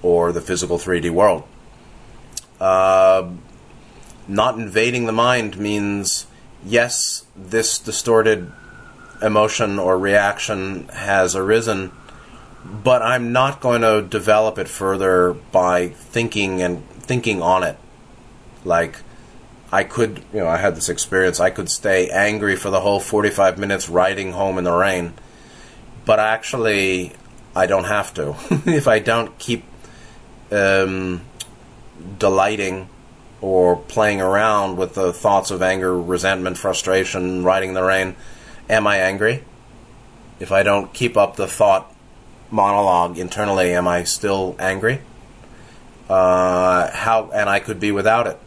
or 0.02 0.32
the 0.32 0.42
physical 0.42 0.78
3D 0.78 1.10
world. 1.12 1.44
Uh, 2.60 3.30
not 4.28 4.56
invading 4.58 5.06
the 5.06 5.12
mind 5.12 5.58
means, 5.58 6.28
yes, 6.64 7.26
this 7.36 7.80
distorted 7.80 8.52
emotion 9.22 9.80
or 9.80 9.98
reaction 9.98 10.88
has 10.90 11.36
arisen, 11.36 11.92
but 12.64 13.02
I'm 13.02 13.32
not 13.32 13.62
going 13.62 13.82
to 13.82 14.02
develop 14.02 14.58
it 14.58 14.68
further 14.68 15.34
by 15.34 15.90
thinking 15.90 16.62
and 16.62 16.88
thinking 16.90 17.42
on 17.42 17.64
it. 17.64 17.78
Like, 18.64 19.00
I 19.72 19.84
could, 19.84 20.24
you 20.34 20.40
know, 20.40 20.48
I 20.48 20.58
had 20.58 20.76
this 20.76 20.90
experience. 20.90 21.40
I 21.40 21.52
could 21.52 21.70
stay 21.70 22.10
angry 22.10 22.56
for 22.56 22.70
the 22.70 22.80
whole 22.80 23.00
45 23.00 23.60
minutes 23.60 23.88
riding 23.88 24.32
home 24.32 24.58
in 24.58 24.64
the 24.64 24.74
rain, 24.74 25.14
but 26.06 26.20
actually, 26.20 27.14
I 27.56 27.68
don't 27.68 27.84
have 27.84 28.14
to. 28.16 28.36
if 28.66 28.88
I 28.88 29.00
don't 29.00 29.38
keep 29.38 29.64
um, 30.52 31.22
delighting 32.18 32.90
or 33.42 33.76
playing 33.76 34.22
around 34.22 34.78
with 34.78 34.96
the 34.96 35.14
thoughts 35.14 35.52
of 35.52 35.62
anger, 35.62 36.00
resentment, 36.00 36.58
frustration, 36.58 37.44
riding 37.44 37.74
the 37.74 37.84
rain, 37.84 38.16
am 38.70 38.88
I 38.88 38.98
angry? 38.98 39.44
If 40.40 40.52
I 40.52 40.64
don't 40.64 40.92
keep 40.94 41.16
up 41.16 41.36
the 41.36 41.48
thought 41.48 41.94
monologue 42.50 43.20
internally, 43.20 43.76
am 43.76 43.88
I 43.88 44.04
still 44.04 44.56
angry? 44.58 45.02
Uh, 46.10 46.90
how 46.90 47.30
and 47.32 47.48
I 47.48 47.60
could 47.60 47.80
be 47.80 47.92
without 47.92 48.26
it 48.26 48.40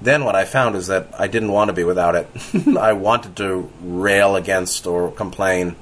then 0.00 0.24
what 0.24 0.36
I 0.36 0.44
found 0.44 0.76
is 0.76 0.86
that 0.86 1.08
I 1.18 1.26
didn't 1.26 1.52
want 1.52 1.68
to 1.68 1.72
be 1.72 1.84
without 1.84 2.14
it. 2.14 2.28
I 2.76 2.92
wanted 2.92 3.36
to 3.36 3.70
rail 3.80 4.36
against 4.36 4.86
or 4.86 5.10
complain 5.10 5.76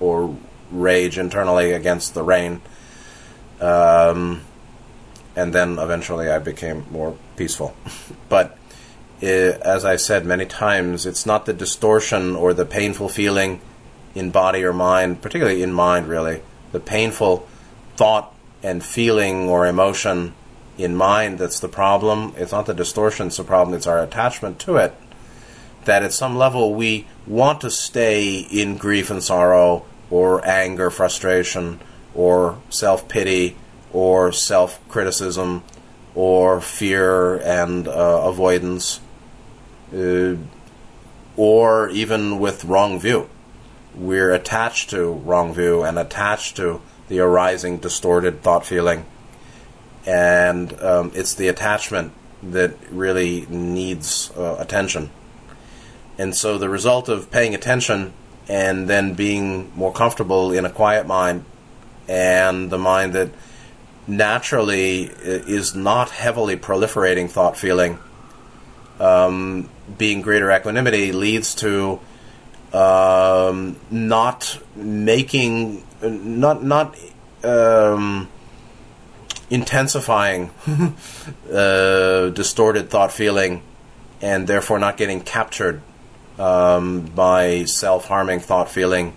or 0.00 0.36
rage 0.70 1.18
internally 1.18 1.72
against 1.72 2.14
the 2.14 2.22
rain. 2.22 2.62
Um, 3.60 4.42
and 5.36 5.52
then 5.52 5.78
eventually 5.78 6.28
I 6.28 6.38
became 6.38 6.86
more 6.90 7.16
peaceful. 7.36 7.76
but 8.28 8.58
it, 9.20 9.60
as 9.60 9.84
I've 9.84 10.00
said 10.00 10.26
many 10.26 10.46
times, 10.46 11.06
it's 11.06 11.26
not 11.26 11.46
the 11.46 11.52
distortion 11.52 12.34
or 12.34 12.54
the 12.54 12.64
painful 12.64 13.08
feeling 13.08 13.60
in 14.14 14.30
body 14.30 14.64
or 14.64 14.72
mind, 14.72 15.22
particularly 15.22 15.62
in 15.62 15.72
mind, 15.72 16.08
really, 16.08 16.42
the 16.72 16.80
painful 16.80 17.46
thought 17.96 18.34
and 18.62 18.82
feeling 18.82 19.48
or 19.48 19.66
emotion 19.66 20.34
in 20.82 20.96
mind 20.96 21.38
that's 21.38 21.60
the 21.60 21.68
problem. 21.68 22.34
It's 22.36 22.52
not 22.52 22.66
the 22.66 22.74
distortion's 22.74 23.36
the 23.36 23.44
problem, 23.44 23.76
it's 23.76 23.86
our 23.86 24.02
attachment 24.02 24.58
to 24.60 24.76
it. 24.76 24.94
That 25.84 26.02
at 26.02 26.12
some 26.12 26.36
level 26.36 26.74
we 26.74 27.06
want 27.26 27.60
to 27.62 27.70
stay 27.70 28.38
in 28.38 28.76
grief 28.76 29.10
and 29.10 29.22
sorrow, 29.22 29.84
or 30.10 30.46
anger, 30.46 30.90
frustration, 30.90 31.80
or 32.14 32.58
self 32.68 33.08
pity, 33.08 33.56
or 33.92 34.32
self 34.32 34.86
criticism, 34.88 35.62
or 36.14 36.60
fear 36.60 37.36
and 37.36 37.88
uh, 37.88 38.22
avoidance, 38.24 39.00
uh, 39.94 40.34
or 41.36 41.88
even 41.90 42.38
with 42.38 42.64
wrong 42.64 42.98
view. 42.98 43.28
We're 43.94 44.32
attached 44.32 44.90
to 44.90 45.12
wrong 45.12 45.54
view 45.54 45.82
and 45.82 45.98
attached 45.98 46.56
to 46.56 46.80
the 47.08 47.20
arising 47.20 47.78
distorted 47.78 48.42
thought 48.42 48.66
feeling. 48.66 49.04
And 50.06 50.72
um, 50.80 51.12
it's 51.14 51.34
the 51.34 51.48
attachment 51.48 52.12
that 52.42 52.74
really 52.90 53.46
needs 53.48 54.30
uh, 54.36 54.56
attention. 54.58 55.10
And 56.18 56.34
so 56.34 56.58
the 56.58 56.68
result 56.68 57.08
of 57.08 57.30
paying 57.30 57.54
attention 57.54 58.12
and 58.48 58.88
then 58.88 59.14
being 59.14 59.70
more 59.76 59.92
comfortable 59.92 60.52
in 60.52 60.64
a 60.64 60.70
quiet 60.70 61.06
mind 61.06 61.44
and 62.08 62.70
the 62.70 62.78
mind 62.78 63.12
that 63.12 63.30
naturally 64.06 65.02
is 65.04 65.74
not 65.74 66.10
heavily 66.10 66.56
proliferating 66.56 67.30
thought 67.30 67.56
feeling, 67.56 67.98
um, 68.98 69.68
being 69.96 70.20
greater 70.20 70.50
equanimity 70.50 71.12
leads 71.12 71.54
to 71.54 72.00
um, 72.72 73.76
not 73.90 74.58
making, 74.74 75.84
not 76.02 76.62
not 76.62 76.96
um, 77.44 78.28
intensifying 79.50 80.50
uh, 81.52 82.30
distorted 82.30 82.88
thought 82.88 83.12
feeling, 83.12 83.62
and 84.22 84.46
therefore 84.46 84.78
not 84.78 84.96
getting 84.96 85.20
captured 85.20 85.82
um, 86.38 87.02
by 87.02 87.64
self 87.64 88.06
harming 88.06 88.40
thought 88.40 88.70
feeling 88.70 89.12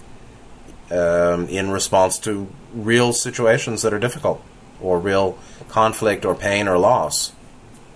um, 0.91 1.47
in 1.47 1.71
response 1.71 2.19
to 2.19 2.47
real 2.73 3.13
situations 3.13 3.83
that 3.83 3.93
are 3.93 3.99
difficult, 3.99 4.43
or 4.81 4.99
real 4.99 5.37
conflict, 5.69 6.25
or 6.25 6.35
pain, 6.35 6.67
or 6.67 6.77
loss, 6.77 7.31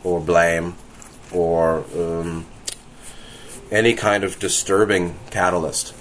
or 0.04 0.22
blame, 0.22 0.76
or 1.32 1.84
um, 1.96 2.46
any 3.72 3.94
kind 3.94 4.24
of 4.24 4.40
disturbing 4.40 5.16
catalyst. 5.30 5.94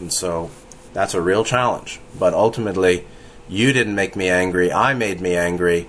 And 0.00 0.12
so 0.12 0.50
that's 0.92 1.14
a 1.14 1.20
real 1.20 1.44
challenge. 1.44 2.00
But 2.18 2.34
ultimately, 2.34 3.06
you 3.52 3.72
didn't 3.72 3.94
make 3.94 4.16
me 4.16 4.28
angry, 4.28 4.72
I 4.72 4.94
made 4.94 5.20
me 5.20 5.36
angry, 5.36 5.88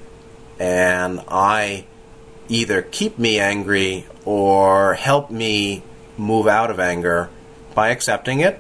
and 0.60 1.22
I 1.28 1.86
either 2.50 2.82
keep 2.82 3.18
me 3.18 3.40
angry 3.40 4.06
or 4.26 4.96
help 4.96 5.32
me 5.32 5.84
move 6.18 6.48
out 6.48 6.70
of 6.70 6.80
anger 6.80 7.30
by 7.74 7.90
accepting 7.90 8.40
it 8.40 8.60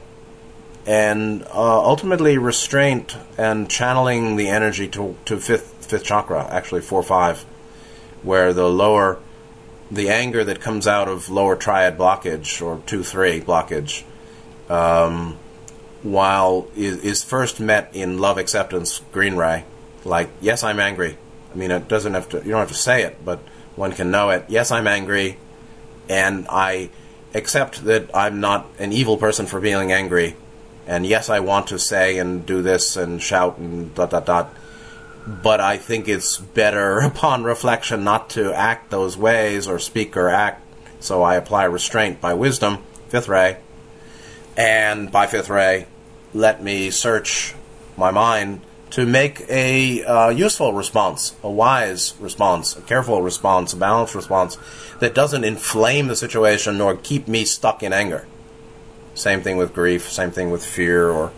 and 0.85 1.43
uh, 1.43 1.79
ultimately 1.85 2.37
restraint 2.37 3.15
and 3.37 3.69
channeling 3.69 4.35
the 4.35 4.49
energy 4.49 4.87
to, 4.87 5.15
to 5.25 5.37
fifth 5.39 5.85
fifth 5.85 6.03
chakra 6.03 6.45
actually 6.49 6.81
four 6.81 7.03
five 7.03 7.45
where 8.23 8.53
the 8.53 8.67
lower 8.67 9.19
the 9.93 10.09
anger 10.09 10.43
that 10.43 10.59
comes 10.59 10.87
out 10.87 11.07
of 11.07 11.29
lower 11.29 11.55
triad 11.55 11.97
blockage 11.97 12.61
or 12.61 12.81
2 12.85 13.03
3 13.03 13.41
blockage, 13.41 14.03
um, 14.69 15.37
while 16.03 16.67
is, 16.75 16.97
is 16.99 17.23
first 17.23 17.59
met 17.59 17.89
in 17.93 18.19
love 18.19 18.37
acceptance, 18.37 19.01
green 19.11 19.35
ray, 19.35 19.65
like, 20.05 20.29
yes, 20.41 20.63
I'm 20.63 20.79
angry. 20.79 21.17
I 21.53 21.57
mean, 21.57 21.71
it 21.71 21.87
doesn't 21.87 22.13
have 22.13 22.29
to, 22.29 22.37
you 22.37 22.51
don't 22.51 22.59
have 22.59 22.67
to 22.69 22.73
say 22.73 23.03
it, 23.03 23.23
but 23.23 23.39
one 23.75 23.93
can 23.93 24.11
know 24.11 24.29
it. 24.29 24.45
Yes, 24.47 24.71
I'm 24.71 24.87
angry, 24.87 25.37
and 26.09 26.45
I 26.49 26.89
accept 27.33 27.85
that 27.85 28.09
I'm 28.13 28.39
not 28.39 28.67
an 28.79 28.91
evil 28.91 29.17
person 29.17 29.45
for 29.45 29.61
feeling 29.61 29.91
angry. 29.91 30.35
And 30.85 31.05
yes, 31.05 31.29
I 31.29 31.39
want 31.39 31.67
to 31.67 31.79
say 31.79 32.17
and 32.17 32.45
do 32.45 32.61
this 32.61 32.97
and 32.97 33.21
shout 33.21 33.57
and 33.57 33.95
dot 33.95 34.09
dot 34.11 34.25
dot 34.25 34.53
but 35.25 35.61
I 35.61 35.77
think 35.77 36.07
it's 36.07 36.37
better 36.37 36.99
upon 36.99 37.43
reflection 37.43 38.03
not 38.03 38.29
to 38.31 38.53
act 38.53 38.91
those 38.91 39.17
ways 39.17 39.67
or 39.67 39.79
speak 39.79 40.17
or 40.17 40.29
act. 40.29 40.61
So 40.99 41.21
I 41.21 41.35
apply 41.35 41.65
restraint 41.65 42.21
by 42.21 42.33
wisdom, 42.33 42.77
fifth 43.09 43.27
ray, 43.27 43.57
and 44.55 45.11
by 45.11 45.27
fifth 45.27 45.49
ray, 45.49 45.87
let 46.33 46.63
me 46.63 46.89
search 46.89 47.55
my 47.97 48.11
mind 48.11 48.61
to 48.91 49.05
make 49.05 49.41
a 49.49 50.03
uh, 50.03 50.29
useful 50.29 50.73
response, 50.73 51.35
a 51.43 51.49
wise 51.49 52.13
response, 52.19 52.77
a 52.77 52.81
careful 52.81 53.21
response, 53.23 53.73
a 53.73 53.77
balanced 53.77 54.13
response 54.13 54.57
that 54.99 55.15
doesn't 55.15 55.43
inflame 55.43 56.07
the 56.07 56.15
situation 56.15 56.77
nor 56.77 56.95
keep 56.95 57.27
me 57.27 57.43
stuck 57.43 57.81
in 57.81 57.91
anger. 57.91 58.27
Same 59.15 59.41
thing 59.41 59.57
with 59.57 59.73
grief, 59.73 60.11
same 60.11 60.31
thing 60.31 60.51
with 60.51 60.63
fear 60.63 61.09
or 61.09 61.31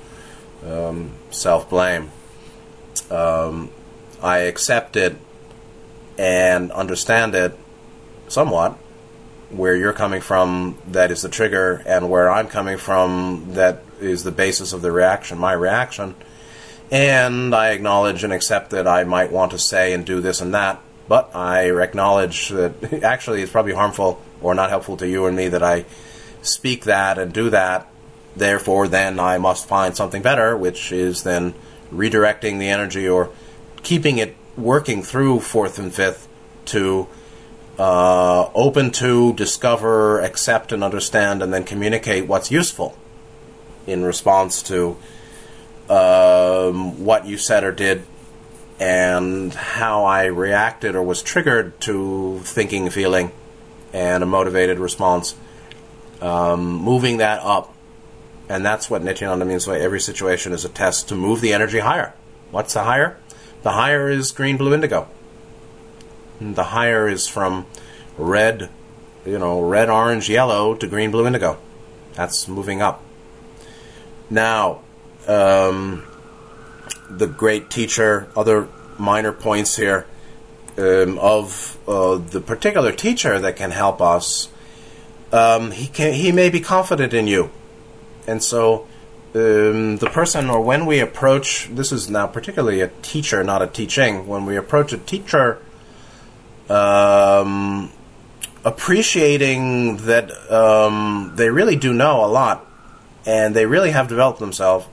um, 0.65 1.11
self 1.29 1.69
blame. 1.69 2.11
Um, 3.09 3.69
I 4.21 4.39
accept 4.39 4.95
it 4.95 5.15
and 6.17 6.71
understand 6.71 7.35
it 7.35 7.57
somewhat. 8.27 8.77
Where 9.49 9.75
you're 9.75 9.93
coming 9.93 10.21
from, 10.21 10.77
that 10.87 11.11
is 11.11 11.21
the 11.21 11.29
trigger, 11.29 11.83
and 11.85 12.09
where 12.09 12.29
I'm 12.29 12.47
coming 12.47 12.77
from, 12.77 13.53
that 13.53 13.84
is 13.99 14.23
the 14.23 14.31
basis 14.31 14.73
of 14.73 14.81
the 14.81 14.91
reaction, 14.91 15.37
my 15.37 15.53
reaction. 15.53 16.15
And 16.91 17.55
I 17.55 17.69
acknowledge 17.69 18.23
and 18.23 18.31
accept 18.31 18.69
that 18.71 18.87
I 18.87 19.03
might 19.03 19.31
want 19.31 19.51
to 19.51 19.59
say 19.59 19.93
and 19.93 20.05
do 20.05 20.21
this 20.21 20.39
and 20.41 20.53
that, 20.53 20.81
but 21.07 21.35
I 21.35 21.71
acknowledge 21.81 22.49
that 22.49 22.93
actually 23.03 23.41
it's 23.41 23.51
probably 23.51 23.73
harmful 23.73 24.21
or 24.41 24.53
not 24.53 24.69
helpful 24.69 24.97
to 24.97 25.07
you 25.07 25.25
and 25.25 25.35
me 25.35 25.47
that 25.47 25.63
I 25.63 25.85
speak 26.41 26.85
that 26.85 27.17
and 27.17 27.33
do 27.33 27.49
that. 27.49 27.87
Therefore, 28.35 28.87
then 28.87 29.19
I 29.19 29.37
must 29.37 29.67
find 29.67 29.95
something 29.95 30.21
better, 30.21 30.55
which 30.57 30.91
is 30.91 31.23
then 31.23 31.53
redirecting 31.91 32.59
the 32.59 32.67
energy 32.67 33.07
or 33.07 33.31
keeping 33.81 34.17
it 34.17 34.35
working 34.57 35.01
through 35.01 35.39
fourth 35.39 35.79
and 35.79 35.93
fifth 35.93 36.27
to 36.65 37.07
uh, 37.79 38.49
open 38.53 38.91
to 38.91 39.33
discover, 39.33 40.19
accept, 40.19 40.71
and 40.71 40.83
understand, 40.83 41.41
and 41.41 41.53
then 41.53 41.63
communicate 41.63 42.27
what's 42.27 42.51
useful 42.51 42.97
in 43.87 44.03
response 44.03 44.63
to 44.63 44.97
um, 45.89 47.03
what 47.03 47.25
you 47.25 47.37
said 47.37 47.63
or 47.63 47.71
did 47.71 48.05
and 48.79 49.53
how 49.53 50.03
I 50.03 50.25
reacted 50.25 50.95
or 50.95 51.03
was 51.03 51.21
triggered 51.21 51.79
to 51.81 52.39
thinking, 52.43 52.89
feeling, 52.89 53.31
and 53.93 54.23
a 54.23 54.25
motivated 54.25 54.79
response. 54.79 55.35
Um, 56.21 56.75
moving 56.75 57.17
that 57.17 57.41
up, 57.41 57.73
and 58.49 58.65
that's 58.65 58.89
what 58.89 59.03
Nityananda 59.03 59.45
means 59.45 59.65
by 59.65 59.79
every 59.79 59.99
situation 59.99 60.53
is 60.53 60.65
a 60.65 60.69
test 60.69 61.09
to 61.09 61.15
move 61.15 61.41
the 61.41 61.53
energy 61.53 61.79
higher. 61.79 62.13
What's 62.51 62.73
the 62.73 62.83
higher? 62.83 63.17
The 63.63 63.71
higher 63.71 64.09
is 64.09 64.31
green, 64.31 64.57
blue, 64.57 64.73
indigo. 64.73 65.07
The 66.39 66.65
higher 66.65 67.07
is 67.07 67.27
from 67.27 67.65
red, 68.17 68.69
you 69.25 69.39
know, 69.39 69.61
red, 69.61 69.89
orange, 69.89 70.29
yellow 70.29 70.75
to 70.75 70.87
green, 70.87 71.11
blue, 71.11 71.25
indigo. 71.25 71.57
That's 72.13 72.47
moving 72.47 72.81
up. 72.81 73.03
Now, 74.29 74.81
um, 75.27 76.03
the 77.09 77.27
great 77.27 77.69
teacher, 77.69 78.27
other 78.35 78.67
minor 78.97 79.31
points 79.31 79.75
here 79.75 80.07
um, 80.77 81.17
of 81.19 81.77
uh, 81.87 82.17
the 82.17 82.41
particular 82.41 82.91
teacher 82.91 83.39
that 83.39 83.55
can 83.55 83.71
help 83.71 84.01
us. 84.01 84.49
Um, 85.31 85.71
he 85.71 85.87
can 85.87 86.13
he 86.13 86.31
may 86.31 86.49
be 86.49 86.59
confident 86.59 87.13
in 87.13 87.27
you, 87.27 87.49
and 88.27 88.43
so 88.43 88.87
um, 89.33 89.97
the 89.97 90.09
person, 90.11 90.49
or 90.49 90.61
when 90.61 90.85
we 90.85 90.99
approach, 90.99 91.67
this 91.71 91.91
is 91.91 92.09
now 92.09 92.27
particularly 92.27 92.81
a 92.81 92.87
teacher, 93.01 93.43
not 93.43 93.61
a 93.61 93.67
teaching, 93.67 94.27
when 94.27 94.45
we 94.45 94.55
approach 94.55 94.93
a 94.93 94.97
teacher, 94.97 95.59
um, 96.69 97.91
appreciating 98.63 99.97
that 100.05 100.31
um, 100.51 101.33
they 101.35 101.49
really 101.49 101.75
do 101.75 101.93
know 101.93 102.23
a 102.23 102.27
lot 102.27 102.65
and 103.25 103.55
they 103.55 103.65
really 103.65 103.91
have 103.91 104.07
developed 104.07 104.39
themselves. 104.39 104.87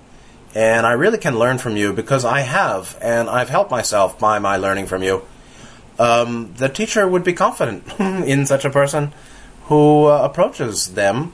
And 0.55 0.87
I 0.87 0.93
really 0.93 1.18
can 1.18 1.39
learn 1.39 1.59
from 1.59 1.76
you 1.76 1.93
because 1.93 2.24
I 2.24 2.41
have, 2.41 2.99
and 3.01 3.28
I've 3.28 3.49
helped 3.49 3.70
myself 3.70 4.18
by 4.18 4.39
my 4.39 4.57
learning 4.57 4.87
from 4.87 5.03
you. 5.03 5.22
Um, 5.99 6.53
the 6.57 6.68
teacher 6.68 7.09
would 7.09 7.24
be 7.24 7.33
confident 7.33 7.85
in 8.01 8.47
such 8.47 8.64
a 8.64 8.70
person 8.70 9.12
who 9.64 10.07
uh, 10.07 10.20
approaches 10.22 10.95
them 10.95 11.33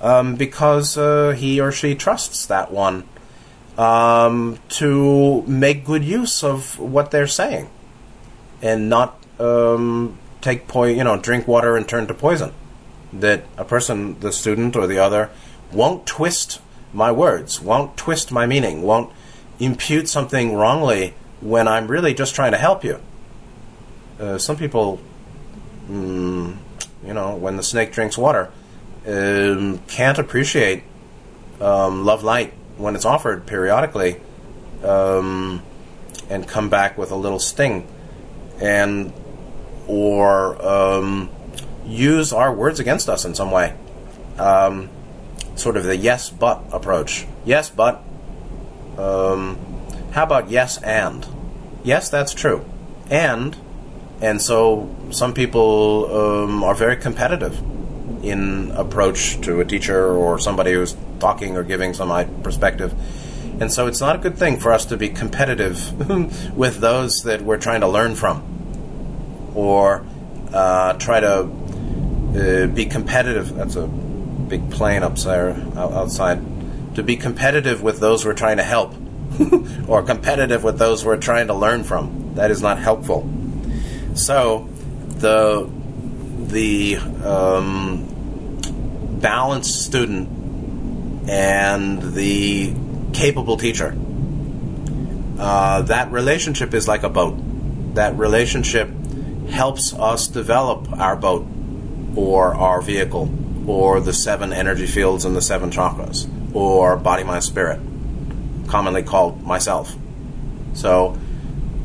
um, 0.00 0.36
because 0.36 0.96
uh, 0.96 1.34
he 1.36 1.60
or 1.60 1.70
she 1.70 1.94
trusts 1.94 2.46
that 2.46 2.70
one 2.70 3.04
um, 3.78 4.58
to 4.68 5.42
make 5.42 5.84
good 5.84 6.04
use 6.04 6.42
of 6.42 6.78
what 6.78 7.10
they're 7.10 7.26
saying 7.26 7.68
and 8.62 8.88
not 8.88 9.22
um, 9.38 10.18
take 10.40 10.66
po- 10.66 10.84
you 10.84 11.04
know 11.04 11.18
drink 11.18 11.46
water 11.46 11.76
and 11.76 11.88
turn 11.88 12.06
to 12.06 12.14
poison. 12.14 12.52
That 13.12 13.44
a 13.56 13.64
person, 13.64 14.18
the 14.20 14.32
student 14.32 14.76
or 14.76 14.86
the 14.86 14.98
other, 14.98 15.30
won't 15.72 16.06
twist 16.06 16.60
my 16.92 17.12
words, 17.12 17.60
won't 17.60 17.96
twist 17.96 18.32
my 18.32 18.46
meaning, 18.46 18.82
won't 18.82 19.12
impute 19.58 20.08
something 20.08 20.54
wrongly 20.54 21.14
when 21.40 21.68
I'm 21.68 21.86
really 21.86 22.14
just 22.14 22.34
trying 22.34 22.52
to 22.52 22.58
help 22.58 22.84
you. 22.84 23.00
Uh, 24.18 24.38
some 24.38 24.56
people, 24.56 24.98
mm, 25.88 26.56
you 27.04 27.14
know, 27.14 27.36
when 27.36 27.56
the 27.56 27.62
snake 27.62 27.92
drinks 27.92 28.16
water, 28.16 28.50
um, 29.06 29.78
can't 29.86 30.18
appreciate 30.18 30.82
um, 31.60 32.04
love 32.04 32.22
light 32.22 32.52
when 32.76 32.94
it's 32.94 33.04
offered 33.04 33.46
periodically, 33.46 34.20
um, 34.82 35.62
and 36.28 36.46
come 36.48 36.68
back 36.68 36.98
with 36.98 37.10
a 37.10 37.16
little 37.16 37.38
sting, 37.38 37.86
and 38.60 39.12
or 39.86 40.60
um, 40.66 41.30
use 41.84 42.32
our 42.32 42.52
words 42.52 42.80
against 42.80 43.08
us 43.08 43.24
in 43.24 43.34
some 43.34 43.50
way. 43.50 43.74
Um, 44.38 44.90
sort 45.56 45.76
of 45.76 45.84
the 45.84 45.96
yes 45.96 46.30
but 46.30 46.62
approach. 46.72 47.26
Yes, 47.44 47.70
but. 47.70 48.02
Um, 48.98 49.58
how 50.12 50.22
about 50.22 50.50
yes 50.50 50.82
and? 50.82 51.26
Yes, 51.84 52.08
that's 52.08 52.32
true. 52.32 52.64
And, 53.10 53.56
and 54.20 54.40
so 54.40 54.94
some 55.10 55.34
people 55.34 56.08
um, 56.14 56.64
are 56.64 56.74
very 56.74 56.96
competitive 56.96 57.60
in 58.24 58.70
approach 58.72 59.40
to 59.42 59.60
a 59.60 59.64
teacher 59.64 60.12
or 60.12 60.38
somebody 60.38 60.72
who's 60.72 60.96
talking 61.20 61.56
or 61.56 61.62
giving 61.62 61.94
some 61.94 62.10
perspective. 62.42 62.94
And 63.60 63.72
so 63.72 63.86
it's 63.86 64.00
not 64.00 64.16
a 64.16 64.18
good 64.18 64.36
thing 64.36 64.58
for 64.58 64.72
us 64.72 64.86
to 64.86 64.96
be 64.96 65.08
competitive 65.08 66.10
with 66.56 66.78
those 66.78 67.22
that 67.22 67.42
we're 67.42 67.58
trying 67.58 67.80
to 67.80 67.88
learn 67.88 68.14
from 68.14 68.42
or 69.54 70.04
uh, 70.52 70.94
try 70.94 71.20
to 71.20 71.48
uh, 72.36 72.66
be 72.66 72.86
competitive. 72.86 73.54
That's 73.54 73.76
a 73.76 73.86
big 74.48 74.70
plane 74.70 75.02
up 75.02 75.16
there 75.16 75.50
outside. 75.76 76.40
To 76.96 77.02
be 77.02 77.16
competitive 77.16 77.82
with 77.82 78.00
those 78.00 78.24
we're 78.24 78.34
trying 78.34 78.56
to 78.56 78.62
help 78.62 78.94
or 79.88 80.02
competitive 80.02 80.64
with 80.64 80.78
those 80.78 81.04
we're 81.04 81.18
trying 81.18 81.48
to 81.48 81.54
learn 81.54 81.84
from. 81.84 82.34
That 82.34 82.50
is 82.50 82.62
not 82.62 82.78
helpful. 82.78 83.28
So 84.14 84.68
the 85.18 85.68
the 86.46 86.96
um, 86.96 88.06
balanced 89.20 89.84
student 89.84 91.28
and 91.28 92.14
the 92.14 92.74
capable 93.12 93.56
teacher. 93.56 93.96
Uh, 95.38 95.82
that 95.82 96.10
relationship 96.12 96.72
is 96.72 96.88
like 96.88 97.02
a 97.02 97.10
boat. 97.10 97.36
That 97.94 98.16
relationship 98.16 98.90
helps 99.50 99.92
us 99.92 100.28
develop 100.28 100.90
our 100.98 101.16
boat 101.16 101.46
or 102.14 102.54
our 102.54 102.80
vehicle 102.80 103.26
or 103.66 104.00
the 104.00 104.12
seven 104.12 104.52
energy 104.52 104.86
fields 104.86 105.24
and 105.24 105.34
the 105.34 105.42
seven 105.42 105.70
chakras 105.70 106.28
or 106.54 106.96
body, 106.96 107.24
mind, 107.24 107.44
spirit, 107.44 107.80
commonly 108.68 109.02
called 109.02 109.42
myself. 109.42 109.96
So 110.74 111.18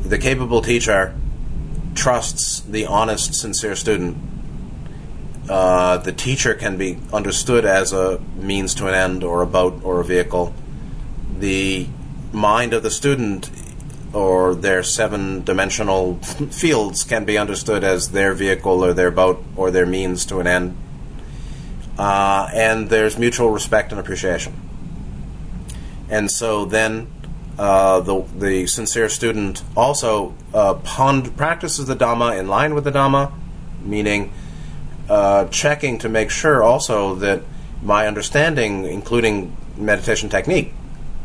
the 0.02 0.18
capable 0.18 0.62
teacher 0.62 1.14
trusts 1.94 2.60
the 2.60 2.86
honest, 2.86 3.34
sincere 3.34 3.76
student 3.76 4.16
uh, 5.48 5.98
the 5.98 6.12
teacher 6.12 6.54
can 6.54 6.76
be 6.76 6.98
understood 7.12 7.64
as 7.64 7.92
a 7.92 8.18
means 8.36 8.74
to 8.76 8.86
an 8.86 8.94
end 8.94 9.24
or 9.24 9.42
a 9.42 9.46
boat 9.46 9.80
or 9.82 10.00
a 10.00 10.04
vehicle. 10.04 10.54
The 11.38 11.88
mind 12.32 12.72
of 12.72 12.82
the 12.82 12.90
student 12.90 13.50
or 14.12 14.54
their 14.54 14.82
seven 14.82 15.42
dimensional 15.42 16.16
fields 16.50 17.02
can 17.02 17.24
be 17.24 17.38
understood 17.38 17.82
as 17.82 18.10
their 18.10 18.34
vehicle 18.34 18.84
or 18.84 18.92
their 18.92 19.10
boat 19.10 19.42
or 19.56 19.70
their 19.70 19.86
means 19.86 20.24
to 20.26 20.38
an 20.38 20.46
end. 20.46 20.76
Uh, 21.98 22.48
and 22.54 22.88
there's 22.88 23.18
mutual 23.18 23.50
respect 23.50 23.92
and 23.92 24.00
appreciation. 24.00 24.54
And 26.08 26.30
so 26.30 26.64
then 26.64 27.08
uh, 27.58 28.00
the, 28.00 28.22
the 28.36 28.66
sincere 28.66 29.08
student 29.08 29.62
also 29.76 30.34
uh, 30.54 30.74
pond- 30.74 31.36
practices 31.36 31.86
the 31.86 31.96
Dhamma 31.96 32.38
in 32.38 32.48
line 32.48 32.74
with 32.74 32.84
the 32.84 32.92
Dhamma, 32.92 33.32
meaning 33.84 34.32
uh, 35.08 35.46
checking 35.46 35.98
to 35.98 36.08
make 36.08 36.30
sure 36.30 36.62
also 36.62 37.14
that 37.16 37.42
my 37.82 38.06
understanding, 38.06 38.84
including 38.84 39.56
meditation 39.76 40.28
technique, 40.28 40.72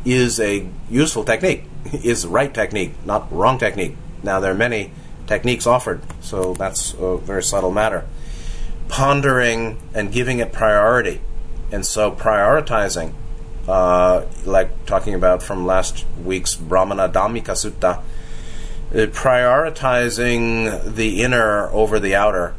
is 0.03 0.39
a 0.39 0.67
useful 0.89 1.23
technique, 1.23 1.63
is 1.93 2.25
right 2.25 2.53
technique, 2.53 2.93
not 3.05 3.31
wrong 3.31 3.57
technique. 3.57 3.95
Now, 4.23 4.39
there 4.39 4.51
are 4.51 4.55
many 4.55 4.91
techniques 5.27 5.67
offered, 5.67 6.01
so 6.21 6.53
that's 6.53 6.93
a 6.93 7.17
very 7.17 7.43
subtle 7.43 7.71
matter. 7.71 8.05
Pondering 8.89 9.79
and 9.93 10.11
giving 10.11 10.39
it 10.39 10.51
priority, 10.51 11.21
and 11.71 11.85
so 11.85 12.11
prioritizing, 12.11 13.13
uh, 13.67 14.25
like 14.45 14.85
talking 14.85 15.13
about 15.13 15.43
from 15.43 15.65
last 15.65 16.05
week's 16.23 16.55
Brahmana 16.55 17.09
Dhammika 17.09 17.51
Sutta, 17.53 17.99
uh, 17.99 19.07
prioritizing 19.11 20.95
the 20.95 21.21
inner 21.21 21.69
over 21.71 21.99
the 21.99 22.15
outer 22.15 22.55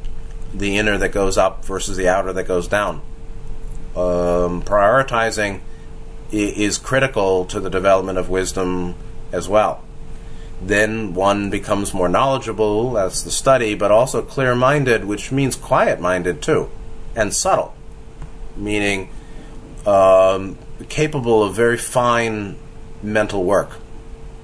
the 0.53 0.79
inner 0.79 0.97
that 0.99 1.11
goes 1.11 1.37
up 1.37 1.65
versus 1.65 1.97
the 1.97 2.09
outer 2.09 2.33
that 2.33 2.45
goes 2.45 2.69
down. 2.69 2.97
Um, 3.95 4.63
prioritizing 4.63 5.61
is 6.31 6.79
critical 6.79 7.45
to 7.47 7.61
the 7.61 7.71
development 7.71 8.19
of 8.19 8.29
wisdom 8.29 8.95
as 9.33 9.49
well. 9.49 9.83
Then 10.61 11.15
one 11.15 11.51
becomes 11.51 11.95
more 11.95 12.09
knowledgeable, 12.09 12.93
that's 12.93 13.23
the 13.23 13.31
study, 13.31 13.75
but 13.75 13.91
also 13.91 14.23
clear 14.23 14.55
minded, 14.55 15.05
which 15.05 15.31
means 15.31 15.55
quiet 15.55 16.01
minded 16.01 16.43
too, 16.43 16.71
and 17.15 17.33
subtle, 17.33 17.75
meaning 18.57 19.11
um, 19.87 20.59
capable 20.89 21.45
of 21.45 21.55
very 21.55 21.77
fine 21.77 22.57
mental 23.03 23.45
work. 23.45 23.77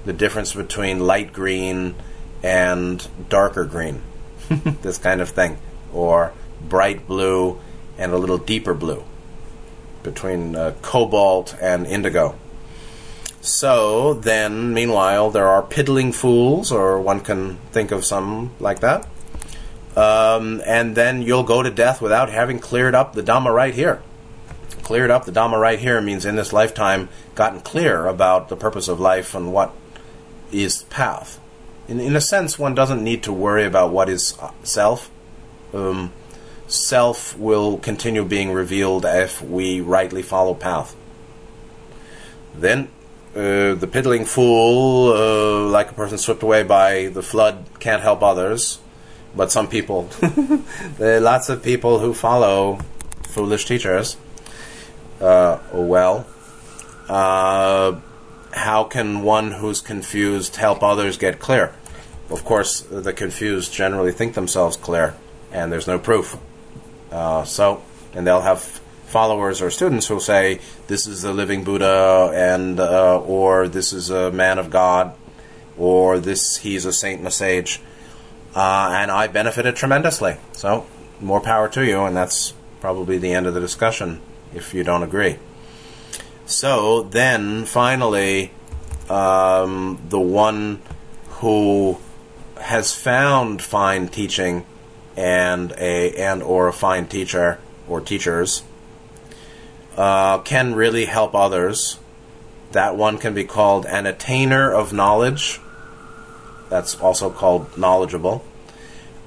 The 0.05 0.13
difference 0.13 0.55
between 0.55 1.01
light 1.01 1.33
green 1.33 1.97
and 2.43 3.07
darker 3.29 3.65
green, 3.65 4.03
this 4.83 4.99
kind 4.99 5.21
of 5.21 5.31
thing 5.31 5.59
or 5.95 6.33
bright 6.61 7.07
blue 7.07 7.61
and 7.97 8.13
a 8.13 8.19
little 8.19 8.39
deeper 8.39 8.75
blue 8.75 9.05
between 10.03 10.55
uh, 10.55 10.75
cobalt 10.83 11.57
and 11.61 11.87
indigo. 11.87 12.37
So 13.45 14.15
then, 14.15 14.73
meanwhile, 14.73 15.31
there 15.31 15.47
are 15.47 15.63
piddling 15.63 16.13
fools, 16.13 16.73
or 16.73 16.99
one 16.99 17.21
can 17.21 17.59
think 17.73 17.91
of 17.91 18.03
some 18.03 18.53
like 18.59 18.81
that. 18.81 19.07
Um, 19.95 20.63
and 20.65 20.97
then 20.97 21.21
you'll 21.21 21.43
go 21.43 21.63
to 21.63 21.71
death 21.71 22.01
without 22.01 22.31
having 22.31 22.59
cleared 22.59 22.95
up 22.95 23.13
the 23.13 23.23
Dhamma 23.23 23.55
right 23.55 23.75
here. 23.75 24.03
Cleared 24.83 25.11
up 25.11 25.27
the 25.27 25.31
Dhamma 25.31 25.61
right 25.61 25.79
here 25.79 26.01
means 26.01 26.25
in 26.25 26.37
this 26.37 26.55
lifetime 26.55 27.11
gotten 27.35 27.61
clear 27.61 28.07
about 28.07 28.49
the 28.49 28.57
purpose 28.57 28.89
of 28.89 28.99
life 28.99 29.35
and 29.35 29.53
what 29.53 29.75
is 30.51 30.85
path. 30.85 31.39
In, 31.87 32.01
in 32.01 32.17
a 32.17 32.23
sense, 32.23 32.59
one 32.59 32.75
doesn't 32.75 33.05
need 33.05 33.23
to 33.25 33.33
worry 33.33 33.67
about 33.67 33.91
what 33.91 34.09
is 34.09 34.39
self 34.63 35.11
um, 35.75 36.13
self 36.67 37.37
will 37.37 37.77
continue 37.77 38.25
being 38.25 38.53
revealed 38.53 39.05
if 39.05 39.43
we 39.43 39.83
rightly 39.83 40.23
follow 40.23 40.55
path. 40.55 40.97
Then 42.55 42.89
uh, 43.35 43.75
the 43.75 43.89
piddling 43.91 44.25
fool, 44.25 45.13
uh, 45.13 45.69
like 45.69 45.91
a 45.91 45.95
person 45.95 46.19
swept 46.19 46.43
away 46.43 46.63
by 46.63 47.09
the 47.09 47.23
flood, 47.23 47.65
can't 47.81 48.03
help 48.03 48.23
others. 48.23 48.79
But 49.37 49.51
some 49.51 49.69
people, 49.69 50.03
there 50.99 51.17
are 51.17 51.21
lots 51.21 51.49
of 51.49 51.63
people 51.63 51.99
who 51.99 52.15
follow 52.15 52.79
foolish 53.29 53.67
teachers. 53.67 54.17
Uh, 55.21 55.59
well, 55.73 56.27
uh, 57.09 57.99
how 58.53 58.85
can 58.85 59.23
one 59.23 59.51
who's 59.51 59.81
confused 59.81 60.57
help 60.57 60.83
others 60.83 61.19
get 61.19 61.41
clear? 61.41 61.75
Of 62.31 62.45
course, 62.45 62.81
the 62.81 63.13
confused 63.13 63.73
generally 63.73 64.13
think 64.13 64.35
themselves 64.35 64.77
clear 64.77 65.15
and 65.55 65.73
there's 65.73 65.87
no 65.87 65.99
proof. 65.99 66.37
Uh, 67.11 67.45
so, 67.45 67.83
and 68.13 68.27
they'll 68.27 68.43
have 68.43 68.81
followers 69.15 69.63
or 69.63 69.71
students 69.71 70.09
who'll 70.09 70.19
say, 70.19 70.59
"This 70.89 71.07
is 71.07 71.23
the 71.23 71.33
living 71.33 71.63
Buddha," 71.63 72.33
and 72.35 72.81
uh, 72.81 73.21
or 73.21 73.69
"This 73.69 73.93
is 73.93 74.11
a 74.11 74.33
man 74.33 74.59
of 74.59 74.71
God," 74.71 75.15
or 75.79 76.19
"This 76.19 76.57
he's 76.57 76.85
a 76.85 76.93
saint 76.93 77.21
and 77.21 77.29
a 77.29 77.31
sage," 77.31 77.81
uh, 78.57 78.89
and 79.01 79.13
I 79.13 79.29
benefited 79.29 79.77
tremendously. 79.77 80.35
So, 80.53 80.87
more 81.21 81.41
power 81.41 81.69
to 81.69 81.87
you, 81.87 82.03
and 82.03 82.17
that's 82.17 82.55
probably 82.81 83.17
the 83.19 83.33
end 83.33 83.47
of 83.47 83.55
the 83.55 83.61
discussion 83.61 84.21
if 84.53 84.75
you 84.75 84.83
don't 84.83 85.05
agree. 85.05 85.39
So 86.45 87.03
then, 87.03 87.67
finally, 87.67 88.51
um, 89.09 90.03
the 90.09 90.19
one 90.19 90.83
who 91.41 91.99
has 92.61 92.93
found 92.93 93.63
fine 93.63 94.09
teaching 94.09 94.67
and 95.17 95.73
a 95.79 96.15
and 96.17 96.43
or 96.43 96.67
a 96.67 96.73
fine 96.73 97.07
teacher 97.07 97.59
or 97.89 98.01
teachers 98.01 98.65
uh, 99.97 100.39
can 100.39 100.75
really 100.75 101.05
help 101.05 101.35
others. 101.35 101.99
That 102.73 102.97
one 102.97 103.19
can 103.19 103.35
be 103.35 103.45
called 103.45 103.87
an 103.87 104.05
attainer 104.05 104.73
of 104.73 104.93
knowledge. 104.93 105.61
That's 106.69 106.99
also 107.01 107.31
called 107.31 107.79
knowledgeable. 107.79 108.45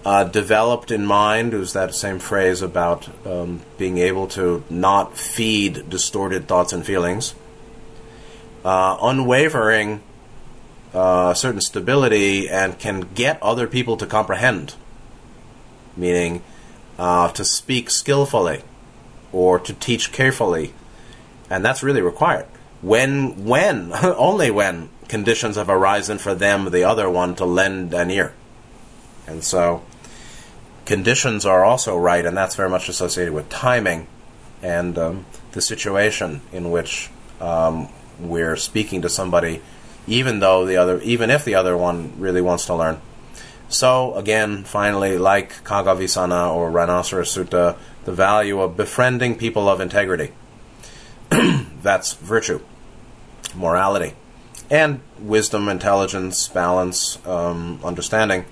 Uh, 0.06 0.24
developed 0.24 0.92
in 0.92 1.06
mind 1.06 1.54
is 1.54 1.74
that 1.74 1.94
same 1.94 2.20
phrase 2.20 2.62
about 2.62 3.10
um, 3.26 3.62
being 3.78 3.98
able 3.98 4.28
to 4.28 4.64
not 4.70 5.18
feed 5.18 5.90
distorted 5.90 6.48
thoughts 6.48 6.72
and 6.74 6.86
feelings. 6.86 7.36
Uh, 8.64 8.98
unwavering 9.02 10.02
uh, 10.94 11.34
certain 11.34 11.62
stability 11.62 12.50
and 12.50 12.80
can 12.80 13.02
get 13.14 13.42
other 13.42 13.68
people 13.68 13.98
to 13.98 14.06
comprehend, 14.06 14.76
meaning 15.96 16.42
uh, 16.98 17.30
to 17.32 17.46
speak 17.46 17.90
skillfully 17.90 18.62
or 19.38 19.60
to 19.60 19.74
teach 19.74 20.12
carefully, 20.12 20.74
and 21.48 21.64
that's 21.64 21.84
really 21.84 22.02
required. 22.02 22.46
When, 22.82 23.46
when, 23.46 23.94
only 24.04 24.50
when 24.50 24.90
conditions 25.08 25.56
have 25.56 25.70
arisen 25.70 26.18
for 26.18 26.34
them, 26.34 26.72
the 26.72 26.84
other 26.84 27.08
one, 27.08 27.36
to 27.36 27.46
lend 27.46 27.94
an 27.94 28.10
ear. 28.10 28.34
And 29.28 29.44
so, 29.44 29.84
conditions 30.86 31.46
are 31.46 31.64
also 31.64 31.96
right, 31.96 32.26
and 32.26 32.36
that's 32.36 32.56
very 32.56 32.70
much 32.70 32.90
associated 32.90 33.34
with 33.34 33.48
timing 33.50 34.08
and 34.64 34.98
um, 34.98 35.26
the 35.52 35.62
situation 35.62 36.42
in 36.52 36.72
which 36.72 37.12
um, 37.40 37.90
we're 38.20 38.56
speaking 38.56 39.04
to 39.04 39.10
somebody, 39.10 39.62
even 40.08 40.40
though 40.40 40.66
the 40.66 40.78
other, 40.78 41.00
even 41.02 41.30
if 41.30 41.46
the 41.46 41.54
other 41.54 41.78
one 41.78 42.20
really 42.20 42.42
wants 42.42 42.66
to 42.66 42.74
learn. 42.74 43.00
So 43.70 44.16
again, 44.16 44.64
finally, 44.64 45.18
like 45.18 45.64
Khaggavisana 45.64 46.54
or 46.54 46.72
Rhinoceros 46.72 47.36
Sutta, 47.36 47.78
the 48.06 48.14
value 48.14 48.62
of 48.62 48.78
befriending 48.78 49.38
people 49.38 49.68
of 49.68 49.82
integrity. 49.82 50.32
That's 51.30 52.14
virtue, 52.14 52.62
morality, 53.54 54.14
and 54.70 55.02
wisdom, 55.20 55.68
intelligence, 55.68 56.48
balance, 56.48 57.26
um, 57.26 57.80
understanding. 57.84 58.46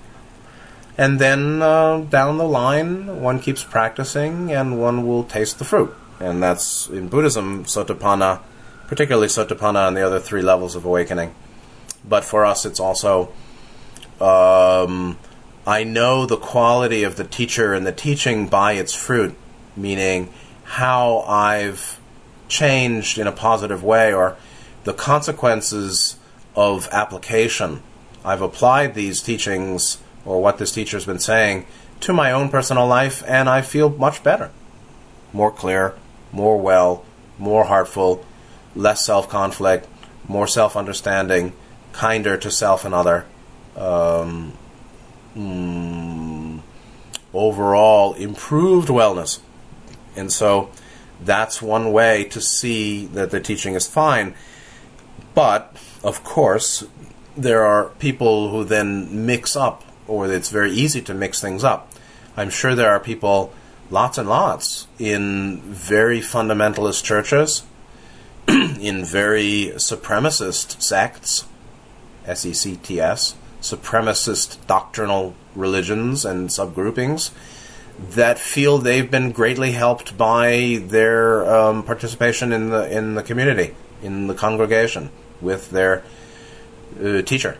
And 0.98 1.18
then 1.18 1.62
uh, 1.62 2.00
down 2.00 2.38
the 2.38 2.48
line, 2.48 3.20
one 3.20 3.40
keeps 3.40 3.62
practicing 3.62 4.52
and 4.52 4.80
one 4.80 5.06
will 5.06 5.24
taste 5.24 5.58
the 5.58 5.64
fruit. 5.64 5.94
And 6.18 6.42
that's 6.42 6.88
in 6.88 7.08
Buddhism, 7.08 7.64
Sotapanna, 7.64 8.40
particularly 8.86 9.28
Sotapanna 9.28 9.88
and 9.88 9.96
the 9.96 10.00
other 10.00 10.18
three 10.18 10.40
levels 10.40 10.74
of 10.74 10.86
awakening. 10.86 11.34
But 12.08 12.24
for 12.24 12.46
us, 12.46 12.64
it's 12.64 12.80
also 12.80 13.30
um, 14.20 15.18
I 15.66 15.84
know 15.84 16.26
the 16.26 16.36
quality 16.36 17.02
of 17.02 17.16
the 17.16 17.24
teacher 17.24 17.74
and 17.74 17.86
the 17.86 17.92
teaching 17.92 18.46
by 18.48 18.72
its 18.72 18.94
fruit, 18.94 19.36
meaning 19.76 20.32
how 20.64 21.20
I've 21.20 22.00
changed 22.48 23.18
in 23.18 23.26
a 23.26 23.32
positive 23.32 23.82
way 23.82 24.12
or 24.12 24.36
the 24.84 24.92
consequences 24.92 26.16
of 26.54 26.88
application. 26.92 27.82
I've 28.24 28.42
applied 28.42 28.94
these 28.94 29.20
teachings 29.20 29.98
or 30.24 30.40
what 30.42 30.58
this 30.58 30.72
teacher's 30.72 31.04
been 31.04 31.18
saying 31.18 31.66
to 32.00 32.12
my 32.12 32.32
own 32.32 32.48
personal 32.48 32.86
life, 32.86 33.22
and 33.26 33.48
I 33.48 33.62
feel 33.62 33.88
much 33.88 34.22
better, 34.22 34.50
more 35.32 35.50
clear, 35.50 35.94
more 36.32 36.60
well, 36.60 37.04
more 37.38 37.64
heartful, 37.64 38.24
less 38.74 39.04
self 39.04 39.28
conflict, 39.28 39.86
more 40.28 40.46
self 40.46 40.76
understanding, 40.76 41.52
kinder 41.92 42.36
to 42.36 42.50
self 42.50 42.84
and 42.84 42.94
other. 42.94 43.26
Um, 43.76 44.54
mm, 45.36 46.60
overall, 47.32 48.14
improved 48.14 48.88
wellness. 48.88 49.40
And 50.16 50.32
so 50.32 50.70
that's 51.22 51.62
one 51.62 51.92
way 51.92 52.24
to 52.24 52.40
see 52.40 53.06
that 53.06 53.30
the 53.30 53.40
teaching 53.40 53.74
is 53.74 53.86
fine. 53.86 54.34
But, 55.34 55.76
of 56.02 56.24
course, 56.24 56.84
there 57.36 57.64
are 57.64 57.90
people 57.98 58.50
who 58.50 58.64
then 58.64 59.26
mix 59.26 59.54
up 59.54 59.84
or 60.08 60.30
it's 60.30 60.50
very 60.50 60.70
easy 60.72 61.00
to 61.02 61.14
mix 61.14 61.40
things 61.40 61.64
up. 61.64 61.92
I'm 62.36 62.50
sure 62.50 62.74
there 62.74 62.90
are 62.90 63.00
people, 63.00 63.52
lots 63.90 64.18
and 64.18 64.28
lots, 64.28 64.86
in 64.98 65.60
very 65.62 66.20
fundamentalist 66.20 67.02
churches, 67.02 67.64
in 68.48 69.04
very 69.04 69.72
supremacist 69.76 70.80
sects, 70.80 71.46
S 72.26 72.44
E 72.44 72.52
C 72.52 72.76
T 72.76 73.00
S, 73.00 73.34
supremacist 73.70 74.64
doctrinal 74.66 75.34
religions 75.54 76.24
and 76.24 76.48
subgroupings 76.48 77.30
that 77.98 78.38
feel 78.38 78.78
they've 78.78 79.10
been 79.10 79.32
greatly 79.32 79.72
helped 79.72 80.16
by 80.18 80.80
their 80.82 81.46
um, 81.46 81.82
participation 81.82 82.52
in 82.52 82.70
the 82.70 82.90
in 82.90 83.14
the 83.14 83.22
community, 83.22 83.74
in 84.02 84.26
the 84.26 84.34
congregation, 84.34 85.10
with 85.40 85.70
their 85.70 86.04
uh, 87.02 87.22
teacher 87.22 87.58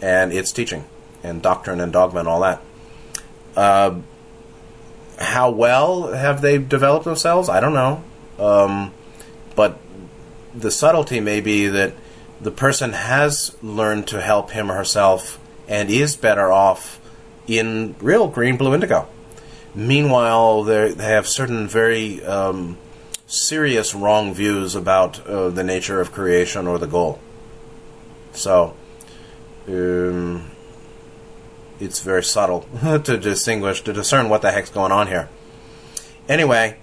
and 0.00 0.32
its 0.32 0.52
teaching 0.52 0.84
and 1.22 1.42
doctrine 1.42 1.80
and 1.80 1.92
dogma 1.92 2.20
and 2.20 2.28
all 2.28 2.40
that. 2.40 2.62
Uh, 3.56 4.00
how 5.18 5.50
well 5.50 6.12
have 6.12 6.40
they 6.40 6.58
developed 6.58 7.04
themselves? 7.04 7.48
I 7.48 7.60
don't 7.60 7.74
know. 7.74 8.02
Um, 8.38 8.92
but 9.54 9.78
the 10.54 10.70
subtlety 10.70 11.20
may 11.20 11.40
be 11.40 11.68
that 11.68 11.94
the 12.40 12.50
person 12.50 12.92
has 12.92 13.56
learned 13.62 14.08
to 14.08 14.20
help 14.20 14.50
him 14.50 14.70
or 14.70 14.74
herself 14.74 15.38
and 15.68 15.90
is 15.90 16.16
better 16.16 16.52
off 16.52 17.00
in 17.46 17.94
real 18.00 18.28
green, 18.28 18.56
blue, 18.56 18.74
indigo. 18.74 19.08
Meanwhile, 19.74 20.64
they 20.64 20.94
have 20.94 21.26
certain 21.26 21.66
very 21.66 22.24
um, 22.24 22.78
serious 23.26 23.94
wrong 23.94 24.32
views 24.32 24.74
about 24.74 25.26
uh, 25.26 25.50
the 25.50 25.64
nature 25.64 26.00
of 26.00 26.12
creation 26.12 26.66
or 26.66 26.78
the 26.78 26.86
goal. 26.86 27.18
So, 28.32 28.76
um, 29.68 30.50
it's 31.80 32.00
very 32.00 32.22
subtle 32.22 32.60
to 32.82 33.18
distinguish, 33.18 33.82
to 33.82 33.92
discern 33.92 34.28
what 34.28 34.42
the 34.42 34.52
heck's 34.52 34.70
going 34.70 34.92
on 34.92 35.08
here. 35.08 35.28
Anyway, 36.28 36.78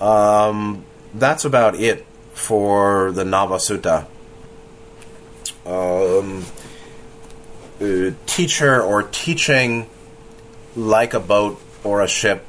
um, 0.00 0.84
that's 1.14 1.44
about 1.44 1.74
it 1.76 2.04
for 2.32 3.12
the 3.12 3.24
Nava 3.24 3.58
Sutta. 3.58 4.06
Um, 5.66 6.44
uh, 7.80 8.10
teacher 8.26 8.82
or 8.82 9.02
teaching 9.02 9.88
like 10.76 11.14
a 11.14 11.20
boat 11.20 11.60
or 11.82 12.02
a 12.02 12.08
ship, 12.08 12.44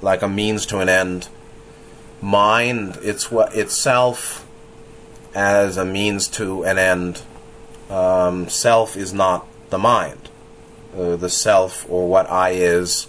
like 0.00 0.22
a 0.22 0.28
means 0.28 0.66
to 0.66 0.78
an 0.78 0.88
end. 0.88 1.28
Mind 2.22 2.98
it's 3.02 3.30
what 3.30 3.54
itself 3.54 4.46
as 5.34 5.76
a 5.76 5.84
means 5.84 6.28
to 6.28 6.64
an 6.64 6.78
end. 6.78 7.22
Um, 7.88 8.48
self 8.48 8.96
is 8.96 9.12
not 9.12 9.46
the 9.70 9.78
mind 9.78 10.30
uh, 10.96 11.16
the 11.16 11.28
self 11.28 11.88
or 11.88 12.08
what 12.08 12.30
I 12.30 12.50
is 12.50 13.08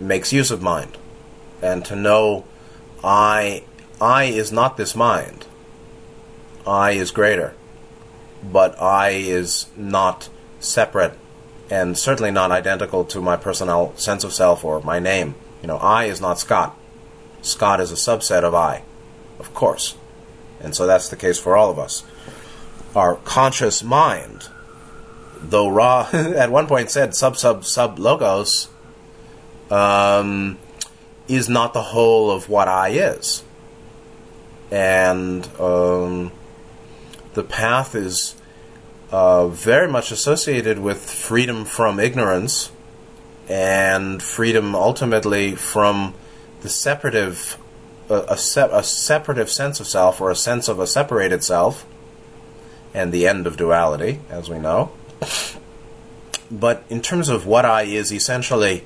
makes 0.00 0.32
use 0.32 0.50
of 0.50 0.62
mind. 0.62 0.96
And 1.62 1.84
to 1.86 1.96
know 1.96 2.44
I 3.02 3.64
I 4.00 4.24
is 4.24 4.52
not 4.52 4.76
this 4.76 4.94
mind. 4.94 5.46
I 6.66 6.92
is 6.92 7.10
greater. 7.10 7.54
But 8.42 8.80
I 8.80 9.10
is 9.10 9.66
not 9.76 10.28
separate 10.60 11.18
and 11.70 11.98
certainly 11.98 12.30
not 12.30 12.50
identical 12.50 13.04
to 13.04 13.20
my 13.20 13.36
personal 13.36 13.92
sense 13.96 14.24
of 14.24 14.32
self 14.32 14.64
or 14.64 14.80
my 14.80 14.98
name. 14.98 15.34
You 15.62 15.68
know, 15.68 15.76
I 15.76 16.04
is 16.04 16.20
not 16.20 16.38
Scott. 16.38 16.76
Scott 17.42 17.80
is 17.80 17.92
a 17.92 17.94
subset 17.94 18.42
of 18.42 18.54
I, 18.54 18.82
of 19.38 19.54
course. 19.54 19.96
And 20.60 20.74
so 20.74 20.86
that's 20.86 21.08
the 21.08 21.16
case 21.16 21.38
for 21.38 21.56
all 21.56 21.70
of 21.70 21.78
us. 21.78 22.04
Our 22.94 23.16
conscious 23.16 23.82
mind 23.82 24.48
though 25.42 25.68
Ra 25.68 26.08
at 26.12 26.50
one 26.50 26.66
point 26.66 26.90
said 26.90 27.14
sub 27.14 27.36
sub 27.36 27.64
sub 27.64 27.98
logos 27.98 28.68
um, 29.70 30.58
is 31.26 31.48
not 31.48 31.74
the 31.74 31.82
whole 31.82 32.30
of 32.30 32.48
what 32.48 32.68
I 32.68 32.90
is. 32.90 33.42
And 34.70 35.46
um, 35.58 36.32
the 37.34 37.44
path 37.44 37.94
is 37.94 38.34
uh, 39.10 39.48
very 39.48 39.88
much 39.88 40.12
associated 40.12 40.78
with 40.78 41.10
freedom 41.10 41.64
from 41.64 41.98
ignorance 41.98 42.70
and 43.48 44.22
freedom 44.22 44.74
ultimately 44.74 45.54
from 45.54 46.14
the 46.60 46.68
separative, 46.68 47.56
uh, 48.10 48.24
a, 48.28 48.36
se- 48.36 48.68
a 48.70 48.82
separative 48.82 49.50
sense 49.50 49.80
of 49.80 49.86
self 49.86 50.20
or 50.20 50.30
a 50.30 50.36
sense 50.36 50.68
of 50.68 50.78
a 50.78 50.86
separated 50.86 51.42
self 51.42 51.86
and 52.92 53.12
the 53.12 53.26
end 53.26 53.46
of 53.46 53.56
duality, 53.56 54.20
as 54.28 54.48
we 54.48 54.58
know. 54.58 54.90
But 56.50 56.84
in 56.88 57.02
terms 57.02 57.28
of 57.28 57.46
what 57.46 57.64
I 57.64 57.82
is 57.82 58.10
essentially, 58.10 58.84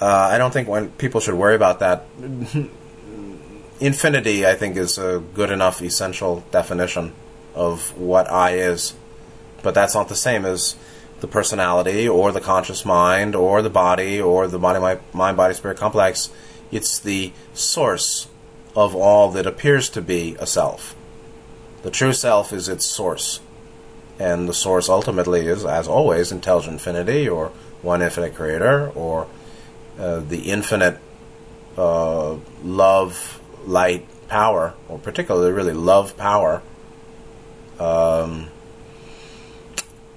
uh, 0.00 0.06
I 0.06 0.38
don't 0.38 0.52
think 0.52 0.68
when 0.68 0.90
people 0.90 1.20
should 1.20 1.34
worry 1.34 1.56
about 1.56 1.80
that. 1.80 2.06
Infinity, 3.80 4.46
I 4.46 4.54
think, 4.54 4.76
is 4.76 4.98
a 4.98 5.20
good 5.34 5.50
enough 5.50 5.82
essential 5.82 6.44
definition 6.52 7.12
of 7.54 7.96
what 7.98 8.30
I 8.30 8.52
is. 8.52 8.94
But 9.62 9.74
that's 9.74 9.94
not 9.94 10.08
the 10.08 10.16
same 10.16 10.44
as 10.44 10.76
the 11.20 11.28
personality 11.28 12.08
or 12.08 12.32
the 12.32 12.40
conscious 12.40 12.84
mind 12.84 13.34
or 13.36 13.62
the 13.62 13.70
body 13.70 14.20
or 14.20 14.48
the 14.48 14.58
body 14.58 15.00
mind 15.12 15.36
body 15.36 15.54
spirit 15.54 15.78
complex. 15.78 16.30
It's 16.70 16.98
the 16.98 17.32
source 17.54 18.28
of 18.74 18.94
all 18.94 19.30
that 19.30 19.46
appears 19.46 19.88
to 19.90 20.02
be 20.02 20.36
a 20.40 20.46
self. 20.46 20.96
The 21.82 21.90
true 21.90 22.12
self 22.12 22.52
is 22.52 22.68
its 22.68 22.86
source 22.86 23.40
and 24.18 24.48
the 24.48 24.54
source 24.54 24.88
ultimately 24.88 25.46
is, 25.46 25.64
as 25.64 25.88
always, 25.88 26.30
intelligent 26.30 26.74
infinity 26.74 27.28
or 27.28 27.48
one 27.82 28.02
infinite 28.02 28.34
creator 28.34 28.90
or 28.90 29.26
uh, 29.98 30.20
the 30.20 30.50
infinite 30.50 30.98
uh, 31.76 32.36
love, 32.62 33.40
light, 33.64 34.06
power, 34.28 34.74
or 34.88 34.98
particularly 34.98 35.52
really 35.52 35.72
love 35.72 36.16
power. 36.16 36.62
Um, 37.80 38.48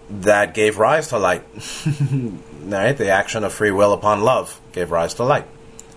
that 0.09 0.53
gave 0.53 0.77
rise 0.77 1.07
to 1.09 1.17
light. 1.17 1.43
right? 2.61 2.97
The 2.97 3.09
action 3.09 3.43
of 3.43 3.53
free 3.53 3.71
will 3.71 3.93
upon 3.93 4.21
love 4.21 4.59
gave 4.71 4.91
rise 4.91 5.13
to 5.15 5.23
light. 5.23 5.47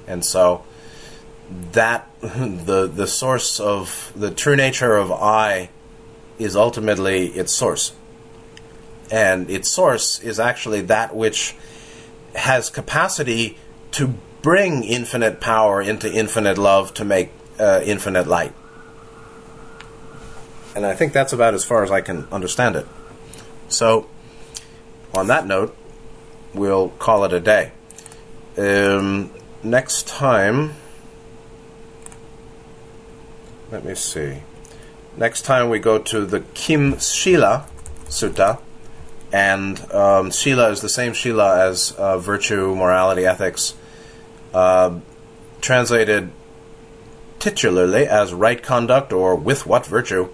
And 0.07 0.25
so 0.25 0.65
that 1.73 2.09
the 2.21 2.87
the 2.87 3.07
source 3.07 3.61
of 3.61 4.13
the 4.15 4.31
true 4.31 4.57
nature 4.57 4.97
of 4.97 5.13
I 5.13 5.71
is 6.39 6.57
ultimately 6.57 7.27
its 7.29 7.53
source. 7.53 7.93
And 9.11 9.51
its 9.51 9.71
source 9.71 10.21
is 10.21 10.39
actually 10.39 10.83
that 10.83 11.15
which 11.15 11.57
has 12.35 12.69
capacity 12.71 13.57
to 13.93 14.15
bring 14.43 14.85
infinite 14.85 15.41
power 15.41 15.81
into 15.81 16.13
infinite 16.13 16.59
love 16.59 16.95
to 16.95 17.05
make 17.05 17.31
uh, 17.59 17.81
infinite 17.85 18.27
light. 18.27 18.53
And 20.77 20.87
I 20.87 20.95
think 20.95 21.13
that's 21.13 21.33
about 21.33 21.55
as 21.55 21.65
far 21.65 21.83
as 21.83 21.91
I 21.91 22.01
can 22.01 22.29
understand 22.31 22.77
it. 22.77 22.87
So, 23.69 24.09
on 25.15 25.27
that 25.27 25.47
note, 25.47 25.77
we'll 26.55 26.91
call 26.91 27.25
it 27.25 27.33
a 27.33 27.41
day. 27.41 27.73
Um, 28.57 29.31
next 29.63 30.09
time, 30.09 30.75
let 33.71 33.85
me 33.85 33.95
see. 33.95 34.43
Next 35.17 35.43
time 35.43 35.69
we 35.69 35.79
go 35.79 35.99
to 35.99 36.25
the 36.25 36.41
Kim 36.55 36.99
Shila 36.99 37.67
Sutta, 38.07 38.61
and 39.33 39.93
um, 39.93 40.31
Shila 40.31 40.71
is 40.71 40.81
the 40.81 40.89
same 40.89 41.13
Shila 41.13 41.69
as 41.69 41.93
uh, 41.93 42.19
virtue, 42.19 42.75
morality, 42.75 43.27
ethics, 43.27 43.75
uh, 44.55 44.99
translated 45.61 46.31
titularly 47.39 48.07
as 48.07 48.33
right 48.33 48.63
conduct 48.63 49.13
or 49.13 49.37
with 49.37 49.67
what 49.67 49.87
virtue. 49.87 50.29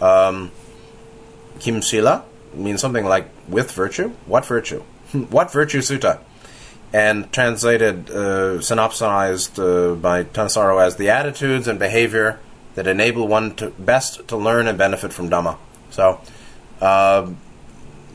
Um, 0.00 0.52
Kim 1.60 1.80
Shila 1.80 2.24
means 2.54 2.80
something 2.80 3.04
like 3.04 3.28
with 3.48 3.72
virtue. 3.72 4.10
What 4.26 4.46
virtue? 4.46 4.80
what 5.30 5.52
virtue 5.52 5.80
sutta? 5.80 6.20
And 6.92 7.30
translated, 7.32 8.10
uh, 8.10 8.62
synopsized 8.62 9.58
uh, 9.60 9.94
by 9.94 10.24
Thanissaro 10.24 10.82
as 10.82 10.96
the 10.96 11.10
attitudes 11.10 11.68
and 11.68 11.78
behavior 11.78 12.40
that 12.76 12.86
enable 12.86 13.28
one 13.28 13.54
to 13.56 13.70
best 13.70 14.26
to 14.28 14.36
learn 14.36 14.66
and 14.66 14.78
benefit 14.78 15.12
from 15.12 15.28
Dhamma. 15.28 15.58
So, 15.90 16.20
uh, 16.80 17.30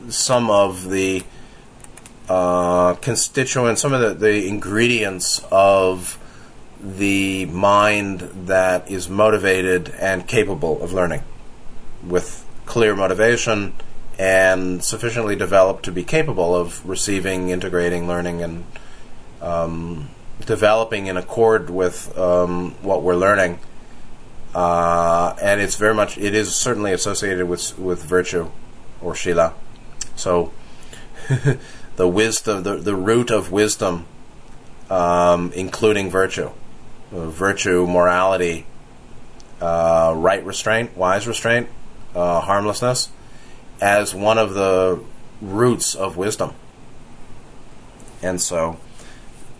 some 0.08 0.50
of 0.50 0.90
the 0.90 1.22
uh, 2.28 2.94
constituents, 2.94 3.80
some 3.82 3.92
of 3.92 4.00
the, 4.00 4.14
the 4.14 4.48
ingredients 4.48 5.44
of 5.50 6.18
the 6.80 7.46
mind 7.46 8.20
that 8.46 8.90
is 8.90 9.08
motivated 9.08 9.90
and 10.00 10.26
capable 10.26 10.82
of 10.82 10.92
learning 10.92 11.22
with 12.02 12.46
clear 12.66 12.94
motivation 12.94 13.74
and 14.18 14.82
sufficiently 14.82 15.34
developed 15.34 15.84
to 15.84 15.92
be 15.92 16.04
capable 16.04 16.54
of 16.54 16.86
receiving, 16.88 17.48
integrating, 17.48 18.06
learning, 18.06 18.42
and 18.42 18.64
um, 19.40 20.08
developing 20.46 21.06
in 21.06 21.16
accord 21.16 21.70
with 21.70 22.16
um, 22.18 22.72
what 22.82 23.02
we're 23.02 23.16
learning. 23.16 23.58
Uh, 24.54 25.34
and 25.42 25.60
it's 25.60 25.76
very 25.76 25.94
much, 25.94 26.16
it 26.16 26.34
is 26.34 26.54
certainly 26.54 26.92
associated 26.92 27.48
with 27.48 27.76
with 27.76 28.04
virtue 28.04 28.50
or 29.00 29.14
shila. 29.14 29.52
So, 30.14 30.52
the 31.96 32.08
wisdom, 32.08 32.62
the, 32.62 32.76
the 32.76 32.94
root 32.94 33.32
of 33.32 33.50
wisdom, 33.50 34.06
um, 34.90 35.50
including 35.56 36.08
virtue, 36.08 36.50
uh, 37.12 37.30
virtue, 37.30 37.84
morality, 37.86 38.66
uh, 39.60 40.14
right 40.16 40.44
restraint, 40.44 40.96
wise 40.96 41.26
restraint, 41.26 41.68
uh, 42.14 42.40
harmlessness 42.40 43.08
as 43.84 44.14
one 44.14 44.38
of 44.38 44.54
the 44.54 44.98
roots 45.42 45.94
of 45.94 46.16
wisdom. 46.16 46.54
And 48.22 48.40
so 48.40 48.78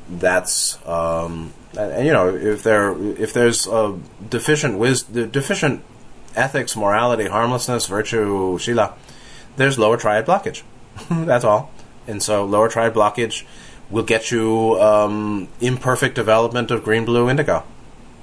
that's 0.09 0.79
um, 0.87 1.53
and, 1.79 2.07
you 2.07 2.13
know 2.13 2.35
if 2.35 2.63
there 2.63 2.97
if 3.21 3.35
there's 3.35 3.67
a 3.67 4.01
deficient 4.31 4.79
wis- 4.79 5.03
deficient 5.03 5.85
ethics, 6.35 6.75
morality, 6.75 7.27
harmlessness, 7.27 7.87
virtue, 7.87 8.57
shila, 8.59 8.95
there's 9.57 9.79
lower 9.79 9.99
triad 9.99 10.25
blockage. 10.25 10.63
that's 11.11 11.45
all. 11.45 11.71
And 12.07 12.23
so 12.23 12.47
lower 12.47 12.71
triad 12.71 12.95
blockage 12.95 13.45
will 13.91 14.05
get 14.05 14.31
you 14.31 14.81
um, 14.81 15.49
imperfect 15.61 16.15
development 16.15 16.71
of 16.71 16.83
green, 16.83 17.05
blue, 17.05 17.29
indigo, 17.29 17.63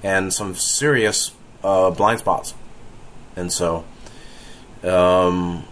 and 0.02 0.34
some 0.34 0.56
serious 0.56 1.32
uh, 1.64 1.91
blind 1.91 2.20
spots. 2.20 2.56
And 3.36 3.54
so 3.54 3.86
um, 4.84 5.66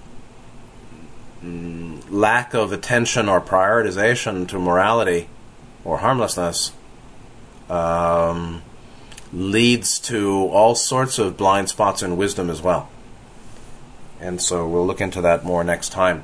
lack 1.42 2.54
of 2.54 2.72
attention 2.72 3.30
or 3.30 3.40
prioritization 3.40 4.48
to 4.48 4.60
morality 4.60 5.30
or 5.86 6.00
harmlessness 6.00 6.74
um, 7.70 8.62
leads 9.32 10.00
to 10.00 10.48
all 10.48 10.76
sorts 10.76 11.20
of 11.20 11.38
blind 11.38 11.70
spots 11.70 12.04
in 12.04 12.18
wisdom 12.18 12.50
as 12.50 12.62
well. 12.62 12.90
And 14.20 14.42
so 14.42 14.68
we'll 14.68 14.86
look 14.86 15.00
into 15.00 15.22
that 15.22 15.46
more 15.46 15.64
next 15.64 15.90
time. 15.90 16.24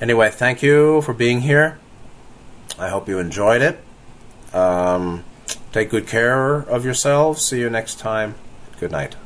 Anyway, 0.00 0.30
thank 0.30 0.62
you 0.62 1.00
for 1.02 1.14
being 1.14 1.42
here. 1.42 1.78
I 2.78 2.88
hope 2.88 3.08
you 3.08 3.18
enjoyed 3.18 3.62
it. 3.62 3.82
Um, 4.54 5.24
take 5.72 5.90
good 5.90 6.06
care 6.06 6.56
of 6.56 6.84
yourselves. 6.84 7.44
See 7.44 7.60
you 7.60 7.70
next 7.70 7.98
time. 7.98 8.34
Good 8.78 8.90
night. 8.90 9.16